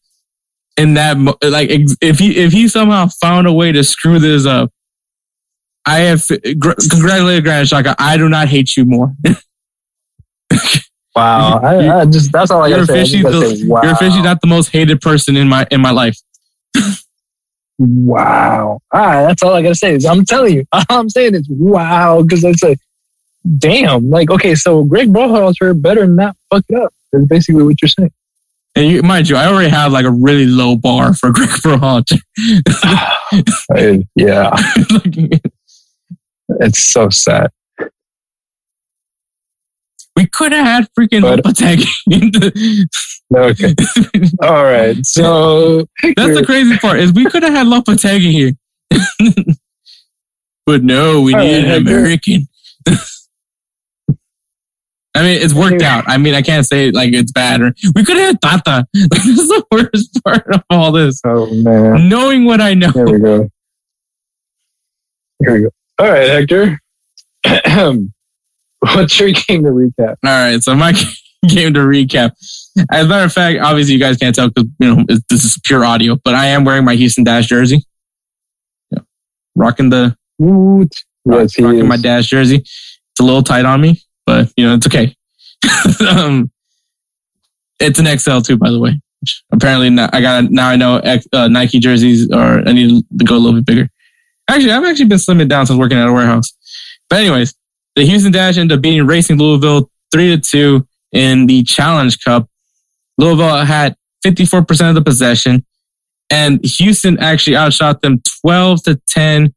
[0.77, 1.69] In that, like,
[2.01, 4.71] if he if he somehow found a way to screw this up,
[5.85, 6.25] I have
[6.59, 7.95] gr- congratulated Granit Xhaka.
[7.97, 9.13] I do not hate you more.
[11.15, 11.59] Wow.
[11.63, 13.19] I, I just, that's all I you're gotta say.
[13.19, 13.83] I gotta the, say, wow.
[13.83, 16.17] you're officially not the most hated person in my in my life.
[17.77, 18.79] Wow.
[18.91, 19.95] All right, that's all I gotta say.
[19.95, 22.79] Is I'm telling you, I'm saying is wow, because it's like,
[23.57, 24.09] damn.
[24.09, 26.93] Like, okay, so Greg Berhalter better not fuck it up.
[27.11, 28.11] That's basically what you're saying.
[28.77, 32.19] And you, mind you, I already have like a really low bar for Greg Berhalter.
[33.75, 34.49] Uh, yeah,
[34.91, 35.41] Like,
[36.61, 37.49] it's so sad.
[40.15, 42.85] we could have had freaking But- Lopetegui.
[43.35, 43.73] Okay.
[44.47, 45.03] All right.
[45.05, 48.51] So That's the crazy part is we could have had Lopetegui here.
[50.65, 52.47] but no, we All need right, an American.
[55.15, 56.03] I mean, it's worked out.
[56.07, 58.85] I mean, I can't say like it's bad or we could have Tata.
[58.93, 61.21] Like, this is the worst part of all this.
[61.25, 62.09] Oh man.
[62.09, 62.91] Knowing what I know.
[62.91, 63.49] Here we go.
[65.39, 65.69] Here we go.
[65.99, 66.79] All right, Hector.
[68.79, 70.15] What's your game to recap?
[70.23, 70.91] All right, so my
[71.47, 72.31] game to recap.
[72.91, 75.59] As a matter of fact, obviously you guys can't tell because you know this is
[75.63, 77.85] pure audio, but I am wearing my Houston Dash jersey.
[78.91, 78.99] Yeah.
[79.55, 80.93] Rocking the Woot.
[81.25, 82.57] Yes, rocking my Dash jersey.
[82.57, 85.15] It's a little tight on me, but you know it's okay.
[86.09, 86.51] um,
[87.79, 88.99] it's an XL too, by the way.
[89.51, 91.01] Apparently, now, I got now I know
[91.33, 93.89] uh, Nike jerseys are I need to go a little bit bigger.
[94.47, 96.53] Actually, I've actually been slimming down since working at a warehouse.
[97.09, 97.55] But anyways,
[97.95, 102.47] the Houston Dash ended up beating Racing Louisville three to two in the Challenge Cup.
[103.17, 103.95] Louisville had
[104.25, 105.65] 54% of the possession,
[106.29, 109.53] and Houston actually outshot them 12 to 10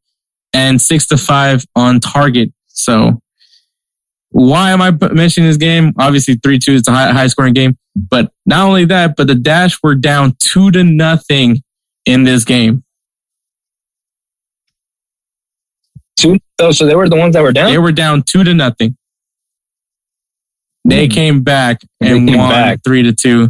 [0.53, 2.51] and 6 to 5 on target.
[2.67, 3.21] So,
[4.31, 5.93] why am I mentioning this game?
[5.97, 7.77] Obviously, 3 2 is a high, high scoring game.
[7.95, 11.61] But not only that, but the Dash were down 2 to nothing
[12.05, 12.83] in this game.
[16.17, 16.37] Two.
[16.59, 17.71] Oh, so they were the ones that were down.
[17.71, 18.97] They were down 2 to nothing.
[20.85, 21.11] They Hmm.
[21.11, 22.79] came back and came won back.
[22.83, 23.49] 3 to 2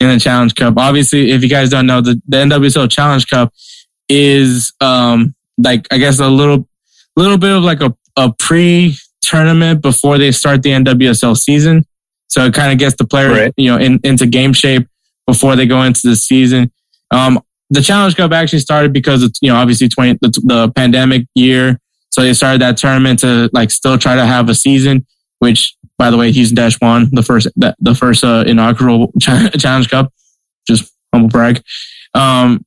[0.00, 0.74] in the Challenge Cup.
[0.76, 3.52] Obviously, if you guys don't know, the, the NWSL Challenge Cup
[4.08, 6.68] is um like I guess a little
[7.16, 8.96] little bit of like a, a pre
[9.32, 11.84] tournament before they start the NWSL season.
[12.28, 13.52] So it kind of gets the players, Right.
[13.56, 14.86] you know, in, into game shape
[15.26, 16.70] before they go into the season.
[17.10, 17.40] Um,
[17.70, 21.78] the Challenge Cup actually started because it's, you know, obviously 20, the, the pandemic year.
[22.10, 25.06] So they started that tournament to like still try to have a season,
[25.38, 29.88] which by the way, Houston Dash won the first, the, the first, uh, inaugural Challenge
[29.88, 30.12] Cup.
[30.66, 31.62] Just humble brag.
[32.14, 32.64] Um,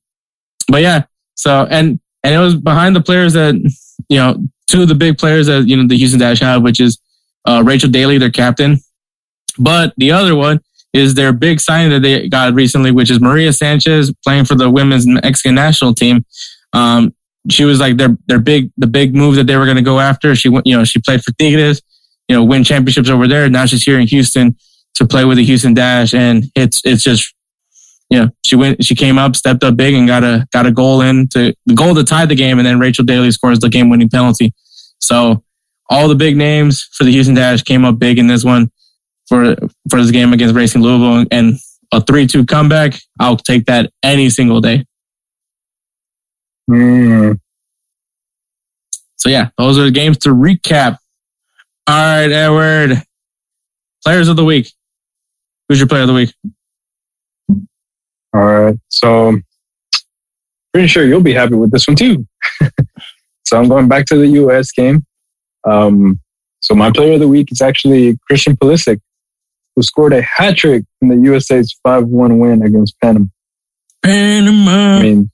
[0.68, 3.54] but yeah, so, and, and it was behind the players that,
[4.08, 4.36] you know,
[4.66, 6.98] two of the big players that, you know, the Houston Dash have, which is,
[7.46, 8.78] uh, Rachel Daly, their captain.
[9.58, 10.60] But the other one
[10.92, 14.70] is their big signing that they got recently, which is Maria Sanchez playing for the
[14.70, 16.24] women's Mexican national team.
[16.72, 17.14] Um,
[17.50, 20.00] she was like their their big the big move that they were going to go
[20.00, 20.34] after.
[20.34, 21.80] She went, you know, she played for Tigres,
[22.28, 23.48] you know, win championships over there.
[23.48, 24.56] Now she's here in Houston
[24.94, 27.34] to play with the Houston Dash, and it's it's just
[28.08, 31.00] yeah, she went, she came up, stepped up big, and got a got a goal
[31.00, 33.88] in to the goal to tie the game, and then Rachel Daly scores the game
[33.90, 34.54] winning penalty.
[35.00, 35.42] So
[35.90, 38.70] all the big names for the Houston Dash came up big in this one
[39.28, 39.56] for
[39.90, 41.56] for this game against Racing Louisville, and
[41.92, 42.94] a three two comeback.
[43.18, 44.84] I'll take that any single day.
[46.70, 47.40] Mm.
[49.16, 50.98] So yeah, those are the games to recap.
[51.88, 53.02] All right, Edward.
[54.04, 54.72] Players of the week.
[55.68, 56.32] Who's your player of the week?
[58.36, 58.78] All right.
[58.88, 59.38] So
[60.74, 62.26] pretty sure you'll be happy with this one too.
[63.46, 65.06] so I'm going back to the US game.
[65.64, 66.20] Um,
[66.60, 69.00] so my player of the week is actually Christian Pulisic,
[69.74, 73.24] who scored a hat trick in the USA's 5-1 win against Panama.
[74.02, 74.98] Panama.
[74.98, 75.30] I mean,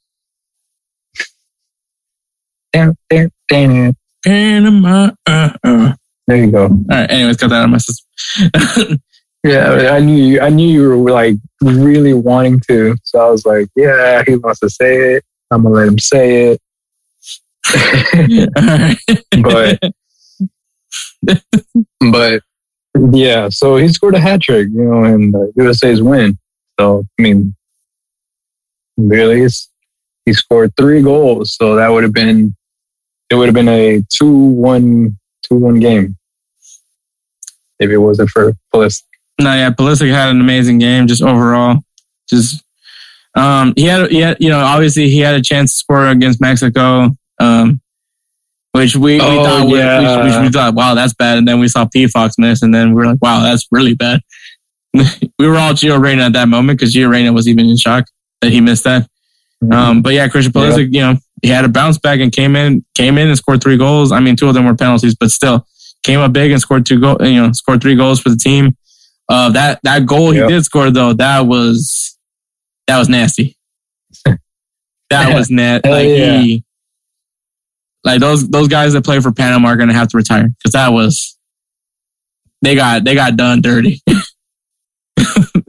[2.72, 3.96] damn, damn, damn.
[4.24, 5.10] Panama.
[5.26, 5.92] Uh, uh.
[6.28, 6.66] There you go.
[6.66, 7.10] All right.
[7.10, 9.02] Anyways, got that out of my system.
[9.44, 10.40] Yeah, I knew you.
[10.40, 12.94] I knew you were like really wanting to.
[13.02, 15.24] So I was like, yeah, he wants to say it.
[15.50, 16.60] I'm gonna let him say it.
[19.42, 19.80] but
[22.10, 22.42] but
[23.10, 26.38] yeah, so he scored a hat trick, you know, and uh, USA's win.
[26.78, 27.54] So I mean,
[28.96, 29.48] really,
[30.24, 32.54] he scored three goals, so that would have been
[33.28, 36.16] it would have been a two one two one game
[37.80, 39.02] if it wasn't for Pulisic.
[39.40, 41.78] No, yeah, Pulisic had an amazing game just overall.
[42.28, 42.62] Just
[43.34, 46.40] um he had he had you know, obviously he had a chance to score against
[46.40, 47.10] Mexico.
[47.40, 47.80] Um
[48.72, 50.24] which we, we Oh, thought yeah.
[50.24, 51.36] which we thought, wow, that's bad.
[51.38, 54.20] And then we saw Pefok miss, and then we were like, wow, that's really bad.
[54.94, 58.06] we were all Gio Reyna at that moment because Gio Reyna was even in shock
[58.40, 59.06] that he missed that.
[59.70, 62.82] Um, but yeah, Christian Pulisic, you know, he had a bounce back and came in,
[62.94, 64.10] came in and scored three goals.
[64.10, 65.66] I mean, two of them were penalties, but still
[66.02, 67.18] came up big and scored two goals.
[67.20, 68.74] You know, scored three goals for the team.
[69.32, 70.48] Uh, that that goal Yep.
[70.50, 72.18] he did score though, that was
[72.86, 73.56] that was nasty.
[75.10, 75.88] that was nasty.
[75.88, 76.38] Like yeah.
[76.40, 76.64] he,
[78.04, 80.88] like those those guys that play for Panama are gonna have to retire because that
[80.92, 81.38] was
[82.60, 84.00] they got they got done dirty.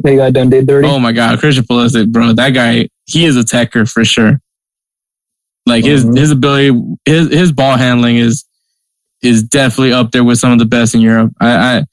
[0.03, 0.85] They got done did dirty.
[0.87, 4.41] Oh my god, Christian Pulisic, bro, that guy, he is a techer for sure.
[5.65, 6.17] Like his Mhm.
[6.17, 8.43] his ability, his his ball handling is
[9.21, 11.31] is definitely up there with some of the best in Europe.
[11.39, 11.83] I, I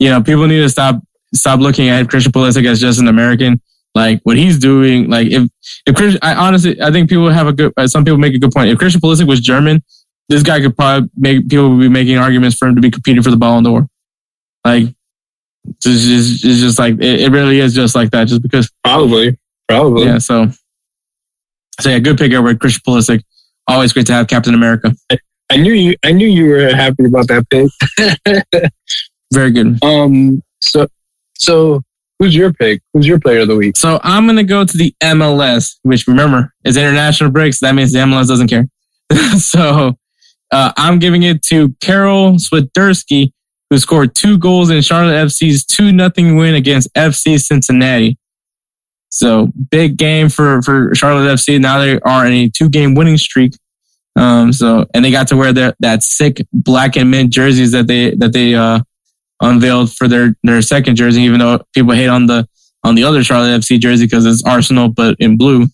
[0.00, 1.00] you know, people need to stop
[1.34, 3.60] stop looking at Christian Pulisic as just an American.
[3.94, 5.48] Like what he's doing, like if
[5.86, 7.72] if Christian, I honestly, I think people have a good.
[7.76, 8.70] uh, Some people make a good point.
[8.70, 9.82] If Christian Pulisic was German,
[10.28, 13.20] this guy could probably make people would be making arguments for him to be competing
[13.22, 13.88] for the Ballon d'Or.
[14.64, 14.94] Like
[15.66, 18.28] it's just, it's just like it, it really is just like that.
[18.28, 19.36] Just because Probably,
[19.68, 20.04] probably.
[20.06, 20.46] yeah, so
[21.80, 23.22] so yeah, good pick over Christian Pulisic.
[23.66, 24.94] Always great to have Captain America.
[25.50, 25.96] I knew you.
[26.04, 28.62] I knew you were happy about that pick.
[29.32, 29.82] Very good.
[29.82, 30.42] um.
[30.62, 30.86] So,
[31.40, 31.82] so
[32.18, 32.82] who's your pick?
[32.92, 33.76] Who's your player of the week?
[33.76, 37.58] So I'm gonna go to the MLS, which remember is international breaks.
[37.58, 38.68] so that means the MLS doesn't care.
[39.38, 39.96] so
[40.52, 43.32] uh, I'm giving it to Karol Swiderski,
[43.70, 48.18] who scored two goals in Charlotte FC's two nothing win against FC Cincinnati.
[49.08, 51.60] So big game for for Charlotte FC.
[51.60, 53.54] Now they are in a two game winning streak.
[54.14, 57.86] Um, so and they got to wear their that sick black and mint jerseys that
[57.86, 58.80] they that they uh
[59.40, 61.22] unveiled for their their second jersey.
[61.22, 62.48] Even though people hate on the
[62.84, 65.66] on the other Charlotte FC jersey because it's Arsenal but in blue.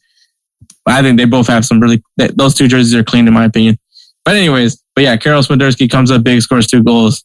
[0.89, 3.45] I think they both have some really th- those two jerseys are clean in my
[3.45, 3.79] opinion.
[4.25, 7.25] But anyways, but yeah, Karol Swiderski comes up big, scores two goals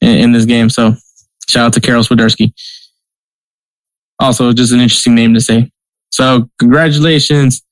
[0.00, 0.70] in, in this game.
[0.70, 0.94] So
[1.48, 2.52] shout out to Karol Swiderski.
[4.18, 5.70] Also, just an interesting name to say.
[6.10, 7.62] So congratulations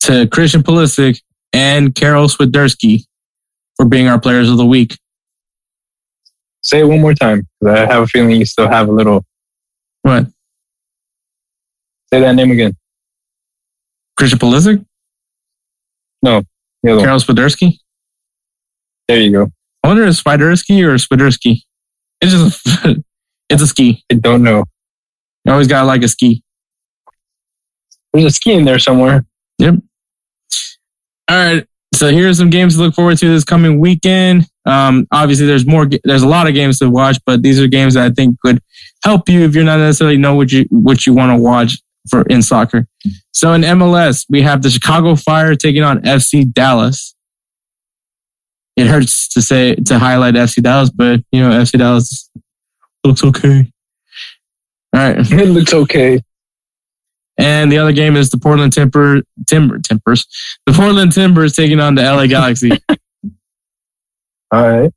[0.00, 1.20] to Christian Pulisic
[1.52, 3.04] and Karol Swiderski
[3.76, 4.96] for being our players of the week.
[6.70, 7.48] Say it one more time.
[7.66, 9.24] I have a feeling you still have a little.
[10.02, 10.26] What?
[12.12, 12.76] Say that name again.
[14.16, 14.84] Christian Pulisic?
[16.22, 16.36] No.
[16.36, 17.00] other one.
[17.00, 17.78] Karol Swiderski?
[19.08, 19.50] There you go.
[19.82, 21.62] I wonder if Swiderski or Swiderski.
[22.20, 23.02] It's just a,
[23.50, 24.04] it's a ski.
[24.08, 24.62] I don't know.
[25.44, 26.44] You always gotta like a ski.
[28.12, 29.24] There's a ski in there somewhere.
[29.58, 29.74] Yep.
[31.28, 31.66] All right.
[31.94, 34.46] So here's some games to look forward to this coming weekend.
[34.70, 35.88] Um, obviously, there's more.
[36.04, 38.62] There's a lot of games to watch, but these are games that I think could
[39.04, 41.78] help you if you're not necessarily know what you what you want to watch
[42.08, 42.86] for in soccer.
[43.32, 47.16] So in MLS, we have the Chicago Fire taking on FC Dallas.
[48.76, 52.30] It hurts to say to highlight FC Dallas, but you know FC Dallas
[53.04, 53.72] looks okay.
[54.94, 55.18] All right.
[55.32, 56.20] It looks okay.
[57.38, 60.26] And the other game is the Portland Timber Timber Timbers.
[60.66, 62.70] The Portland Timbers taking on the LA Galaxy.
[64.52, 64.90] All right.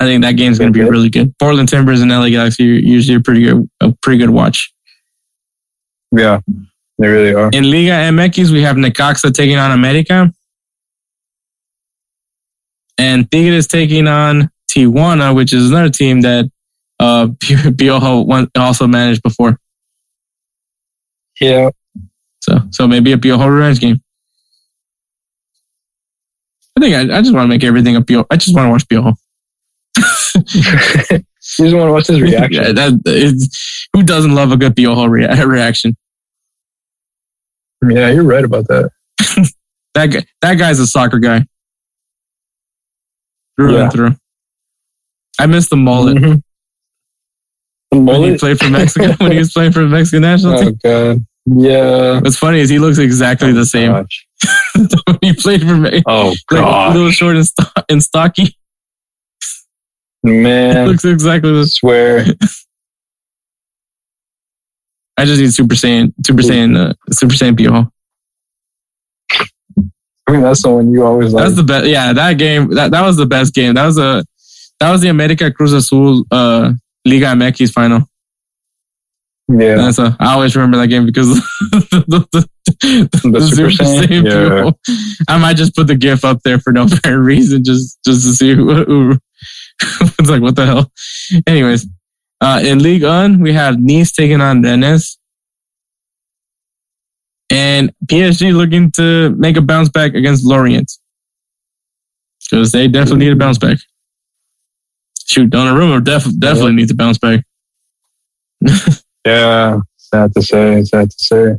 [0.00, 1.36] I think that game's going to be really good.
[1.38, 4.72] Portland Timbers and LA Galaxy are usually a pretty good a pretty good watch.
[6.10, 6.40] Yeah.
[6.98, 7.50] They really are.
[7.52, 10.32] In Liga MX, we have Necaxa taking on America.
[12.96, 16.50] And Tigres taking on Tijuana, which is another team that
[17.00, 19.58] uh, Piojo also managed before.
[21.40, 21.70] Yeah.
[22.40, 24.00] So, so maybe a Piojo revenge game.
[26.76, 28.26] I think I, I just want to make everything a Piojo.
[28.30, 29.14] I just want to watch Piojo.
[31.58, 32.52] You just want to watch his reaction.
[32.64, 35.94] Yeah, that is, who doesn't love a good Piojo rea- reaction?
[37.86, 38.90] Yeah, you're right about that.
[39.94, 41.46] That guy, that guy's a soccer guy.
[43.56, 43.82] Through Yeah.
[43.84, 44.16] and through.
[45.38, 46.16] I miss the mullet.
[46.16, 46.42] Mhm.
[47.92, 50.78] The When he played for Mexico, when he was playing for the Mexican national team.
[50.84, 51.26] Oh team.
[51.46, 51.60] god.
[51.62, 52.20] Yeah.
[52.20, 53.92] What's funny is he looks exactly the same.
[53.92, 54.26] Gosh.
[55.20, 56.94] he played for Me- Oh like a god.
[56.96, 58.56] little short and, sto- and stocky.
[60.22, 60.88] Man.
[60.88, 62.24] looks exactly the swear.
[65.16, 67.88] I just need Super Saiyan, Super Saiyan, uh, Super Saiyan Piojo.
[70.26, 71.44] I mean that's the one you always like.
[71.44, 71.86] That's the best.
[71.86, 72.70] Yeah, that game.
[72.70, 73.74] That, that was the best game.
[73.74, 74.24] That was a
[74.80, 76.72] that was the America Cruz Azul uh,
[77.04, 78.08] Liga MX final.
[79.48, 79.76] yeah.
[79.76, 81.28] That's a, I always remember that game because
[81.70, 84.24] the, the, the, The Super Saiyan?
[84.24, 84.70] Yeah.
[84.70, 84.74] Piojo.
[85.28, 88.32] I might just put the GIF up there for no apparent reason, just just to
[88.34, 88.84] see who.
[88.84, 89.18] who
[89.80, 90.90] it's like what the hell.
[91.46, 91.86] Anyways,
[92.40, 95.18] uh, in League One we have Nice taking on Rennes.
[97.50, 100.90] And PSG looking to make a bounce back against Lorient.
[102.50, 103.78] Because they definitely need a bounce back.
[105.26, 107.44] Shoot, Donnarumma def- definitely needs a bounce back.
[109.26, 109.80] Yeah.
[109.96, 110.82] Sad to say.
[110.84, 111.54] Sad to say.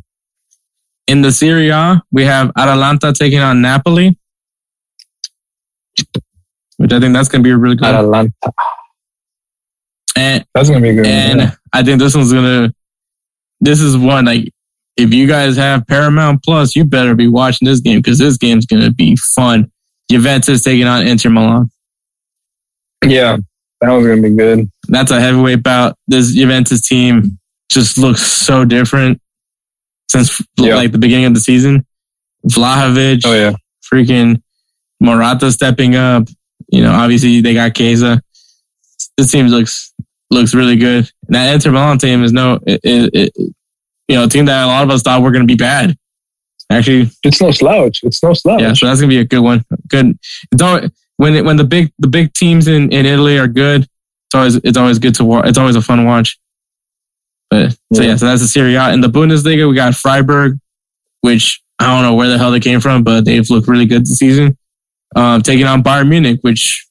[1.08, 4.18] In the Serie A, we have Atalanta taking on Napoli.
[6.78, 7.96] Which I think that's going to be a really good one.
[7.96, 8.34] Atalanta.
[10.18, 11.06] And, That's gonna be a good.
[11.06, 11.52] and yeah.
[11.74, 12.74] I think this one's going to,
[13.62, 14.52] this is one, like,
[14.98, 18.66] if you guys have Paramount Plus, you better be watching this game because this game's
[18.66, 19.72] going to be fun.
[20.10, 21.70] Juventus taking on Inter Milan.
[23.04, 23.38] Yeah.
[23.82, 24.72] That one's gonna be good.
[24.88, 25.98] That's a heavyweight bout.
[26.08, 27.38] This Juventus team
[27.70, 29.22] just looks so different
[30.10, 30.76] since Yeah.
[30.76, 31.86] like the beginning of the season.
[32.48, 33.54] Vlahovic, Oh yeah.
[33.92, 34.42] freaking
[35.00, 36.28] Morata stepping up.
[36.70, 38.22] You know, obviously they got Chiesa.
[39.18, 39.94] This team looks
[40.30, 41.10] looks really good.
[41.28, 43.34] And that Inter Milan team is no, it, it, it,
[44.08, 45.96] you know, a team that a lot of us thought were going to be bad.
[46.72, 48.00] Actually, It's no slouch.
[48.04, 48.60] It's no slouch.
[48.62, 49.64] yeah, so that's gonna be a good one.
[49.88, 50.18] Good.
[50.52, 53.84] It's always, when it, when the big the big teams in, in Italy are good,
[53.84, 55.48] it's always it's always good to watch.
[55.48, 56.40] It's always a fun watch.
[57.50, 58.10] But so Yeah.
[58.10, 58.92] yeah, so that's the Serie A.
[58.94, 60.58] In the Bundesliga, we got Freiburg,
[61.22, 64.02] which I don't know where the hell they came from, but they've looked really good
[64.04, 64.58] this season.
[65.16, 66.86] Um, taking on Bayern Munich, which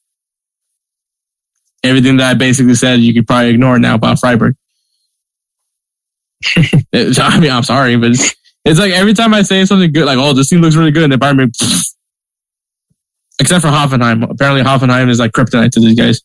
[1.83, 4.55] everything that I basically said you could probably ignore now about Freiburg.
[6.93, 10.07] It- I mean, I'm sorry, but it's, it's like every time I say something good,
[10.07, 11.55] like, oh, this team looks really good, and the Bayern Munich,
[13.41, 14.31] except for Hoffenheim.
[14.31, 16.23] Apparently, Hoffenheim is like kryptonite to these guys.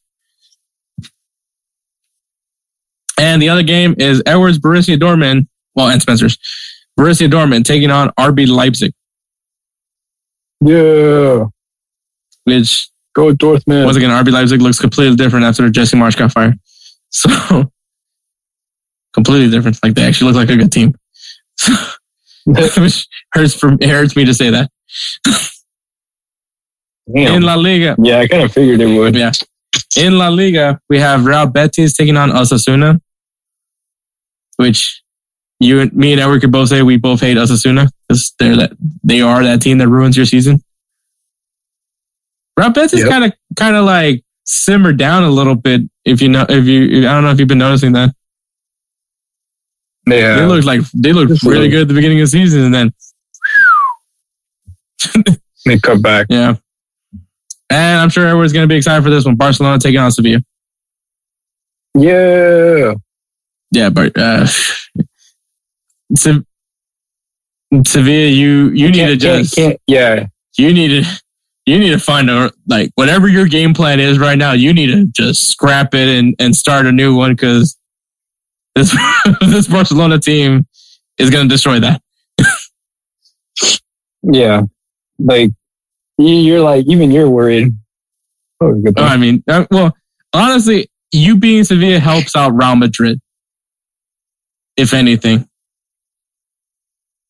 [3.20, 6.38] And the other game is Edwards Borussia Dortmund, well, and Spencer's
[6.98, 8.94] Borussia Dortmund taking on RB Leipzig,
[10.62, 11.46] Yeah.
[12.46, 13.86] which Go Dortmund.
[13.86, 16.58] once again, RB Leipzig looks completely different after Jesse Marsch got fired.
[17.12, 17.72] So
[19.14, 19.80] completely different.
[19.84, 20.94] Like they actually look like a good team.
[22.46, 24.70] which hurts for it hurts me to say that.
[27.16, 29.16] In La Liga, yeah, I kind of figured it would.
[29.16, 29.32] yeah.
[29.98, 33.02] In La Liga, we have Real Betis taking on Osasuna,
[34.60, 35.02] which
[35.62, 38.72] you and me and Edward could both say we both hate Osasuna because they're that
[39.04, 40.62] they are that team that ruins your season.
[42.58, 43.10] Real Betis Yep.
[43.10, 45.82] kind of kind of like simmered down a little bit.
[46.06, 48.14] If you know, if you, I don't know if you've been noticing that
[50.08, 52.64] Yeah, they looked like they looked Just really good at the beginning of the season,
[52.64, 52.94] and then
[55.66, 56.28] They cut back.
[56.30, 56.56] yeah.
[57.70, 59.36] And I'm sure everyone's going to be excited for this one.
[59.36, 60.40] Barcelona taking on Sevilla.
[61.96, 62.94] Yeah.
[63.72, 64.48] Yeah, but uh,
[66.16, 66.44] Se-
[67.86, 70.26] Sevilla, you you need to Can't- can't- just can't- yeah.
[70.58, 71.22] you need to
[71.66, 74.54] you need to find a like whatever your game plan is right now.
[74.54, 77.78] You need to just scrap it and and start a new one because
[78.76, 78.96] this
[79.42, 80.66] this Barcelona team
[81.20, 82.02] is going to destroy that.
[84.24, 84.64] Yeah.
[85.20, 85.52] Like,
[86.18, 87.74] you- you're like, even you're worried.
[88.62, 89.96] Oh, I mean, uh, well,
[90.34, 93.22] honestly, you being Sevilla helps out Real Madrid,
[94.80, 95.48] if anything.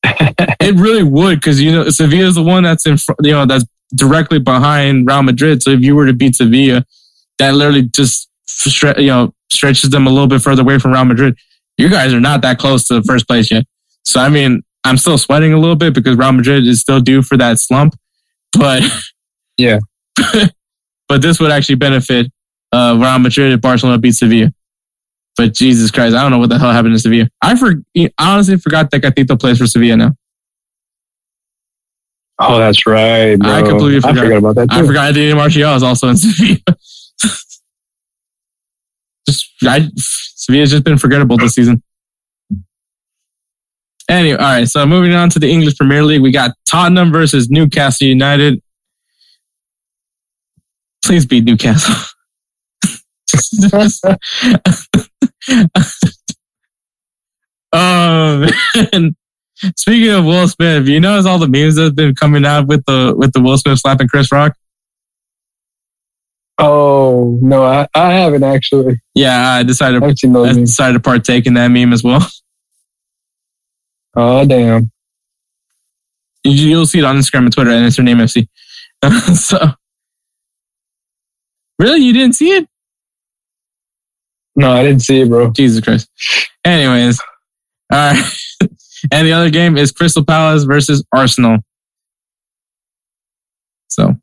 [0.04, 3.46] it really would because you know Sevilla is the one that's in front, you know
[3.46, 3.66] that's
[3.96, 5.62] directly behind Real Madrid.
[5.62, 6.86] So if you were to beat Sevilla,
[7.40, 11.06] that literally just stre- you know stretches them a little bit further away from Real
[11.06, 11.36] Madrid.
[11.78, 13.66] You guys are not that close to the first place yet.
[14.06, 17.22] So I mean, I'm still sweating a little bit because Real Madrid is still due
[17.22, 17.96] for that slump.
[18.54, 18.84] But
[19.58, 19.80] Yeah.
[21.10, 22.32] but this would actually benefit
[22.72, 24.52] uh, Real Madrid if Barcelona beat Sevilla.
[25.40, 27.30] But Jesus Christ, I don't know what the hell happened to Sevilla.
[27.42, 30.12] I for, I honestly forgot that Gatito plays for Sevilla now.
[32.40, 33.38] Oh, that's right.
[33.38, 33.50] Bro.
[33.50, 34.18] I completely forgot.
[34.18, 34.68] I forgot about that.
[34.70, 36.58] I forgot Daniel Martial is also in Sevilla.
[39.26, 41.82] just I, Sevilla's just been forgettable this season.
[44.10, 44.68] Anyway, all right.
[44.68, 48.62] So moving on to the English Premier League, we got Tottenham versus Newcastle United.
[51.02, 51.96] Please beat Newcastle.
[57.72, 58.42] um,
[58.94, 59.16] man.
[59.76, 62.84] speaking of Will Smith, you notice all the memes that have been coming out with
[62.86, 64.56] the with the Will Smith slapping Chris Rock?
[66.58, 69.00] Oh no, I, I haven't actually.
[69.16, 72.26] Yeah, I decided I I decided to partake in that meme as well.
[74.16, 74.92] Oh damn.
[76.44, 78.48] You- You'll see it on Instagram and Twitter, and it's her name FC.
[79.36, 79.74] so,
[81.78, 82.68] really, you didn't see it?
[84.60, 85.52] No, I didn't see it, bro.
[85.52, 86.10] Jesus Christ.
[86.66, 87.22] Anyways,
[87.94, 88.24] all right.
[89.12, 91.60] and the other game is Crystal Palace versus Arsenal.
[93.88, 94.18] So,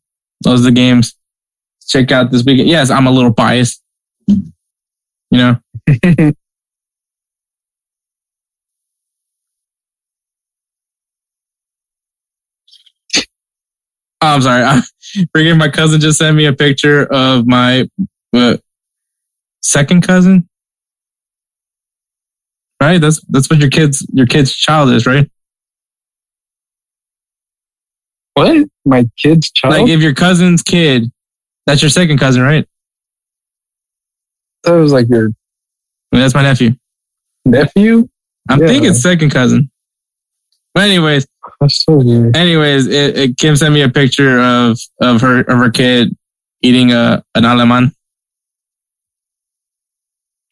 [0.44, 1.16] those are the games.
[1.88, 2.68] Check out this weekend.
[2.68, 3.82] Yes, I'm a little biased.
[4.28, 4.52] You
[5.32, 5.56] know,
[14.20, 14.62] Oh, I'm sorry.
[14.64, 14.82] I,
[15.34, 17.88] freaking my cousin just sent me a picture of my
[18.34, 18.56] uh,
[19.62, 20.48] second cousin.
[22.80, 23.00] Right?
[23.00, 25.28] That's that's what your kids your kid's child is, right?
[28.34, 28.68] What?
[28.84, 29.74] My kid's child?
[29.74, 31.10] Like if your cousin's kid,
[31.66, 32.66] that's your second cousin, right?
[34.64, 35.26] that was like your
[36.12, 36.72] I mean, that's my nephew.
[37.44, 38.08] nephew.
[38.48, 38.66] I'm Yeah.
[38.66, 39.70] thinking second cousin.
[40.74, 41.26] But anyways,
[41.60, 42.36] That's so weird.
[42.36, 46.14] anyways, it, it Kim sent me a picture of of her of her kid
[46.62, 47.92] eating a an aleman.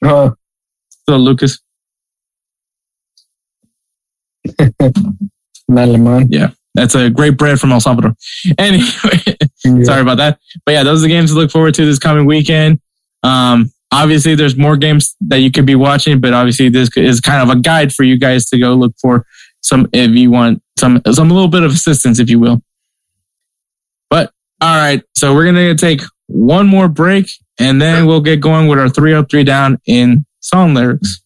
[0.05, 0.31] Uh,
[1.09, 1.61] So Lucas.
[5.69, 6.29] not Lemon.
[6.75, 8.15] That's a great bread from El Salvador.
[8.59, 8.85] Anyway,
[9.85, 10.39] sorry about that.
[10.67, 12.81] But yeah, those are the games to look forward to this coming weekend.
[13.23, 17.49] Um, obviously, there's more games that you could be watching, but obviously, this is kind
[17.49, 19.25] of a guide for you guys to go look for
[19.63, 22.63] some if you want some some little bit of assistance, if you will.
[24.11, 27.29] But all right, so we're gonna take one more break,
[27.59, 31.23] and then we'll get going with our three up, three down in song lyrics.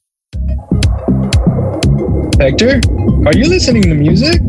[2.38, 2.80] Hector,
[3.26, 4.40] are you listening to music?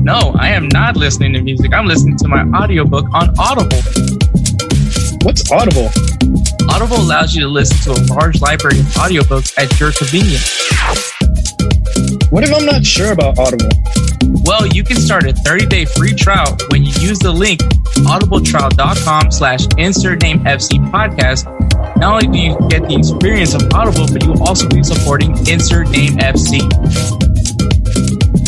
[0.00, 1.72] No, I am not listening to music.
[1.72, 3.82] I'm listening to my audiobook on Audible.
[5.22, 5.90] What's Audible?
[6.70, 11.15] Audible allows you to listen to a large library of audiobooks at your convenience.
[12.30, 13.68] What if I'm not sure about Audible?
[14.44, 17.60] Well, you can start a 30-day free trial when you use the link
[18.04, 21.46] audibletrial.com slash insert name FC podcast.
[21.96, 25.30] Not only do you get the experience of Audible, but you will also be supporting
[25.48, 26.60] insert name FC.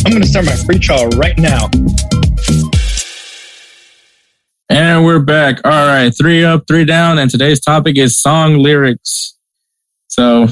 [0.05, 1.69] I'm going to start my free trial right now.
[4.69, 5.61] And we're back.
[5.65, 9.35] All right, three up, three down, and today's topic is song lyrics.
[10.09, 10.49] So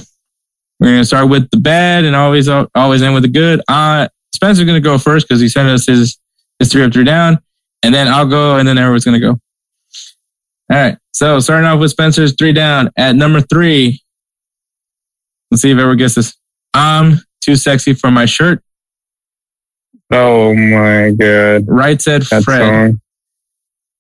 [0.81, 3.61] we're gonna start with the bad and always always end with the good.
[3.69, 6.19] Uh Spencer's gonna go first because he sent us his
[6.59, 7.39] his three up, three down,
[7.83, 9.31] and then I'll go, and then everyone's gonna go.
[9.31, 9.39] All
[10.71, 10.99] right.
[11.13, 14.03] So starting off with Spencer's three down at number three.
[15.51, 16.37] Let's see if everyone gets this.
[16.75, 18.63] I'm too sexy for my shirt.
[20.11, 22.59] Oh my god, Right said that Fred.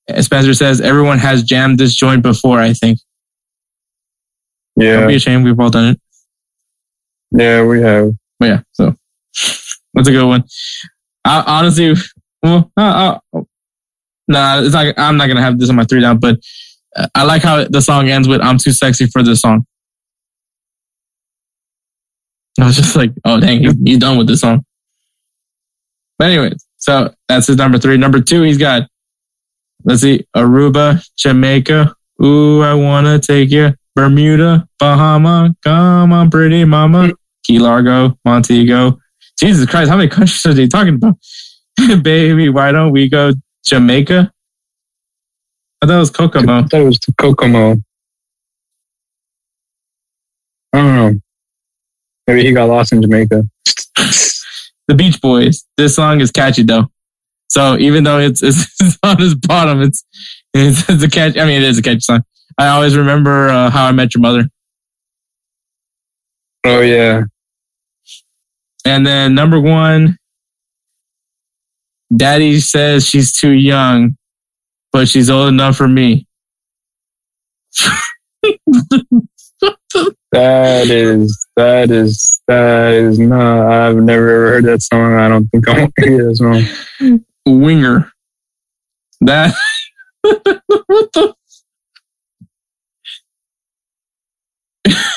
[0.09, 0.23] song.
[0.23, 2.61] Spencer says everyone has jammed this joint before.
[2.61, 2.99] I think.
[4.77, 4.99] Yeah.
[5.01, 5.45] Don't be ashamed.
[5.45, 6.01] We've all done it.
[7.31, 8.13] Yeah, we have.
[8.39, 8.95] But yeah, so
[9.95, 10.45] that's a good one.
[11.25, 11.95] I, honestly,
[12.43, 13.41] well, uh, uh,
[14.29, 14.95] nah, it's not.
[14.97, 16.39] I'm not gonna have this on my three down, but
[17.15, 19.67] I like how the song ends with "I'm too sexy for this song."
[22.61, 24.65] I was just like, "Oh dang, he, he's done with this song."
[26.19, 27.97] But anyways, so that's his number three.
[27.97, 28.89] Number two, he's got.
[29.85, 31.95] Let's see, Aruba, Jamaica.
[32.23, 33.75] Ooh, I wanna take you.
[33.97, 35.57] Bermuda, Bahama.
[35.65, 37.07] Come on, pretty mama.
[37.09, 37.13] Hmm.
[37.45, 38.99] Key Largo, Montego.
[39.41, 41.17] Jesus Christ, how many countries are they talking about?
[42.03, 43.33] Baby, why don't we go
[43.65, 44.31] Jamaica?
[45.83, 46.59] I thought it was Kokomo.
[46.59, 47.77] I thought it was the Kokomo.
[50.73, 51.21] I don't know.
[52.27, 53.45] Maybe he got lost in Jamaica.
[54.89, 55.65] The Beach Boys.
[55.77, 56.87] This song is catchy though.
[57.49, 60.05] So even though it's, it's, it's on his bottom, it's,
[60.55, 61.37] it's it's a catch.
[61.37, 62.23] I mean, it is a catchy song.
[62.59, 64.49] I always remember uh, how I met your mother.
[66.65, 67.23] Oh yeah,
[68.85, 70.19] And then number one,
[72.15, 74.17] Daddy says she's too young,
[74.93, 76.27] but she's old enough for me.
[80.33, 83.71] That is that is that is not.
[83.71, 85.15] I've never heard that song.
[85.15, 87.25] I don't think I want to hear that song.
[87.47, 88.13] Winger.
[89.23, 89.55] That
[90.23, 91.35] what the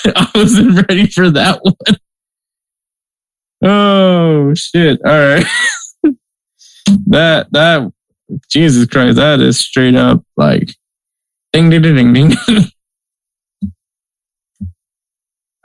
[0.15, 1.97] I wasn't ready for that one.
[3.63, 4.99] Oh shit.
[5.05, 5.45] All right.
[7.07, 7.91] that that
[8.49, 10.76] Jesus Christ, that is straight up like
[11.51, 12.38] ding ding ding ding ding.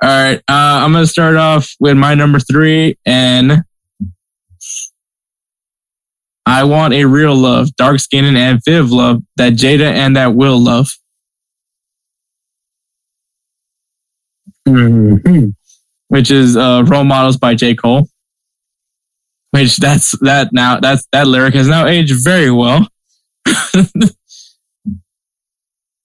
[0.02, 0.38] All right.
[0.48, 3.64] Uh, I'm gonna start off with my number three and
[6.46, 10.58] I want a real love, dark skin and Viv love, that Jada and that Will
[10.60, 10.88] love.
[14.68, 15.48] Mm-hmm.
[16.08, 17.74] which is uh, role models by J.
[17.74, 18.08] Cole.
[19.50, 22.88] Which that's that now that's that lyric has now aged very well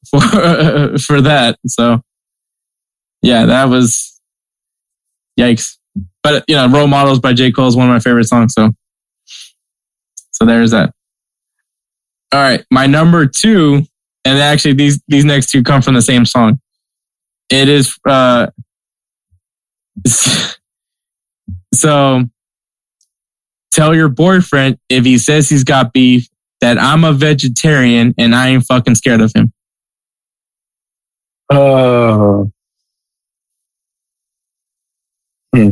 [0.09, 0.19] for
[0.99, 1.57] for that.
[1.67, 2.01] So
[3.21, 4.19] yeah, that was
[5.39, 5.77] yikes.
[6.21, 7.51] But you know, role models by J.
[7.51, 8.53] Cole is one of my favorite songs.
[8.53, 8.69] So
[10.31, 10.93] so there's that.
[12.31, 13.83] All right, my number two,
[14.25, 16.59] and actually these these next two come from the same song.
[17.49, 18.47] It is uh
[21.73, 22.23] so
[23.71, 26.27] tell your boyfriend if he says he's got beef
[26.61, 29.51] that I'm a vegetarian and I ain't fucking scared of him.
[31.49, 32.51] Oh.
[35.55, 35.71] Uh,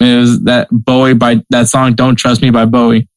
[0.00, 3.08] It was that Bowie by that song "Don't Trust Me" by Bowie.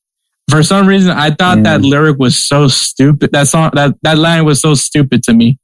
[0.50, 3.32] For some reason, I thought that lyric was so stupid.
[3.32, 5.58] That song, that that line was so stupid to me.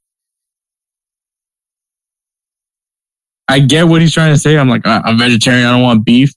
[3.52, 4.56] I get what he's trying to say.
[4.56, 5.66] I'm like, "I- I'm vegetarian.
[5.66, 6.32] I don't want beef.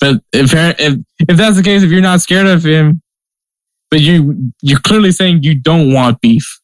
[0.00, 3.00] But if if if that's the case, if you're not scared of him,
[3.90, 6.60] but you you're clearly saying you don't want beef.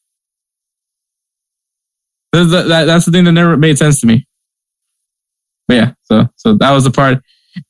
[2.31, 4.27] That's the, that, that's the thing that never made sense to me.
[5.67, 7.23] But yeah, so so that was the part.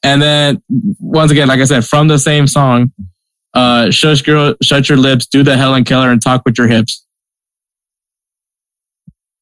[0.03, 0.62] And then
[0.99, 2.91] once again, like I said, from the same song,
[3.53, 7.06] uh, shush girl, shut your lips, do the Helen Keller, and talk with your hips.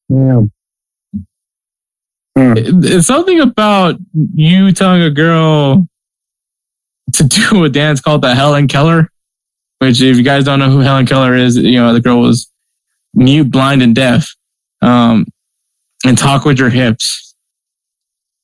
[0.08, 0.42] yeah.
[2.36, 5.86] It's something about you telling a girl
[7.12, 9.08] to do a dance called the Helen Keller,
[9.78, 12.50] which if you guys don't know who Helen Keller is, you know, the girl was
[13.14, 14.28] mute, blind, and deaf.
[14.82, 15.26] Um,
[16.04, 17.34] and talk with your hips.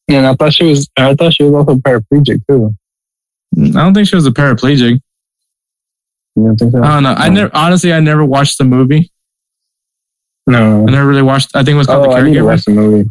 [0.08, 0.88] And I thought she was.
[0.96, 2.74] I thought she was also paraplegic too.
[3.58, 5.00] I don't think she was a paraplegic.
[6.36, 6.82] You don't think so?
[6.82, 7.12] I don't know.
[7.14, 9.10] I never, honestly, I never watched the movie.
[10.46, 10.82] no.
[10.88, 11.54] I never really watched.
[11.54, 12.46] I think it was called Oh, I The need to Caregiver.
[12.46, 13.10] watch the movie.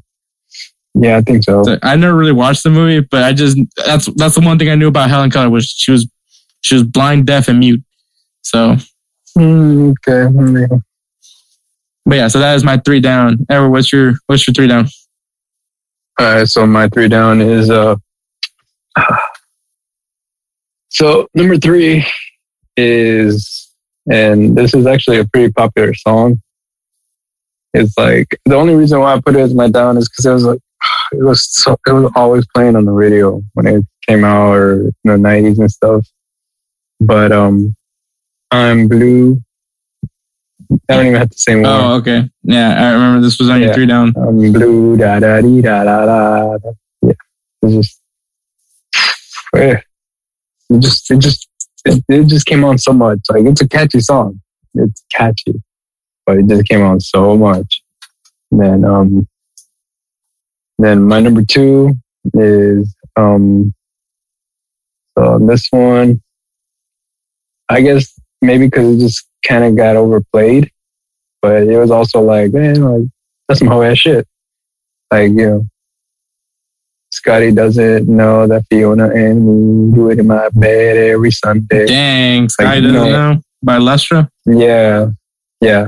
[0.96, 1.64] Yeah, I think so.
[1.64, 4.70] So I never really watched the movie, but I just that's that's the one thing
[4.70, 6.08] I knew about Helen Keller was she was
[6.62, 7.84] she was blind, deaf, and mute.
[8.42, 8.76] So,
[9.38, 10.76] Mm, okay.
[12.06, 13.46] but yeah, so that is my three down.
[13.50, 14.88] Ever, what's your what's your three down?
[16.20, 17.96] All right, so my three down is uh.
[20.90, 22.06] So number three
[22.76, 23.72] is,
[24.12, 26.42] and this is actually a pretty popular song.
[27.74, 30.32] It's like the only reason why I put it as my down is because it
[30.34, 30.60] was like
[31.12, 34.74] it was so it was always playing on the radio when it came out or
[34.82, 36.08] in the nineties and stuff.
[37.00, 37.76] But um,
[38.52, 39.42] I'm blue.
[40.88, 41.72] I don't even have to say more.
[41.72, 44.14] Oh, okay, yeah, I remember this was on your three down.
[44.16, 46.58] I'm blue, da da dee da da da.
[46.58, 46.72] da.
[47.02, 47.14] Yeah,
[47.64, 48.02] it's just,
[49.56, 49.80] eh.
[50.70, 51.48] it just, it just,
[51.86, 53.20] it, it just came on so much.
[53.30, 54.42] Like it's a catchy song.
[54.76, 55.56] It's catchy,
[56.26, 57.82] but it just came on so much.
[58.52, 59.28] And then, um,
[60.84, 61.94] then my number two
[62.34, 63.74] is, um,
[65.18, 66.22] so on this one,
[67.70, 70.72] I guess maybe because it just kind of got overplayed,
[71.42, 73.10] but it was also like, man, like
[73.48, 74.28] that's some whole ass shit.
[75.12, 75.66] Like, you know,
[77.12, 81.88] Scotty doesn't know that Fiona and me do it in my bed every Sunday.
[81.88, 83.34] Dang, Sky Like, doesn't no.
[83.34, 84.30] know by Lustra.
[84.46, 85.10] Yeah.
[85.60, 85.88] Yeah.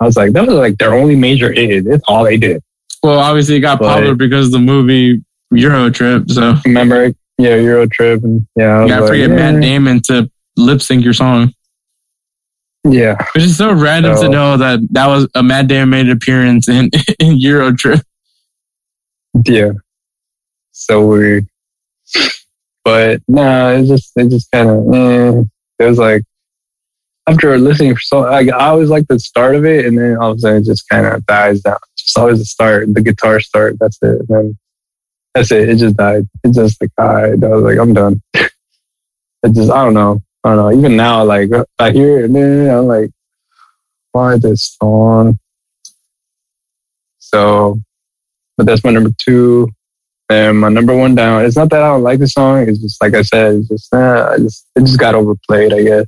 [0.00, 1.86] I was like, that was like their only major hit.
[1.86, 2.62] It's all they did.
[3.02, 5.22] Well, obviously it got But- popular because of the movie
[5.52, 6.30] Euro Trip.
[6.30, 7.12] So Remember?
[7.38, 8.22] Yeah, Euro Trip.
[8.24, 9.36] And yeah, you gotta like, forget yeah.
[9.36, 11.52] Matt Damon to lip sync your song,
[12.84, 13.16] Yeah.
[13.34, 16.90] which is so random to know that that was a Matt Damon made appearance in
[17.20, 18.00] in Euro Trip.
[19.46, 19.70] Yeah.
[20.72, 21.46] So weird.
[22.84, 25.42] But no, it just it just kind of eh.
[25.78, 26.22] it was like
[27.28, 30.32] after listening for so like I always like the start of it, and then all
[30.32, 31.78] of a sudden it just kind of dies down.
[31.96, 33.76] Just always the start, the guitar start.
[33.78, 34.20] That's it.
[34.20, 34.58] And then
[35.34, 35.68] that's it.
[35.68, 36.26] It just died.
[36.42, 38.22] It just like I, I was like I'm done.
[38.34, 38.50] it
[39.52, 40.20] just I don't know.
[40.42, 40.78] I don't know.
[40.78, 43.10] Even now, like I hear it, I'm like,
[44.12, 45.38] why this song?
[47.18, 47.78] So,
[48.56, 49.68] but that's my number two.
[50.30, 51.44] And my number one down.
[51.44, 52.68] It's not that I don't like the song.
[52.68, 53.54] It's just like I said.
[53.54, 56.06] It's just, uh, I just it just got overplayed, I guess.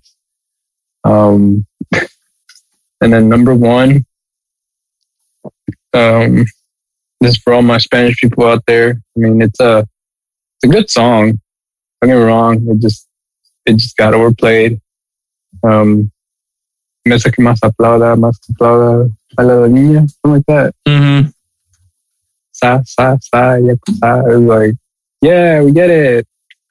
[1.05, 1.67] Um,
[3.01, 4.05] and then number one,
[5.93, 6.45] um,
[7.21, 9.01] this is for all my Spanish people out there.
[9.17, 11.41] I mean, it's a it's a good song.
[12.01, 12.69] Don't get me wrong.
[12.69, 13.09] It just
[13.67, 14.81] it just got overplayed.
[15.63, 16.11] Um,
[17.05, 20.75] Mesa que más aplauda, más aplauda a la niña, something like that.
[20.87, 21.29] Mm-hmm.
[22.53, 24.21] Sa, sa, sa, sa.
[24.21, 24.75] It was like,
[25.23, 26.27] yeah, we get it.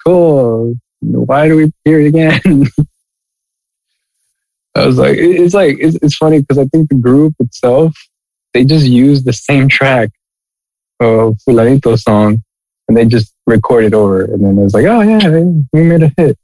[0.06, 0.76] Cool.
[1.02, 2.42] Why do we hear it again?
[4.76, 7.96] I was like, it's like, it's, it's funny because I think the group itself,
[8.54, 10.10] they just used the same track
[11.00, 12.44] of Fulanito song
[12.88, 14.24] and they just recorded over.
[14.24, 15.30] And then it was like, oh yeah,
[15.74, 16.38] we made a hit.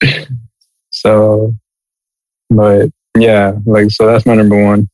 [0.90, 1.54] so,
[2.50, 4.88] but yeah, like, so that's my number one.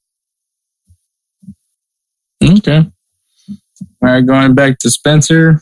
[2.42, 2.86] Okay.
[3.80, 5.60] All right, going back to Spencer.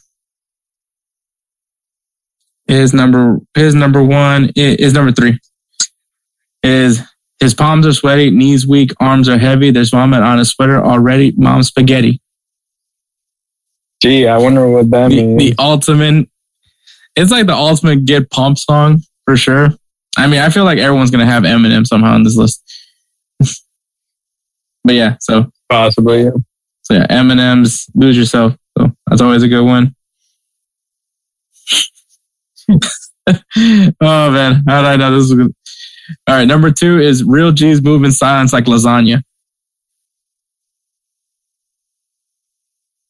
[2.66, 5.38] His number his number one is number three.
[6.62, 7.00] Is
[7.40, 9.70] his palms are sweaty, knees weak, arms are heavy.
[9.70, 11.32] There's vomit on his sweater already.
[11.36, 12.20] Mom spaghetti.
[14.00, 15.38] Gee, I wonder what that The, means.
[15.38, 16.28] the ultimate.
[17.16, 19.70] It's like the ultimate get pumped song for sure.
[20.16, 22.62] I mean, I feel like everyone's gonna have Eminem somehow on this list.
[24.84, 26.24] but yeah, so Possibly.
[26.24, 26.30] Yeah.
[26.82, 29.94] So yeah, Eminem's "Lose Yourself." So that's always a good one.
[32.68, 35.54] oh man, how did I know this was good?
[36.26, 39.22] All right, number two is "Real G's Move in Silence Like Lasagna."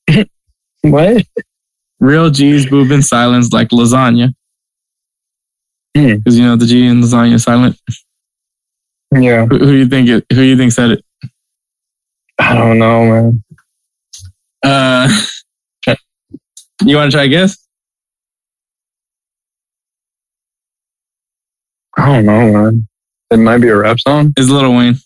[0.83, 1.25] What?
[2.01, 4.35] Real G's move in silence like lasagna.
[5.97, 6.17] Hmm.
[6.17, 7.79] Because you know the G in lasagna is silent.
[9.15, 9.47] Yeah.
[9.47, 10.27] Who, who do you think it?
[10.31, 11.05] Who do you think said it?
[12.39, 13.45] I don't know, man.
[14.65, 15.09] Uh,
[16.85, 17.57] you want to try a guess?
[21.97, 22.89] I don't know, man.
[23.33, 24.35] It might be a rap song.
[24.37, 24.97] It's Lil Wayne.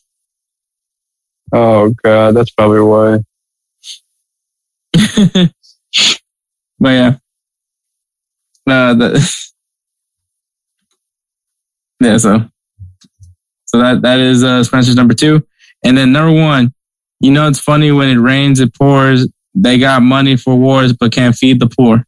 [1.53, 3.19] Oh god, that's probably why.
[6.81, 7.17] but yeah,
[8.67, 9.47] uh, the,
[12.01, 12.17] yeah.
[12.17, 12.49] So,
[13.67, 15.47] so that that is uh, Spencer's number two,
[15.85, 16.75] and then number one.
[17.21, 19.29] You know, it's funny when it rains, it pours.
[19.55, 22.05] They got money for wars, but can't feed the poor.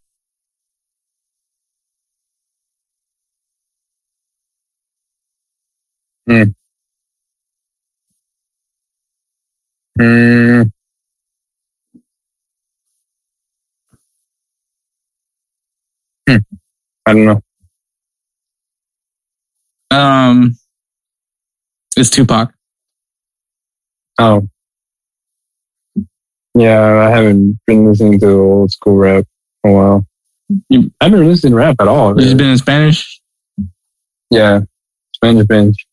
[6.28, 6.54] Mm.
[9.98, 10.62] Hmm.
[17.06, 17.40] I don't know.
[19.90, 20.58] Um,
[21.96, 22.52] it's Tupac.
[24.18, 24.46] Oh.
[26.54, 29.24] Yeah, I haven't been listening to old school rap
[29.64, 30.06] in a while.
[30.68, 32.18] You- I haven't listened to rap at all.
[32.18, 33.20] It's been in Spanish.
[34.30, 34.60] Yeah,
[35.14, 35.86] Spanish bench.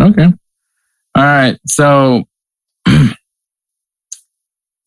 [0.00, 0.24] Okay.
[1.14, 1.58] All right.
[1.66, 2.24] So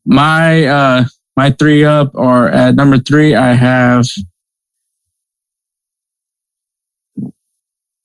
[0.05, 1.05] my uh
[1.37, 4.07] my three up or at number three I have
[7.17, 7.31] let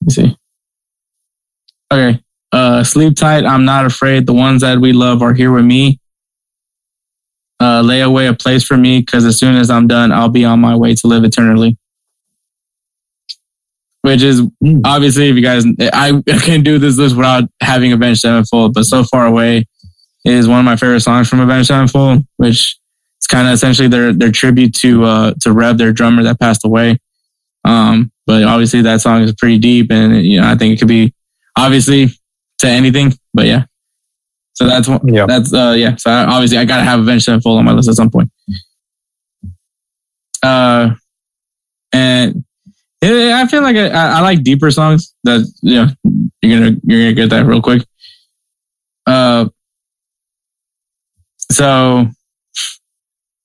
[0.01, 0.37] me see.
[1.91, 2.19] Okay.
[2.51, 4.27] Uh sleep tight, I'm not afraid.
[4.27, 5.99] The ones that we love are here with me.
[7.59, 10.45] Uh lay away a place for me because as soon as I'm done, I'll be
[10.45, 11.78] on my way to live eternally.
[14.01, 14.41] Which is
[14.85, 18.85] obviously, if you guys, I I can't do this list without having Avenged Sevenfold, but
[18.85, 19.67] so far away
[20.23, 22.77] is one of my favorite songs from Avenged Sevenfold, which
[23.21, 26.63] is kind of essentially their their tribute to uh to Rev, their drummer that passed
[26.63, 26.97] away.
[27.65, 30.87] Um, but obviously that song is pretty deep, and you know I think it could
[30.87, 31.13] be
[31.57, 32.07] obviously
[32.59, 33.65] to anything, but yeah.
[34.53, 35.05] So that's one.
[35.07, 35.25] Yeah.
[35.25, 35.95] That's uh yeah.
[35.97, 38.31] So I, obviously I gotta have Avenged Sevenfold on my list at some point.
[40.41, 40.91] Uh,
[41.93, 42.45] and
[43.01, 45.13] I feel like I, I like deeper songs.
[45.23, 45.89] That yeah,
[46.41, 47.85] you're gonna you're gonna get that real quick.
[49.07, 49.49] Uh,
[51.51, 52.07] so,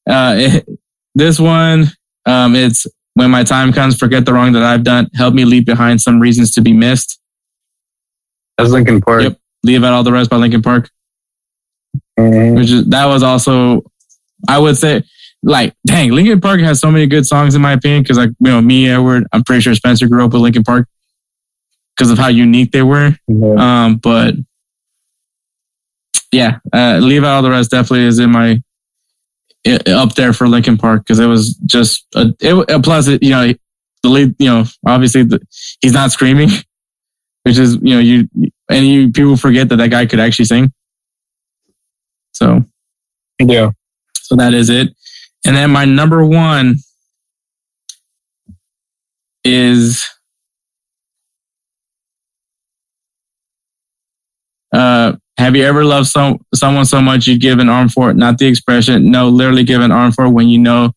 [0.09, 0.69] uh, it,
[1.15, 1.87] this one,
[2.27, 5.09] um, it's when my time comes, forget the wrong that I've done.
[5.15, 7.21] Help me leave behind some reasons to be missed.
[8.59, 9.23] That's Linkin Park.
[9.23, 9.39] Yep.
[9.63, 10.91] Leave out all the rest by Linkin Park.
[12.19, 12.55] Mhm.
[12.57, 13.83] which is that was also
[14.49, 15.03] I would say
[15.45, 18.51] like dang Linkin Park has so many good songs in my opinion because like you
[18.51, 20.89] know me Edward I'm pretty sure Spencer grew up with Linkin Park
[21.97, 23.85] because of how unique they were Yeah.
[23.85, 24.35] um but
[26.33, 28.61] yeah uh, leave out all the rest definitely is in my
[29.65, 33.31] it, up there for Linkin Park because it was just a, it, plus it, you
[33.31, 33.53] know
[34.03, 35.41] the lead you know obviously the,
[35.81, 36.51] he's not screaming,
[37.45, 38.29] which is you know you
[38.69, 40.73] and you people forget that that guy could actually sing.
[42.33, 42.63] So
[43.39, 43.71] yeah,
[44.19, 44.95] so that is it.
[45.47, 46.77] And then my number one
[49.45, 50.07] is
[54.73, 58.17] uh have you ever loved some someone so much you'd give an arm for it?
[58.17, 59.11] Not the expression.
[59.11, 60.93] No, literally give an arm for it when you know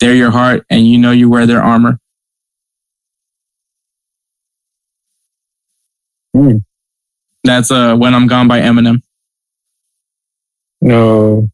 [0.00, 1.98] they're your heart and you know you wear their armor.
[6.34, 6.58] Hmm.
[7.44, 9.02] That's uh when I'm gone by Eminem.
[10.80, 11.48] No.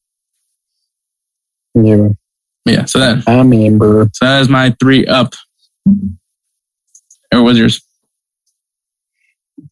[1.74, 2.08] Yeah.
[2.68, 2.84] Yeah.
[2.84, 4.08] So that I remember.
[4.12, 5.34] so that is my three up.
[7.32, 7.80] Or was yours?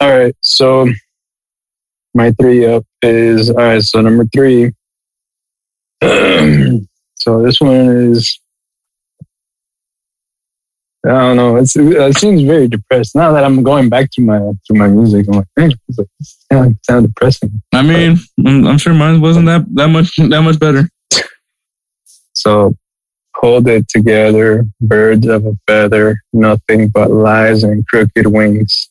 [0.01, 0.35] All right.
[0.41, 0.89] So
[2.15, 3.83] my three up is all right.
[3.83, 4.73] So number three.
[6.03, 8.41] so this one is.
[11.05, 11.57] I don't know.
[11.57, 13.15] It's, it seems very depressed.
[13.15, 16.09] Now that I'm going back to my to my music, I'm like, man, it's like,
[16.19, 17.63] it sound, sound depressing.
[17.73, 20.89] I mean, I'm, I'm sure mine wasn't that that much that much better.
[22.35, 22.75] So
[23.37, 28.89] hold it together, birds of a feather, nothing but lies and crooked wings.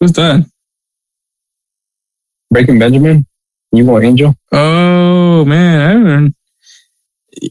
[0.00, 0.46] Who's that?
[2.50, 3.26] Breaking Benjamin,
[3.72, 4.34] you want Angel?
[4.52, 6.34] Oh man, I haven't.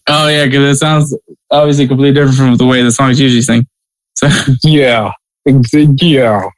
[0.07, 1.15] Oh yeah, because it sounds
[1.51, 3.67] obviously completely different from the way the songs usually sing.
[4.15, 4.27] So
[4.63, 5.11] Yeah,
[5.45, 6.49] yeah,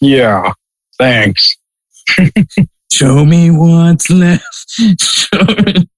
[0.00, 0.52] yeah.
[0.98, 1.56] Thanks.
[2.92, 4.44] show me what's left.
[5.00, 5.88] Show me-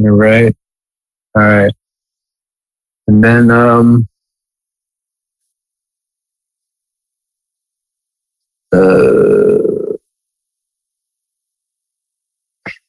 [0.00, 0.54] You're right.
[1.34, 1.72] All right.
[3.08, 4.06] And then, um,
[8.72, 9.58] uh,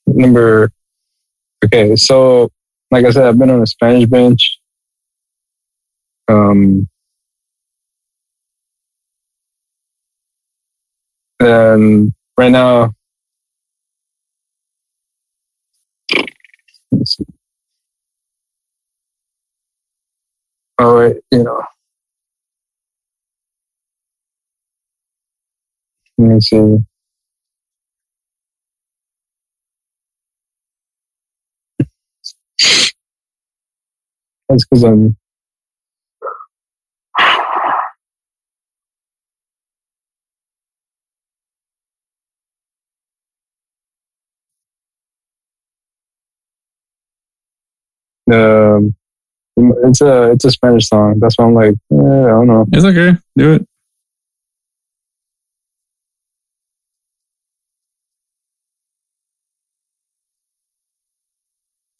[0.06, 0.72] number,
[1.66, 1.96] okay.
[1.96, 2.50] So,
[2.92, 4.60] like I said, I've been on a Spanish bench.
[6.28, 6.88] Um,
[11.40, 12.94] and right now,
[20.80, 21.64] Oh, wait, you know.
[26.18, 26.78] Let me see.
[34.50, 35.18] That's because I'm.
[48.32, 48.96] Um,
[49.84, 51.20] it's a it's a Spanish song.
[51.20, 52.66] That's why I'm like, eh, I don't know.
[52.72, 53.18] It's okay.
[53.38, 53.66] Do it.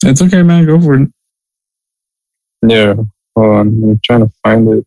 [0.04, 0.66] It's okay, man.
[0.66, 1.08] Go for it.
[2.62, 2.94] Yeah,
[3.36, 3.68] hold on.
[3.68, 4.86] I'm trying to find it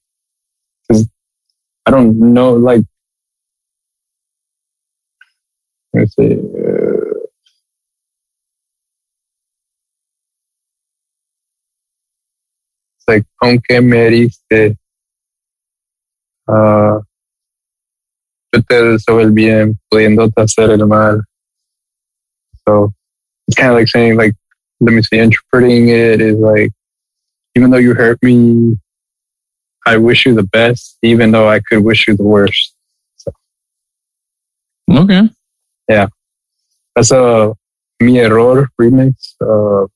[0.88, 1.08] because
[1.86, 2.54] I don't know.
[2.54, 2.84] Like,
[5.94, 6.34] let's see.
[6.34, 7.24] Uh, it's
[13.08, 14.78] like, aunque me heriste,
[16.48, 17.00] ah,
[18.54, 21.22] yo te deseo el bien, pudiéndote hacer el mal.
[22.68, 22.94] So
[23.48, 24.36] it's kind of like saying, like,
[24.80, 26.72] let me see, interpreting it is like,
[27.56, 28.78] even though you hurt me,
[29.86, 32.74] I wish you the best, even though I could wish you the worst.
[34.90, 35.30] Okay.
[35.90, 36.08] Yeah.
[36.96, 37.54] That's a
[38.00, 39.88] Mi Error remix uh,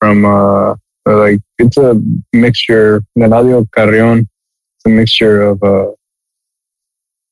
[0.00, 0.76] from, uh, uh,
[1.06, 2.00] like, it's a
[2.32, 5.92] mixture, Eladio Carrion, it's a mixture of, uh,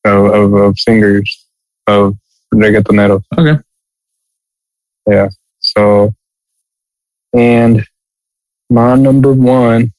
[0.05, 1.47] of, of, of singers,
[1.86, 2.16] of
[2.55, 3.24] reggaetoneros.
[3.39, 3.62] Okay.
[5.09, 5.28] Yeah.
[5.61, 6.15] So,
[7.32, 7.85] and
[8.69, 9.93] my number one,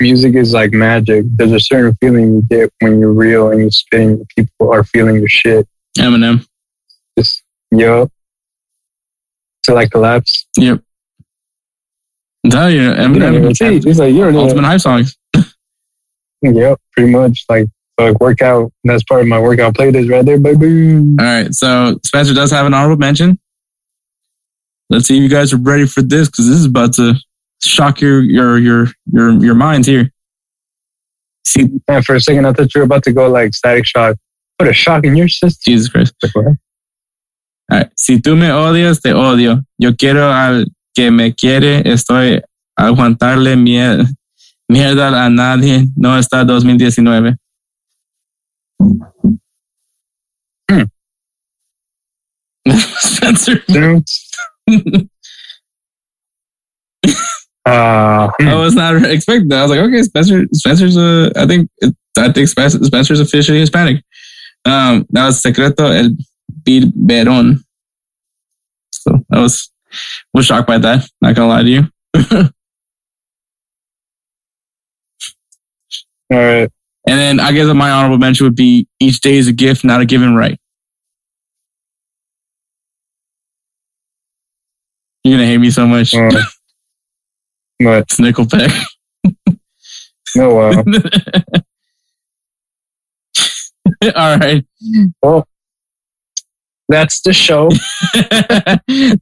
[0.00, 1.24] music is like magic.
[1.36, 4.26] There's a certain feeling you get when you're real and you're spitting.
[4.36, 5.68] People are feeling your shit.
[5.98, 6.46] Eminem.
[7.16, 8.10] Just yup.
[9.62, 10.46] Till I collapse.
[10.56, 10.82] Yep.
[12.44, 13.56] I'm telling you, You don't even Eminem.
[13.56, 13.88] see.
[13.88, 15.16] He's like, you don't Ultimate hype songs.
[16.44, 17.44] Yep, pretty much.
[17.48, 17.68] Like,
[18.00, 18.72] like workout.
[18.82, 20.96] That's part of my workout playlist right there, baby.
[20.96, 21.54] All right.
[21.54, 23.38] So Spencer does have an honorable mention.
[24.90, 27.14] Let's see if you guys are ready for this because this is about to
[27.62, 30.10] shock your your your your your minds here.
[31.46, 34.16] See, And for a second, I thought you were about to go like static shock.
[34.58, 35.60] Put a shock in your system.
[35.64, 36.12] Jesus Christ.
[36.24, 36.44] Like, what?
[36.46, 36.58] All right.
[37.96, 39.64] Si tú me odias, te odio.
[39.78, 41.82] Yo quiero al que me quiere.
[41.90, 42.42] Estoy
[42.76, 44.06] a aguantarle mier-
[44.68, 45.86] mierda a nadie.
[45.96, 47.36] No está 2019.
[53.00, 53.62] Spencer.
[57.66, 59.58] uh, I was not expecting that.
[59.58, 60.44] I was like, okay, Spencer.
[60.52, 61.32] Spencer's a.
[61.36, 61.68] I think.
[62.18, 64.04] I think Spencer- Spencer's officially Hispanic.
[64.64, 66.10] Um, that was Secreto el
[66.64, 67.64] Biberón.
[68.90, 69.70] So I was
[70.32, 71.08] was shocked by that.
[71.20, 71.82] Not gonna lie to you.
[76.30, 76.70] all right.
[77.06, 80.00] And then I guess my honorable mention would be each day is a gift, not
[80.00, 80.58] a given right.
[85.24, 86.14] You're gonna hate me so much.
[86.14, 86.30] Uh,
[87.80, 88.72] but It's Nickelback.
[90.36, 90.82] no, uh,
[94.16, 94.64] All right.
[95.22, 95.46] well,
[96.92, 97.64] that's the show.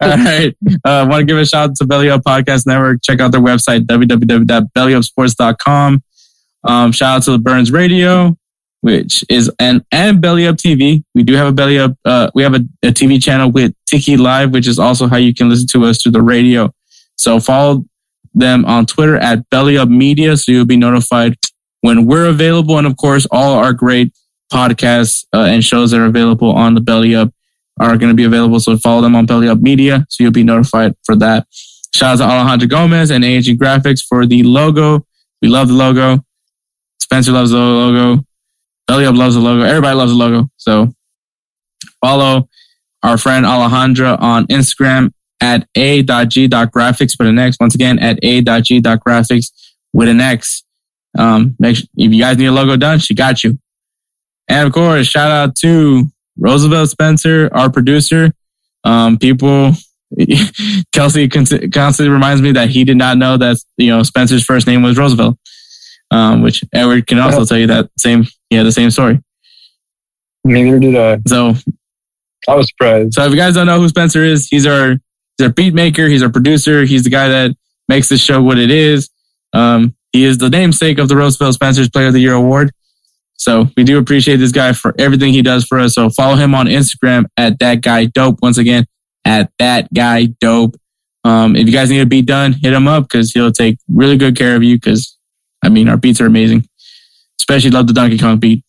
[0.02, 0.54] All right.
[0.84, 3.02] Uh, want to give a shout out to Belly Up Podcast Network.
[3.02, 6.02] Check out their website, www.bellyupsports.com.
[6.64, 8.36] Um, shout out to the Burns Radio,
[8.82, 11.04] which is and and Belly Up TV.
[11.14, 11.96] We do have a Belly Up.
[12.04, 15.32] Uh, we have a, a TV channel with Tiki Live, which is also how you
[15.32, 16.74] can listen to us through the radio.
[17.16, 17.84] So follow
[18.34, 21.36] them on Twitter at Belly Up Media, so you'll be notified
[21.80, 24.12] when we're available, and of course, all our great
[24.52, 27.32] podcasts uh, and shows that are available on the Belly Up
[27.80, 28.60] are going to be available.
[28.60, 31.46] So follow them on Belly Up Media, so you'll be notified for that.
[31.94, 35.04] Shout out to Alejandro Gomez and AG Graphics for the logo.
[35.42, 36.24] We love the logo.
[37.00, 38.24] Spencer loves the logo.
[38.86, 39.62] Belly Up loves the logo.
[39.62, 40.50] Everybody loves the logo.
[40.56, 40.92] So
[42.00, 42.48] follow
[43.02, 47.56] our friend Alejandra on Instagram at a.g.graphics with an X.
[47.58, 49.52] Once again, at a.g.graphics
[49.92, 50.62] with an X.
[51.18, 53.58] Um, make sure, if you guys need a logo done, she got you.
[54.48, 58.32] And of course, shout out to Roosevelt Spencer, our producer.
[58.82, 59.72] Um, people,
[60.92, 64.82] Kelsey constantly reminds me that he did not know that you know Spencer's first name
[64.82, 65.38] was Roosevelt.
[66.12, 69.20] Um, which Edward can also tell you that same, yeah, the same story.
[70.42, 71.18] Neither did I.
[71.28, 71.54] So,
[72.48, 73.14] I was surprised.
[73.14, 74.96] so if you guys don't know who Spencer is, he's our
[75.38, 77.52] he's our beat maker, he's our producer, he's the guy that
[77.86, 79.08] makes this show what it is.
[79.52, 82.72] Um, he is the namesake of the Roosevelt Spencer's Player of the Year award.
[83.40, 85.94] So we do appreciate this guy for everything he does for us.
[85.94, 88.38] So follow him on Instagram at that guy dope.
[88.42, 88.84] Once again,
[89.24, 90.76] at that guy dope.
[91.24, 94.18] Um, if you guys need a beat done, hit him up because he'll take really
[94.18, 94.76] good care of you.
[94.76, 95.16] Because
[95.64, 96.68] I mean, our beats are amazing.
[97.40, 98.62] Especially love the Donkey Kong beat.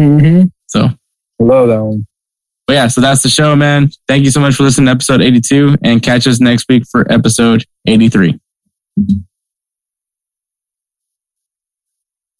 [0.00, 0.46] Mm-hmm.
[0.66, 0.88] So,
[1.38, 2.06] Love that one.
[2.66, 3.90] but yeah, so that's the show, man.
[4.08, 7.10] Thank you so much for listening to episode 82 and catch us next week for
[7.12, 8.40] episode 83.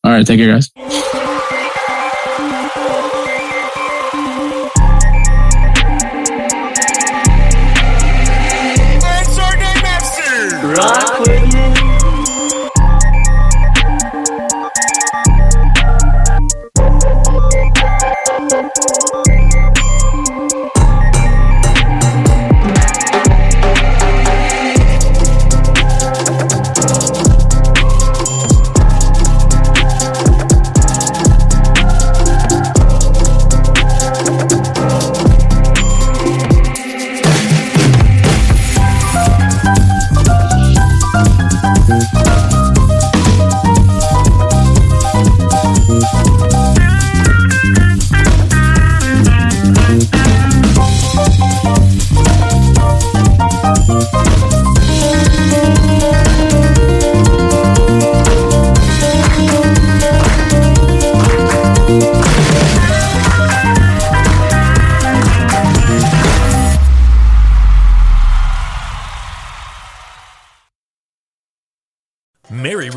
[0.07, 0.71] All right, take care, guys.